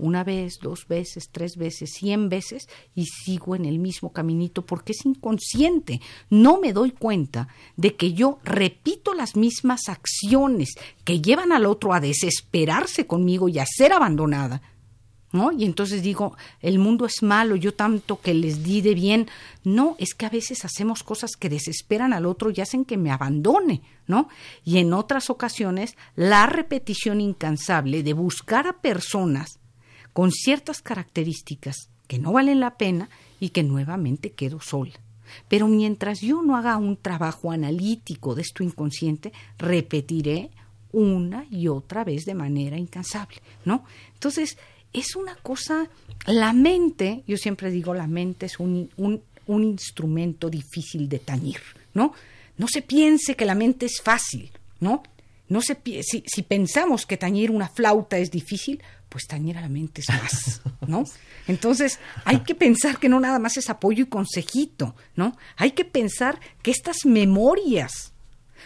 Una 0.00 0.24
vez, 0.24 0.60
dos 0.62 0.88
veces, 0.88 1.28
tres 1.30 1.56
veces, 1.56 1.90
cien 1.92 2.30
veces 2.30 2.68
y 2.94 3.04
sigo 3.04 3.54
en 3.54 3.66
el 3.66 3.78
mismo 3.78 4.12
caminito 4.12 4.64
porque 4.64 4.92
es 4.92 5.04
inconsciente. 5.04 6.00
No 6.30 6.58
me 6.58 6.72
doy 6.72 6.92
cuenta 6.92 7.48
de 7.76 7.96
que 7.96 8.14
yo 8.14 8.38
repito 8.42 9.12
las 9.12 9.36
mismas 9.36 9.88
acciones 9.88 10.70
que 11.04 11.20
llevan 11.20 11.52
al 11.52 11.66
otro 11.66 11.92
a 11.92 12.00
desesperarse 12.00 13.06
conmigo 13.06 13.50
y 13.50 13.58
a 13.58 13.66
ser 13.66 13.92
abandonada 13.92 14.62
¿no? 15.32 15.52
Y 15.52 15.64
entonces 15.64 16.02
digo, 16.02 16.36
el 16.60 16.78
mundo 16.78 17.06
es 17.06 17.22
malo, 17.22 17.56
yo 17.56 17.74
tanto 17.74 18.20
que 18.20 18.34
les 18.34 18.62
di 18.62 18.80
de 18.80 18.94
bien. 18.94 19.28
No, 19.64 19.96
es 19.98 20.14
que 20.14 20.26
a 20.26 20.30
veces 20.30 20.64
hacemos 20.64 21.02
cosas 21.02 21.32
que 21.38 21.48
desesperan 21.48 22.12
al 22.12 22.26
otro 22.26 22.50
y 22.50 22.60
hacen 22.60 22.84
que 22.84 22.96
me 22.96 23.10
abandone, 23.10 23.82
¿no? 24.06 24.28
Y 24.64 24.78
en 24.78 24.92
otras 24.92 25.30
ocasiones, 25.30 25.96
la 26.16 26.46
repetición 26.46 27.20
incansable 27.20 28.02
de 28.02 28.12
buscar 28.12 28.66
a 28.66 28.80
personas 28.80 29.58
con 30.12 30.32
ciertas 30.32 30.82
características 30.82 31.90
que 32.06 32.18
no 32.18 32.32
valen 32.32 32.60
la 32.60 32.76
pena 32.76 33.08
y 33.38 33.50
que 33.50 33.62
nuevamente 33.62 34.32
quedo 34.32 34.60
sola. 34.60 34.94
Pero 35.48 35.68
mientras 35.68 36.20
yo 36.20 36.42
no 36.42 36.56
haga 36.56 36.76
un 36.76 36.96
trabajo 36.96 37.52
analítico 37.52 38.34
de 38.34 38.42
esto 38.42 38.64
inconsciente, 38.64 39.32
repetiré 39.58 40.50
una 40.92 41.46
y 41.50 41.68
otra 41.68 42.02
vez 42.02 42.24
de 42.24 42.34
manera 42.34 42.76
incansable, 42.76 43.36
¿no? 43.64 43.84
Entonces, 44.14 44.58
es 44.92 45.16
una 45.16 45.36
cosa, 45.36 45.88
la 46.26 46.52
mente, 46.52 47.22
yo 47.26 47.36
siempre 47.36 47.70
digo, 47.70 47.94
la 47.94 48.06
mente 48.06 48.46
es 48.46 48.58
un, 48.58 48.90
un, 48.96 49.22
un 49.46 49.64
instrumento 49.64 50.50
difícil 50.50 51.08
de 51.08 51.18
tañir, 51.18 51.60
¿no? 51.94 52.12
No 52.56 52.66
se 52.68 52.82
piense 52.82 53.36
que 53.36 53.44
la 53.44 53.54
mente 53.54 53.86
es 53.86 54.00
fácil, 54.02 54.50
¿no? 54.80 55.02
No 55.48 55.60
se, 55.60 55.76
si, 56.02 56.22
si 56.26 56.42
pensamos 56.42 57.06
que 57.06 57.16
tañir 57.16 57.50
una 57.50 57.68
flauta 57.68 58.18
es 58.18 58.30
difícil, 58.30 58.82
pues 59.08 59.26
tañir 59.26 59.58
a 59.58 59.60
la 59.60 59.68
mente 59.68 60.00
es 60.00 60.08
más, 60.08 60.62
¿no? 60.86 61.04
Entonces, 61.48 61.98
hay 62.24 62.40
que 62.40 62.54
pensar 62.54 62.98
que 62.98 63.08
no 63.08 63.18
nada 63.18 63.38
más 63.38 63.56
es 63.56 63.68
apoyo 63.68 64.04
y 64.04 64.08
consejito, 64.08 64.94
¿no? 65.16 65.36
Hay 65.56 65.72
que 65.72 65.84
pensar 65.84 66.38
que 66.62 66.70
estas 66.70 67.04
memorias 67.04 68.09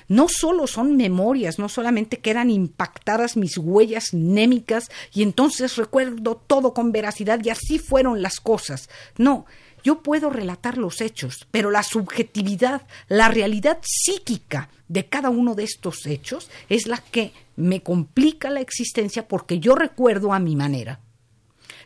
no 0.08 0.28
solo 0.28 0.66
son 0.66 0.96
memorias, 0.96 1.58
no 1.58 1.68
solamente 1.68 2.18
quedan 2.18 2.50
impactadas 2.50 3.36
mis 3.36 3.58
huellas 3.58 4.12
némicas 4.12 4.90
y 5.12 5.22
entonces 5.22 5.76
recuerdo 5.76 6.36
todo 6.46 6.74
con 6.74 6.92
veracidad 6.92 7.40
y 7.44 7.50
así 7.50 7.78
fueron 7.78 8.22
las 8.22 8.40
cosas. 8.40 8.88
No, 9.16 9.46
yo 9.84 10.02
puedo 10.02 10.30
relatar 10.30 10.78
los 10.78 11.00
hechos, 11.00 11.46
pero 11.50 11.70
la 11.70 11.82
subjetividad, 11.82 12.82
la 13.08 13.28
realidad 13.28 13.78
psíquica 13.82 14.70
de 14.88 15.06
cada 15.06 15.28
uno 15.28 15.54
de 15.54 15.64
estos 15.64 16.06
hechos 16.06 16.50
es 16.68 16.86
la 16.86 16.98
que 16.98 17.32
me 17.56 17.82
complica 17.82 18.50
la 18.50 18.60
existencia 18.60 19.28
porque 19.28 19.58
yo 19.58 19.74
recuerdo 19.74 20.32
a 20.32 20.38
mi 20.38 20.56
manera. 20.56 21.00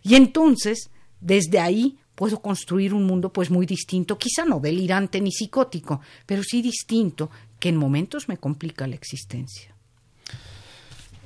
Y 0.03 0.15
entonces, 0.15 0.91
desde 1.21 1.59
ahí 1.59 1.99
puedo 2.19 2.43
construir 2.43 2.93
un 2.95 3.05
mundo 3.05 3.33
pues 3.33 3.49
muy 3.49 3.65
distinto, 3.65 4.19
quizá 4.19 4.45
no 4.45 4.59
delirante 4.59 5.21
ni 5.21 5.31
psicótico, 5.31 6.01
pero 6.27 6.43
sí 6.43 6.61
distinto, 6.61 7.31
que 7.61 7.69
en 7.69 7.77
momentos 7.77 8.29
me 8.29 8.39
complica 8.39 8.89
la 8.89 8.97
existencia. 8.97 9.73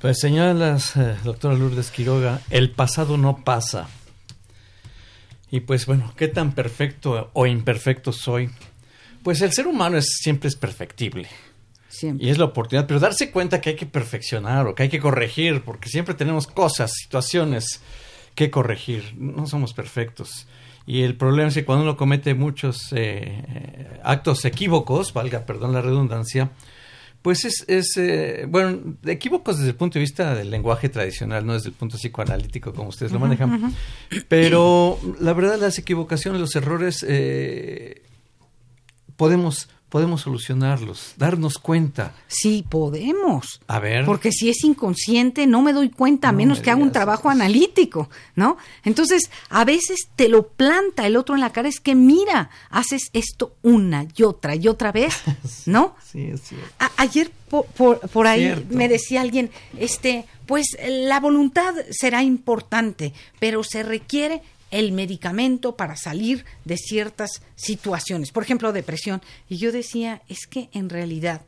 Pues 0.03 0.19
señalas, 0.21 0.95
eh, 0.97 1.17
doctora 1.25 1.55
Lourdes 1.55 1.91
Quiroga, 1.91 2.43
el 2.51 2.73
pasado 2.73 3.17
no 3.17 3.43
pasa. 3.43 3.89
Y 5.51 5.61
pues 5.61 5.87
bueno, 5.87 6.13
¿qué 6.15 6.29
tan 6.29 6.53
perfecto 6.53 7.31
o 7.33 7.47
imperfecto 7.47 8.13
soy? 8.13 8.51
Pues 9.23 9.41
el 9.41 9.53
ser 9.53 9.69
humano 9.69 9.97
es, 9.97 10.19
siempre 10.21 10.49
es 10.49 10.57
perfectible. 10.57 11.27
Siempre. 11.89 12.27
Y 12.27 12.29
es 12.29 12.37
la 12.37 12.45
oportunidad, 12.45 12.87
pero 12.87 13.01
darse 13.01 13.31
cuenta 13.31 13.63
que 13.63 13.71
hay 13.71 13.77
que 13.77 13.87
perfeccionar 13.87 14.67
o 14.67 14.75
que 14.75 14.83
hay 14.83 14.89
que 14.91 15.01
corregir, 15.01 15.63
porque 15.63 15.89
siempre 15.89 16.13
tenemos 16.15 16.47
cosas, 16.47 16.93
situaciones 16.93 17.81
que 18.35 18.51
corregir. 18.51 19.15
No 19.17 19.47
somos 19.47 19.73
perfectos. 19.73 20.47
Y 20.87 21.03
el 21.03 21.17
problema 21.17 21.49
es 21.49 21.55
que 21.55 21.65
cuando 21.65 21.85
uno 21.85 21.97
comete 21.97 22.35
muchos 22.35 22.93
eh, 22.93 24.01
actos 24.03 24.45
equívocos, 24.45 25.13
valga, 25.13 25.47
perdón 25.47 25.73
la 25.73 25.81
redundancia, 25.81 26.51
pues 27.23 27.45
es, 27.45 27.65
es 27.69 27.97
eh, 27.97 28.47
bueno, 28.49 28.97
equívocos 29.07 29.59
desde 29.59 29.71
el 29.71 29.77
punto 29.77 29.95
de 29.95 30.01
vista 30.01 30.35
del 30.35 30.51
lenguaje 30.51 30.89
tradicional, 30.89 31.47
no 31.47 31.55
desde 31.55 31.69
el 31.69 31.75
punto 31.75 31.97
psicoanalítico 31.97 32.75
como 32.75 32.89
ustedes 32.89 33.13
lo 33.13 33.21
manejan. 33.21 33.75
Pero 34.29 34.99
la 35.21 35.33
verdad, 35.33 35.59
las 35.59 35.79
equivocaciones, 35.79 36.41
los 36.41 36.57
errores, 36.57 37.05
eh, 37.09 38.03
podemos 39.17 39.69
podemos 39.93 40.23
solucionarlos, 40.23 41.13
darnos 41.19 41.59
cuenta. 41.59 42.15
Sí, 42.27 42.65
podemos. 42.67 43.61
A 43.67 43.79
ver. 43.79 44.07
Porque 44.07 44.33
si 44.33 44.49
es 44.49 44.65
inconsciente, 44.65 45.47
no 45.47 45.61
me 45.61 45.75
doy 45.75 45.91
cuenta, 45.91 46.31
a 46.31 46.33
menos 46.33 46.61
que 46.61 46.71
haga 46.71 46.81
un 46.81 46.93
trabajo 46.93 47.29
analítico, 47.29 48.09
¿no? 48.35 48.57
Entonces, 48.85 49.31
a 49.51 49.67
veces 49.67 50.09
te 50.17 50.31
lo 50.31 50.49
planta 50.49 51.07
el 51.07 51.15
otro 51.15 51.35
en 51.35 51.43
la 51.43 51.53
cara, 51.53 51.69
es 51.69 51.79
que 51.79 51.95
mira, 51.95 52.49
haces 52.71 53.11
esto 53.13 53.55
una 53.61 54.07
y 54.17 54.23
otra 54.23 54.55
y 54.55 54.67
otra 54.67 54.93
vez, 54.93 55.15
¿no? 55.67 55.95
sí, 56.11 56.23
es 56.23 56.41
cierto. 56.41 56.67
ayer 56.97 57.31
por, 57.51 57.67
por, 58.01 58.27
ahí 58.27 58.67
me 58.71 58.89
decía 58.89 59.21
alguien, 59.21 59.51
este, 59.79 60.25
pues 60.47 60.69
la 60.89 61.21
voluntad 61.21 61.75
será 61.91 62.23
importante, 62.23 63.13
pero 63.39 63.63
se 63.63 63.83
requiere 63.83 64.41
el 64.73 64.91
medicamento 64.91 65.77
para 65.77 65.97
salir 65.97 66.45
de 66.65 66.77
ciertas 66.77 67.43
situaciones, 67.55 68.33
por 68.33 68.43
ejemplo, 68.43 68.73
depresión. 68.73 69.23
Y 69.49 69.59
yo 69.59 69.71
decía, 69.71 70.23
es 70.29 70.49
que 70.49 70.71
en 70.73 70.89
realidad 70.89 71.43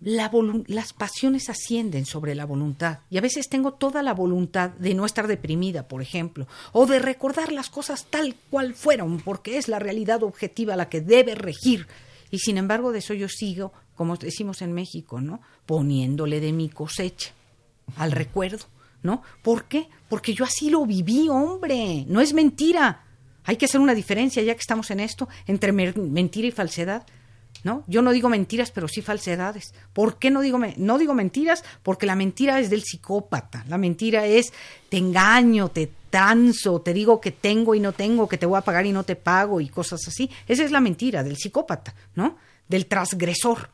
las 0.00 0.92
pasiones 0.92 1.48
ascienden 1.48 2.06
sobre 2.06 2.36
la 2.36 2.44
voluntad. 2.44 3.00
Y 3.10 3.18
a 3.18 3.22
veces 3.22 3.48
tengo 3.48 3.72
toda 3.72 4.02
la 4.02 4.14
voluntad 4.14 4.70
de 4.70 4.94
no 4.94 5.06
estar 5.06 5.26
deprimida, 5.26 5.88
por 5.88 6.02
ejemplo, 6.02 6.46
o 6.72 6.86
de 6.86 7.00
recordar 7.00 7.50
las 7.50 7.68
cosas 7.68 8.06
tal 8.08 8.36
cual 8.50 8.74
fueron, 8.74 9.18
porque 9.20 9.58
es 9.58 9.66
la 9.66 9.80
realidad 9.80 10.22
objetiva 10.22 10.76
la 10.76 10.88
que 10.88 11.00
debe 11.00 11.34
regir. 11.34 11.88
Y 12.30 12.38
sin 12.38 12.58
embargo, 12.58 12.92
de 12.92 13.00
eso 13.00 13.14
yo 13.14 13.28
sigo, 13.28 13.72
como 13.96 14.16
decimos 14.16 14.62
en 14.62 14.72
México, 14.72 15.20
¿no? 15.20 15.40
Poniéndole 15.66 16.40
de 16.40 16.52
mi 16.52 16.68
cosecha 16.68 17.32
al 17.96 18.12
recuerdo. 18.12 18.66
¿no? 19.02 19.22
¿Por 19.42 19.64
qué? 19.64 19.88
Porque 20.08 20.34
yo 20.34 20.44
así 20.44 20.70
lo 20.70 20.84
viví, 20.86 21.28
hombre, 21.28 22.04
no 22.08 22.20
es 22.20 22.32
mentira. 22.32 23.04
Hay 23.44 23.56
que 23.56 23.66
hacer 23.66 23.80
una 23.80 23.94
diferencia, 23.94 24.42
ya 24.42 24.54
que 24.54 24.60
estamos 24.60 24.90
en 24.90 25.00
esto, 25.00 25.28
entre 25.46 25.72
mentira 25.72 26.48
y 26.48 26.50
falsedad. 26.50 27.06
¿No? 27.64 27.82
Yo 27.88 28.02
no 28.02 28.12
digo 28.12 28.28
mentiras, 28.28 28.70
pero 28.70 28.86
sí 28.86 29.02
falsedades. 29.02 29.74
¿Por 29.92 30.18
qué 30.18 30.30
no 30.30 30.42
digo, 30.42 30.60
no 30.76 30.96
digo 30.96 31.12
mentiras? 31.12 31.64
Porque 31.82 32.06
la 32.06 32.14
mentira 32.14 32.60
es 32.60 32.70
del 32.70 32.84
psicópata. 32.84 33.64
La 33.68 33.78
mentira 33.78 34.26
es 34.26 34.52
te 34.88 34.98
engaño, 34.98 35.68
te 35.68 35.90
transo, 36.08 36.80
te 36.80 36.94
digo 36.94 37.20
que 37.20 37.32
tengo 37.32 37.74
y 37.74 37.80
no 37.80 37.92
tengo, 37.92 38.28
que 38.28 38.38
te 38.38 38.46
voy 38.46 38.58
a 38.58 38.62
pagar 38.62 38.86
y 38.86 38.92
no 38.92 39.02
te 39.02 39.16
pago 39.16 39.60
y 39.60 39.68
cosas 39.68 40.00
así. 40.06 40.30
Esa 40.46 40.62
es 40.62 40.70
la 40.70 40.80
mentira 40.80 41.24
del 41.24 41.36
psicópata, 41.36 41.94
¿no? 42.14 42.36
Del 42.68 42.86
transgresor. 42.86 43.70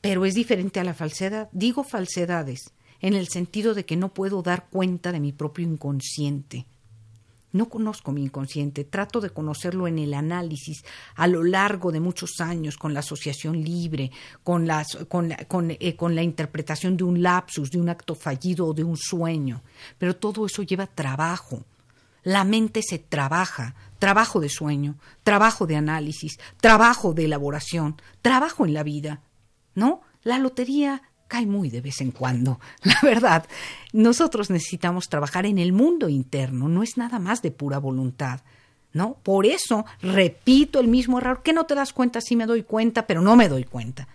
Pero 0.00 0.24
es 0.24 0.34
diferente 0.34 0.80
a 0.80 0.84
la 0.84 0.94
falsedad. 0.94 1.48
Digo 1.52 1.84
falsedades 1.84 2.72
en 3.00 3.14
el 3.14 3.28
sentido 3.28 3.74
de 3.74 3.84
que 3.84 3.96
no 3.96 4.08
puedo 4.08 4.42
dar 4.42 4.68
cuenta 4.70 5.12
de 5.12 5.20
mi 5.20 5.32
propio 5.32 5.66
inconsciente. 5.66 6.66
No 7.52 7.68
conozco 7.68 8.12
mi 8.12 8.22
inconsciente, 8.22 8.84
trato 8.84 9.20
de 9.20 9.30
conocerlo 9.30 9.88
en 9.88 9.98
el 9.98 10.14
análisis 10.14 10.84
a 11.16 11.26
lo 11.26 11.42
largo 11.42 11.90
de 11.90 11.98
muchos 11.98 12.40
años 12.40 12.76
con 12.76 12.94
la 12.94 13.00
asociación 13.00 13.60
libre, 13.60 14.12
con, 14.44 14.68
las, 14.68 14.96
con, 15.08 15.34
con, 15.48 15.72
eh, 15.72 15.96
con, 15.96 16.14
la 16.14 16.22
interpretación 16.22 16.96
de 16.96 17.04
un 17.04 17.22
lapsus, 17.22 17.70
de 17.70 17.80
un 17.80 17.88
acto 17.88 18.14
fallido 18.14 18.66
o 18.66 18.74
de 18.74 18.84
un 18.84 18.96
sueño. 18.96 19.62
Pero 19.98 20.14
todo 20.14 20.46
eso 20.46 20.62
lleva 20.62 20.86
trabajo. 20.86 21.64
La 22.22 22.44
mente 22.44 22.82
se 22.82 22.98
trabaja, 22.98 23.74
trabajo 23.98 24.40
de 24.40 24.48
sueño, 24.48 24.96
trabajo 25.24 25.66
de 25.66 25.74
análisis, 25.74 26.38
trabajo 26.60 27.14
de 27.14 27.24
elaboración, 27.24 28.00
trabajo 28.22 28.64
en 28.64 28.74
la 28.74 28.84
vida. 28.84 29.22
¿No? 29.74 30.02
La 30.22 30.38
lotería 30.38 31.02
cae 31.30 31.46
muy 31.46 31.70
de 31.70 31.80
vez 31.80 32.00
en 32.00 32.10
cuando. 32.10 32.60
La 32.82 32.98
verdad, 33.02 33.46
nosotros 33.92 34.50
necesitamos 34.50 35.08
trabajar 35.08 35.46
en 35.46 35.58
el 35.58 35.72
mundo 35.72 36.08
interno, 36.08 36.68
no 36.68 36.82
es 36.82 36.96
nada 36.98 37.18
más 37.18 37.40
de 37.40 37.52
pura 37.52 37.78
voluntad. 37.78 38.40
¿No? 38.92 39.18
Por 39.22 39.46
eso 39.46 39.86
repito 40.02 40.80
el 40.80 40.88
mismo 40.88 41.18
error, 41.18 41.42
que 41.44 41.52
no 41.52 41.64
te 41.64 41.76
das 41.76 41.92
cuenta, 41.92 42.20
sí 42.20 42.34
me 42.34 42.44
doy 42.44 42.64
cuenta, 42.64 43.06
pero 43.06 43.22
no 43.22 43.36
me 43.36 43.48
doy 43.48 43.62
cuenta. 43.62 44.08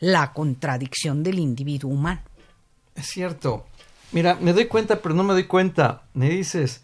La 0.00 0.32
contradicción 0.32 1.22
del 1.22 1.38
individuo 1.38 1.90
humano. 1.90 2.22
Es 2.94 3.08
cierto. 3.08 3.66
Mira, 4.10 4.38
me 4.40 4.54
doy 4.54 4.68
cuenta, 4.68 5.02
pero 5.02 5.14
no 5.14 5.22
me 5.22 5.34
doy 5.34 5.44
cuenta. 5.44 6.04
Me 6.14 6.30
dices, 6.30 6.82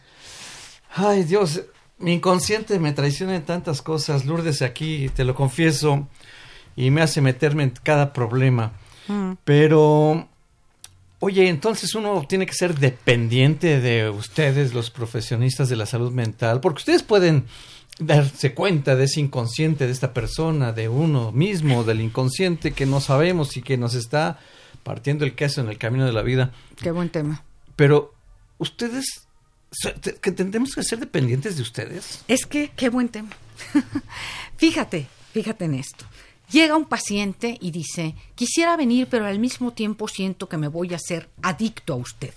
ay 0.95 1.24
Dios, 1.24 1.62
mi 1.97 2.12
inconsciente 2.12 2.78
me 2.78 2.93
traiciona 2.93 3.34
en 3.34 3.47
tantas 3.47 3.80
cosas. 3.80 4.26
Lourdes 4.26 4.61
aquí, 4.61 5.09
te 5.09 5.24
lo 5.24 5.34
confieso, 5.34 6.07
y 6.76 6.91
me 6.91 7.01
hace 7.01 7.22
meterme 7.22 7.62
en 7.62 7.70
cada 7.82 8.12
problema. 8.12 8.72
Pero, 9.44 10.28
oye, 11.20 11.48
entonces 11.48 11.94
uno 11.94 12.24
tiene 12.28 12.46
que 12.46 12.54
ser 12.54 12.78
dependiente 12.78 13.80
de 13.80 14.11
ustedes, 14.11 14.74
los 14.74 14.90
profesionistas 14.90 15.68
de 15.68 15.76
la 15.76 15.86
salud 15.86 16.12
mental, 16.12 16.61
porque 16.61 16.78
ustedes 16.78 17.02
pueden 17.02 17.46
darse 17.98 18.54
cuenta 18.54 18.96
de 18.96 19.04
ese 19.04 19.20
inconsciente 19.20 19.86
de 19.86 19.92
esta 19.92 20.12
persona, 20.12 20.72
de 20.72 20.88
uno 20.88 21.32
mismo, 21.32 21.84
del 21.84 22.00
inconsciente 22.00 22.72
que 22.72 22.86
no 22.86 23.00
sabemos 23.00 23.56
y 23.56 23.62
que 23.62 23.76
nos 23.76 23.94
está 23.94 24.38
partiendo 24.82 25.24
el 25.24 25.34
queso 25.34 25.61
en 25.61 25.68
el 25.68 25.78
camino 25.78 26.06
de 26.06 26.12
la 26.12 26.22
vida. 26.22 26.52
Qué 26.76 26.90
buen 26.90 27.09
tema. 27.09 27.42
Pero 27.76 28.14
ustedes 28.59 29.28
que 30.20 30.32
tendremos 30.32 30.74
que 30.74 30.82
ser 30.82 30.98
dependientes 30.98 31.56
de 31.56 31.62
ustedes. 31.62 32.24
Es 32.28 32.46
que 32.46 32.70
qué 32.74 32.88
buen 32.88 33.09
tema. 33.09 33.30
fíjate, 34.56 35.09
fíjate 35.32 35.66
en 35.66 35.74
esto. 35.74 36.06
Llega 36.51 36.76
un 36.76 36.86
paciente 36.86 37.59
y 37.61 37.70
dice, 37.70 38.14
quisiera 38.34 38.76
venir, 38.76 39.07
pero 39.11 39.26
al 39.26 39.38
mismo 39.38 39.72
tiempo 39.72 40.09
siento 40.09 40.49
que 40.49 40.57
me 40.57 40.68
voy 40.68 40.92
a 40.92 40.96
hacer 40.96 41.28
adicto 41.42 41.92
a 41.92 41.96
usted. 41.96 42.32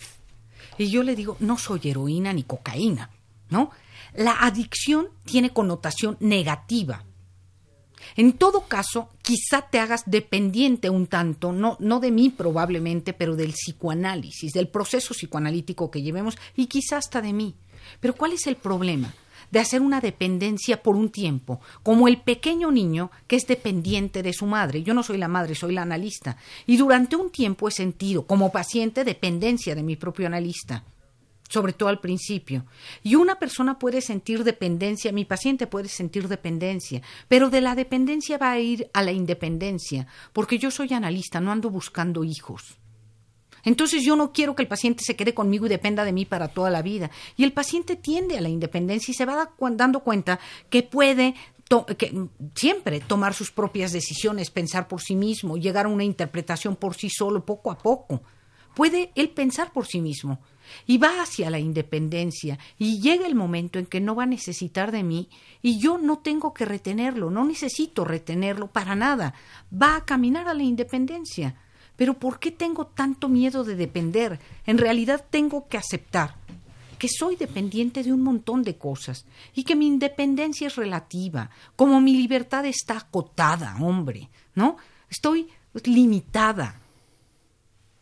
Y 0.78 0.90
yo 0.90 1.04
le 1.04 1.16
digo, 1.16 1.38
no 1.40 1.58
soy 1.58 1.80
heroína 1.86 2.34
ni 2.34 2.44
cocaína, 2.44 3.10
¿no? 3.50 3.72
La 4.14 4.34
adicción 4.42 5.08
tiene 5.24 5.52
connotación 5.52 6.18
negativa. 6.20 7.06
En 8.16 8.34
todo 8.34 8.68
caso, 8.68 9.10
quizá 9.22 9.62
te 9.62 9.80
hagas 9.80 10.04
dependiente 10.06 10.90
un 10.90 11.08
tanto, 11.08 11.54
no, 11.54 11.78
no 11.80 12.00
de 12.00 12.12
mí 12.12 12.30
probablemente, 12.30 13.14
pero 13.14 13.36
del 13.36 13.54
psicoanálisis, 13.54 14.52
del 14.52 14.68
proceso 14.68 15.14
psicoanalítico 15.14 15.90
que 15.90 16.02
llevemos 16.02 16.38
y 16.56 16.66
quizá 16.66 16.98
hasta 16.98 17.22
de 17.22 17.32
mí. 17.32 17.56
Pero 18.00 18.16
¿cuál 18.16 18.34
es 18.34 18.48
el 18.48 18.56
problema? 18.56 19.14
De 19.52 19.60
hacer 19.60 19.82
una 19.82 20.02
dependencia 20.02 20.82
por 20.82 20.96
un 20.96 21.10
tiempo, 21.10 21.60
como 21.84 22.08
el 22.08 22.22
pequeño 22.22 22.72
niño 22.72 23.12
que 23.28 23.36
es 23.36 23.46
dependiente 23.46 24.24
de 24.24 24.34
su 24.34 24.46
madre. 24.46 24.84
Yo 24.84 24.94
no 24.94 25.04
soy 25.04 25.18
la 25.18 25.28
madre, 25.28 25.56
soy 25.56 25.74
la 25.74 25.84
analista. 25.84 26.38
Y 26.66 26.78
durante 26.78 27.16
un 27.16 27.30
tiempo 27.30 27.68
he 27.68 27.72
sentido, 27.72 28.26
como 28.26 28.52
paciente, 28.52 29.04
dependencia 29.04 29.76
de 29.76 29.84
mi 29.84 29.96
propio 29.96 30.28
analista 30.28 30.84
sobre 31.52 31.74
todo 31.74 31.90
al 31.90 32.00
principio. 32.00 32.66
Y 33.04 33.16
una 33.16 33.36
persona 33.36 33.78
puede 33.78 34.02
sentir 34.02 34.46
dependencia, 34.46 35.12
mi 35.12 35.26
paciente 35.26 35.68
puede 35.68 35.90
sentir 35.90 36.30
dependencia, 36.30 37.02
pero 37.28 37.50
de 37.50 37.60
la 37.60 37.76
dependencia 37.76 38.38
va 38.38 38.52
a 38.52 38.60
ir 38.60 38.90
a 38.94 39.04
la 39.04 39.12
independencia, 39.12 40.08
porque 40.32 40.58
yo 40.58 40.72
soy 40.72 40.94
analista, 40.94 41.42
no 41.42 41.52
ando 41.52 41.70
buscando 41.70 42.24
hijos. 42.24 42.78
Entonces 43.64 44.04
yo 44.04 44.16
no 44.16 44.32
quiero 44.32 44.56
que 44.56 44.64
el 44.64 44.68
paciente 44.68 45.04
se 45.04 45.16
quede 45.16 45.34
conmigo 45.34 45.66
y 45.66 45.70
dependa 45.70 46.04
de 46.04 46.14
mí 46.14 46.26
para 46.26 46.48
toda 46.48 46.70
la 46.70 46.82
vida. 46.82 47.12
Y 47.38 47.44
el 47.44 47.54
paciente 47.54 47.96
tiende 47.96 48.38
a 48.38 48.42
la 48.42 48.50
independencia 48.50 49.12
y 49.12 49.16
se 49.16 49.26
va 49.26 49.52
dando 49.76 50.02
cuenta 50.02 50.40
que 50.70 50.84
puede 50.84 51.36
siempre 52.56 53.00
tomar 53.00 53.34
sus 53.34 53.52
propias 53.52 53.92
decisiones, 53.92 54.52
pensar 54.52 54.88
por 54.88 55.02
sí 55.02 55.16
mismo, 55.16 55.58
llegar 55.58 55.86
a 55.86 55.90
una 55.90 56.04
interpretación 56.04 56.76
por 56.76 56.96
sí 56.96 57.10
solo, 57.10 57.46
poco 57.46 57.72
a 57.72 57.78
poco. 57.78 58.22
Puede 58.76 59.12
él 59.16 59.30
pensar 59.30 59.72
por 59.74 59.86
sí 59.86 60.02
mismo 60.02 60.40
y 60.88 60.98
va 60.98 61.22
hacia 61.22 61.50
la 61.50 61.60
independencia 61.60 62.58
y 62.78 63.02
llega 63.02 63.28
el 63.28 63.36
momento 63.36 63.80
en 63.80 63.86
que 63.86 64.00
no 64.00 64.16
va 64.16 64.24
a 64.24 64.28
necesitar 64.28 64.92
de 64.92 65.04
mí 65.04 65.30
y 65.62 65.80
yo 65.80 65.98
no 65.98 66.20
tengo 66.20 66.54
que 66.54 66.66
retenerlo, 66.66 67.30
no 67.30 67.44
necesito 67.44 68.06
retenerlo 68.06 68.68
para 68.68 68.96
nada, 68.96 69.34
va 69.72 69.98
a 69.98 70.06
caminar 70.06 70.48
a 70.48 70.54
la 70.54 70.64
independencia. 70.64 71.56
Pero 72.02 72.16
¿por 72.16 72.40
qué 72.40 72.50
tengo 72.50 72.88
tanto 72.88 73.30
miedo 73.30 73.64
de 73.64 73.76
depender? 73.76 74.40
En 74.66 74.80
realidad 74.80 75.24
tengo 75.30 75.68
que 75.68 75.78
aceptar 75.78 76.34
que 76.98 77.08
soy 77.08 77.36
dependiente 77.36 78.02
de 78.02 78.12
un 78.12 78.24
montón 78.24 78.64
de 78.64 78.76
cosas 78.76 79.28
y 79.54 79.64
que 79.64 79.76
mi 79.76 79.86
independencia 79.86 80.66
es 80.66 80.78
relativa, 80.78 81.52
como 81.76 82.02
mi 82.02 82.16
libertad 82.16 82.66
está 82.66 82.98
acotada, 82.98 83.78
hombre, 83.80 84.32
¿no? 84.56 84.78
Estoy 85.12 85.48
limitada. 85.84 86.82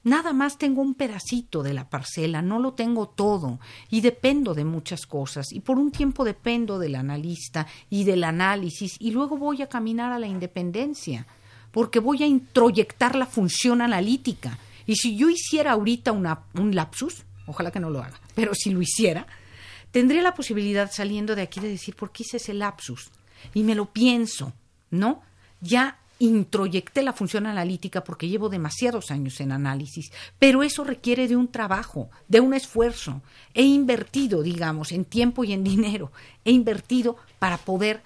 Nada 0.06 0.32
más 0.32 0.58
tengo 0.58 0.82
un 0.82 0.94
pedacito 0.94 1.62
de 1.62 1.74
la 1.74 1.90
parcela, 1.90 2.42
no 2.42 2.58
lo 2.58 2.76
tengo 2.76 3.10
todo 3.10 3.60
y 3.90 4.00
dependo 4.00 4.54
de 4.54 4.64
muchas 4.64 5.06
cosas 5.06 5.52
y 5.52 5.60
por 5.60 5.78
un 5.78 5.92
tiempo 5.92 6.24
dependo 6.24 6.80
del 6.80 6.96
analista 6.96 7.68
y 7.90 8.06
del 8.06 8.24
análisis 8.24 8.96
y 8.98 9.12
luego 9.12 9.36
voy 9.36 9.62
a 9.62 9.68
caminar 9.68 10.14
a 10.14 10.20
la 10.20 10.28
independencia 10.28 11.28
porque 11.72 12.00
voy 12.00 12.24
a 12.24 12.28
introyectar 12.28 13.16
la 13.16 13.26
función 13.26 13.82
analítica. 13.82 14.58
Y 14.86 14.96
si 14.96 15.16
yo 15.16 15.30
hiciera 15.30 15.72
ahorita 15.72 16.12
un 16.12 16.76
lapsus, 16.76 17.24
ojalá 17.46 17.72
que 17.72 17.80
no 17.80 17.90
lo 17.90 18.02
haga, 18.02 18.20
pero 18.36 18.54
si 18.56 18.72
lo 18.72 18.82
hiciera, 18.82 19.28
tendría 19.92 20.22
la 20.22 20.34
posibilidad 20.34 20.92
saliendo 20.92 21.36
de 21.36 21.44
aquí 21.44 21.60
de 21.60 21.70
decir, 21.70 21.96
¿por 21.96 22.12
qué 22.12 22.24
hice 22.24 22.38
ese 22.38 22.54
lapsus? 22.54 23.10
Y 23.54 23.64
me 23.64 23.76
lo 23.76 23.88
pienso, 23.88 24.54
¿no? 24.90 25.22
Ya 25.62 26.00
introyecté 26.20 27.02
la 27.02 27.14
función 27.14 27.46
analítica 27.46 28.04
porque 28.04 28.28
llevo 28.28 28.50
demasiados 28.50 29.10
años 29.10 29.40
en 29.40 29.52
análisis, 29.52 30.12
pero 30.38 30.64
eso 30.64 30.84
requiere 30.84 31.28
de 31.28 31.36
un 31.36 31.48
trabajo, 31.48 32.10
de 32.28 32.42
un 32.42 32.54
esfuerzo. 32.54 33.22
He 33.54 33.64
invertido, 33.64 34.44
digamos, 34.44 34.92
en 34.92 35.06
tiempo 35.06 35.44
y 35.44 35.54
en 35.54 35.64
dinero, 35.64 36.12
he 36.44 36.52
invertido 36.52 37.16
para 37.40 37.58
poder 37.58 38.02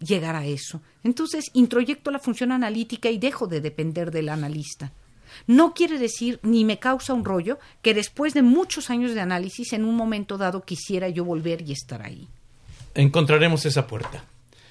llegar 0.00 0.36
a 0.36 0.46
eso. 0.46 0.80
Entonces, 1.04 1.46
introyecto 1.54 2.10
la 2.10 2.18
función 2.18 2.52
analítica 2.52 3.10
y 3.10 3.18
dejo 3.18 3.46
de 3.46 3.60
depender 3.60 4.10
del 4.10 4.28
analista. 4.28 4.92
No 5.46 5.74
quiere 5.74 5.98
decir, 5.98 6.40
ni 6.42 6.64
me 6.64 6.78
causa 6.78 7.12
un 7.14 7.24
rollo, 7.24 7.58
que 7.82 7.94
después 7.94 8.34
de 8.34 8.42
muchos 8.42 8.90
años 8.90 9.14
de 9.14 9.20
análisis, 9.20 9.72
en 9.72 9.84
un 9.84 9.94
momento 9.94 10.38
dado 10.38 10.62
quisiera 10.62 11.08
yo 11.08 11.24
volver 11.24 11.62
y 11.62 11.72
estar 11.72 12.02
ahí. 12.02 12.28
Encontraremos 12.94 13.64
esa 13.66 13.86
puerta. 13.86 14.24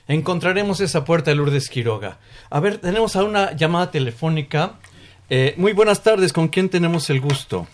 Encontraremos 0.08 0.80
esa 0.80 1.04
puerta 1.04 1.32
de 1.32 1.36
Lourdes 1.36 1.70
Quiroga. 1.70 2.18
A 2.50 2.60
ver, 2.60 2.78
tenemos 2.78 3.16
a 3.16 3.24
una 3.24 3.52
llamada 3.54 3.92
telefónica. 3.92 4.76
Eh, 5.30 5.54
muy 5.58 5.74
buenas 5.74 6.02
tardes, 6.02 6.32
¿con 6.32 6.48
quién 6.48 6.70
tenemos 6.70 7.10
el 7.10 7.20
gusto? 7.20 7.68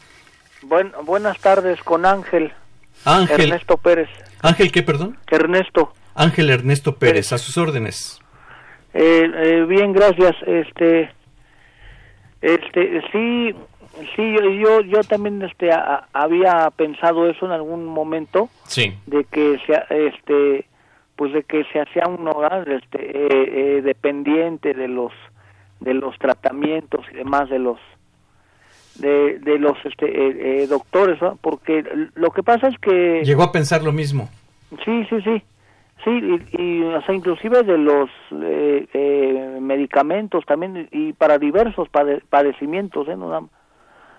buenas 1.05 1.37
tardes, 1.39 1.81
con 1.83 2.05
Ángel. 2.05 2.51
Ángel. 3.05 3.41
Ernesto 3.41 3.77
Pérez. 3.77 4.09
Ángel, 4.41 4.71
¿qué, 4.71 4.81
perdón? 4.81 5.17
Ernesto. 5.29 5.93
Ángel 6.15 6.49
Ernesto 6.49 6.95
Pérez, 6.95 7.33
a 7.33 7.37
sus 7.37 7.57
órdenes. 7.57 8.19
Eh, 8.93 9.29
eh, 9.33 9.65
bien, 9.67 9.93
gracias. 9.93 10.35
Este, 10.45 11.09
este, 12.41 13.01
sí, 13.11 13.55
sí, 14.15 14.35
yo, 14.61 14.81
yo, 14.81 15.03
también, 15.03 15.41
este, 15.41 15.69
había 16.13 16.69
pensado 16.75 17.27
eso 17.27 17.45
en 17.45 17.51
algún 17.51 17.85
momento. 17.85 18.49
Sí. 18.65 18.93
De 19.07 19.23
que, 19.25 19.57
sea, 19.65 19.85
este, 19.89 20.65
pues 21.15 21.33
de 21.33 21.43
que 21.43 21.63
se 21.71 21.81
hacía 21.81 22.07
un 22.07 22.27
hogar, 22.27 22.69
este, 22.69 23.77
eh, 23.77 23.81
dependiente 23.81 24.73
de 24.73 24.87
los, 24.87 25.11
de 25.79 25.95
los 25.95 26.17
tratamientos 26.19 27.05
y 27.11 27.15
demás 27.15 27.49
de 27.49 27.57
los, 27.57 27.79
de, 28.95 29.39
de 29.39 29.57
los, 29.57 29.77
este, 29.85 30.67
doctores, 30.67 31.17
porque 31.41 31.83
lo 32.13 32.29
que 32.29 32.43
pasa 32.43 32.67
es 32.67 32.77
que. 32.77 33.23
Llegó 33.23 33.41
a 33.41 33.51
pensar 33.51 33.81
lo 33.81 33.91
mismo. 33.91 34.29
Sí, 34.85 35.05
sí, 35.09 35.19
sí. 35.23 35.43
Sí, 36.03 36.39
y, 36.57 36.83
o 36.83 37.01
sea, 37.03 37.15
inclusive 37.15 37.63
de 37.63 37.77
los 37.77 38.09
eh, 38.31 38.87
eh, 38.93 39.57
medicamentos 39.61 40.45
también 40.45 40.89
y 40.91 41.13
para 41.13 41.37
diversos 41.37 41.87
padecimientos, 42.29 43.07
¿eh? 43.07 43.15
No, 43.15 43.49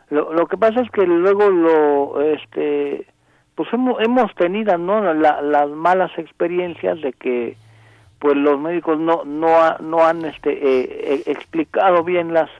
lo, 0.08 0.32
lo 0.32 0.46
que 0.46 0.56
pasa 0.56 0.80
es 0.80 0.90
que 0.90 1.06
luego 1.06 1.50
lo, 1.50 2.22
este, 2.22 3.06
pues 3.54 3.72
hemos, 3.72 4.00
hemos 4.00 4.34
tenido, 4.34 4.78
¿no? 4.78 5.12
las 5.12 5.70
malas 5.70 6.10
experiencias 6.16 7.00
de 7.02 7.12
que, 7.12 7.56
pues 8.18 8.36
los 8.36 8.58
médicos 8.58 8.98
no, 8.98 9.24
no, 9.24 9.76
no 9.78 10.04
han, 10.04 10.24
este, 10.24 10.52
eh, 10.52 11.22
explicado 11.26 12.02
bien 12.02 12.32
las 12.32 12.50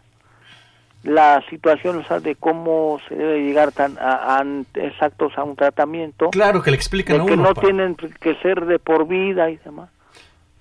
la 1.04 1.42
situación 1.50 2.04
de 2.22 2.34
cómo 2.34 2.98
se 3.08 3.14
debe 3.14 3.40
llegar 3.42 3.72
tan 3.72 3.96
a, 4.00 4.42
exactos 4.74 5.32
a 5.36 5.44
un 5.44 5.54
tratamiento. 5.54 6.30
Claro 6.30 6.62
que 6.62 6.70
le 6.70 6.76
explican 6.76 7.20
a 7.20 7.24
uno. 7.24 7.30
Que 7.30 7.36
no 7.36 7.54
tienen 7.54 7.94
que 7.94 8.34
ser 8.36 8.64
de 8.66 8.78
por 8.78 9.06
vida 9.06 9.50
y 9.50 9.56
demás. 9.58 9.90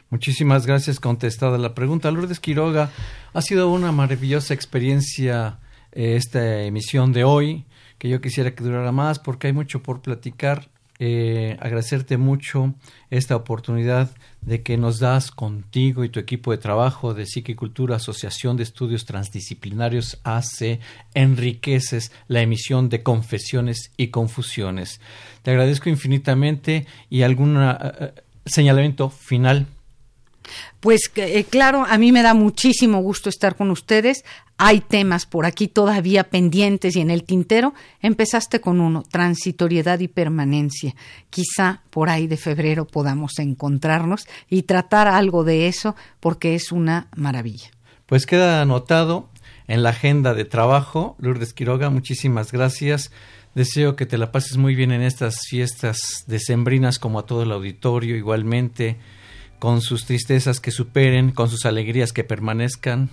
Muchísimas 0.09 0.65
gracias. 0.65 0.99
Contestada 0.99 1.57
la 1.57 1.75
pregunta. 1.75 2.11
Lourdes 2.11 2.39
Quiroga, 2.39 2.91
ha 3.33 3.41
sido 3.41 3.69
una 3.69 3.91
maravillosa 3.91 4.53
experiencia 4.53 5.59
eh, 5.91 6.15
esta 6.15 6.61
emisión 6.63 7.11
de 7.11 7.23
hoy, 7.23 7.65
que 7.97 8.07
yo 8.07 8.21
quisiera 8.21 8.55
que 8.55 8.63
durara 8.63 8.91
más 8.91 9.19
porque 9.19 9.47
hay 9.47 9.53
mucho 9.53 9.83
por 9.83 10.01
platicar. 10.01 10.69
Eh, 10.99 11.57
agradecerte 11.59 12.17
mucho 12.17 12.73
esta 13.11 13.35
oportunidad 13.35 14.09
de 14.41 14.63
que 14.63 14.77
nos 14.77 14.97
das 14.97 15.29
contigo 15.29 16.03
y 16.03 16.09
tu 16.09 16.19
equipo 16.19 16.49
de 16.49 16.57
trabajo 16.57 17.13
de 17.13 17.27
Psiquicultura, 17.27 17.97
Asociación 17.97 18.57
de 18.57 18.63
Estudios 18.63 19.05
Transdisciplinarios 19.05 20.19
AC, 20.23 20.79
enriqueces 21.13 22.11
la 22.27 22.41
emisión 22.41 22.89
de 22.89 23.03
confesiones 23.03 23.91
y 23.95 24.07
confusiones. 24.07 24.99
Te 25.43 25.51
agradezco 25.51 25.89
infinitamente 25.89 26.87
y 27.11 27.21
algún 27.21 27.57
eh, 27.59 28.13
señalamiento 28.47 29.11
final 29.11 29.67
pues 30.79 31.11
eh, 31.15 31.43
claro, 31.43 31.85
a 31.87 31.97
mí 31.97 32.11
me 32.11 32.21
da 32.21 32.33
muchísimo 32.33 32.99
gusto 32.99 33.29
estar 33.29 33.55
con 33.55 33.71
ustedes. 33.71 34.23
Hay 34.57 34.81
temas 34.81 35.25
por 35.25 35.45
aquí 35.45 35.67
todavía 35.67 36.25
pendientes 36.25 36.95
y 36.95 37.01
en 37.01 37.11
el 37.11 37.23
tintero. 37.23 37.73
Empezaste 38.01 38.59
con 38.59 38.81
uno, 38.81 39.03
transitoriedad 39.03 39.99
y 39.99 40.07
permanencia. 40.07 40.95
Quizá 41.29 41.81
por 41.89 42.09
ahí 42.09 42.27
de 42.27 42.37
febrero 42.37 42.85
podamos 42.87 43.37
encontrarnos 43.39 44.27
y 44.49 44.63
tratar 44.63 45.07
algo 45.07 45.43
de 45.43 45.67
eso 45.67 45.95
porque 46.19 46.55
es 46.55 46.71
una 46.71 47.07
maravilla. 47.15 47.69
Pues 48.07 48.25
queda 48.25 48.61
anotado 48.61 49.29
en 49.67 49.83
la 49.83 49.89
agenda 49.89 50.33
de 50.33 50.45
trabajo. 50.45 51.15
Lourdes 51.19 51.53
Quiroga, 51.53 51.89
muchísimas 51.89 52.51
gracias. 52.51 53.11
Deseo 53.53 53.95
que 53.95 54.05
te 54.05 54.17
la 54.17 54.31
pases 54.31 54.57
muy 54.57 54.75
bien 54.75 54.91
en 54.91 55.01
estas 55.01 55.39
fiestas 55.47 56.23
decembrinas 56.27 56.99
como 56.99 57.19
a 57.19 57.25
todo 57.25 57.43
el 57.43 57.51
auditorio 57.51 58.15
igualmente 58.15 58.97
con 59.59 59.81
sus 59.81 60.05
tristezas 60.05 60.59
que 60.59 60.71
superen, 60.71 61.31
con 61.31 61.49
sus 61.49 61.65
alegrías 61.65 62.13
que 62.13 62.23
permanezcan. 62.23 63.09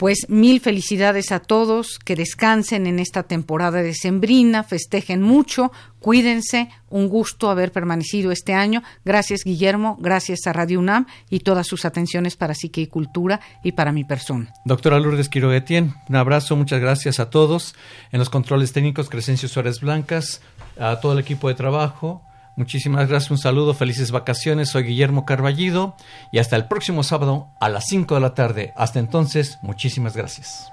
Pues 0.00 0.30
mil 0.30 0.60
felicidades 0.60 1.30
a 1.30 1.40
todos, 1.40 1.98
que 1.98 2.16
descansen 2.16 2.86
en 2.86 2.98
esta 2.98 3.24
temporada 3.24 3.82
de 3.82 3.92
Sembrina, 3.92 4.64
festejen 4.64 5.20
mucho, 5.20 5.72
cuídense, 5.98 6.70
un 6.88 7.10
gusto 7.10 7.50
haber 7.50 7.70
permanecido 7.70 8.32
este 8.32 8.54
año. 8.54 8.82
Gracias 9.04 9.42
Guillermo, 9.44 9.98
gracias 10.00 10.46
a 10.46 10.54
Radio 10.54 10.78
UNAM 10.78 11.04
y 11.28 11.40
todas 11.40 11.66
sus 11.66 11.84
atenciones 11.84 12.34
para 12.34 12.54
Psique 12.54 12.80
y 12.80 12.86
Cultura 12.86 13.42
y 13.62 13.72
para 13.72 13.92
mi 13.92 14.04
persona. 14.04 14.50
Doctora 14.64 14.98
Lourdes 14.98 15.28
Quiroguetien, 15.28 15.92
un 16.08 16.16
abrazo, 16.16 16.56
muchas 16.56 16.80
gracias 16.80 17.20
a 17.20 17.28
todos. 17.28 17.74
En 18.10 18.20
los 18.20 18.30
controles 18.30 18.72
técnicos, 18.72 19.10
Crescencio 19.10 19.50
Suárez 19.50 19.80
Blancas, 19.80 20.40
a 20.78 20.98
todo 21.00 21.12
el 21.12 21.18
equipo 21.18 21.48
de 21.48 21.56
trabajo, 21.56 22.22
Muchísimas 22.56 23.08
gracias, 23.08 23.30
un 23.30 23.38
saludo, 23.38 23.74
felices 23.74 24.10
vacaciones. 24.10 24.68
Soy 24.68 24.84
Guillermo 24.84 25.24
Carballido 25.24 25.94
y 26.30 26.38
hasta 26.38 26.56
el 26.56 26.66
próximo 26.66 27.02
sábado 27.02 27.48
a 27.60 27.68
las 27.68 27.86
5 27.86 28.14
de 28.14 28.20
la 28.20 28.34
tarde. 28.34 28.72
Hasta 28.76 28.98
entonces, 28.98 29.58
muchísimas 29.62 30.16
gracias. 30.16 30.72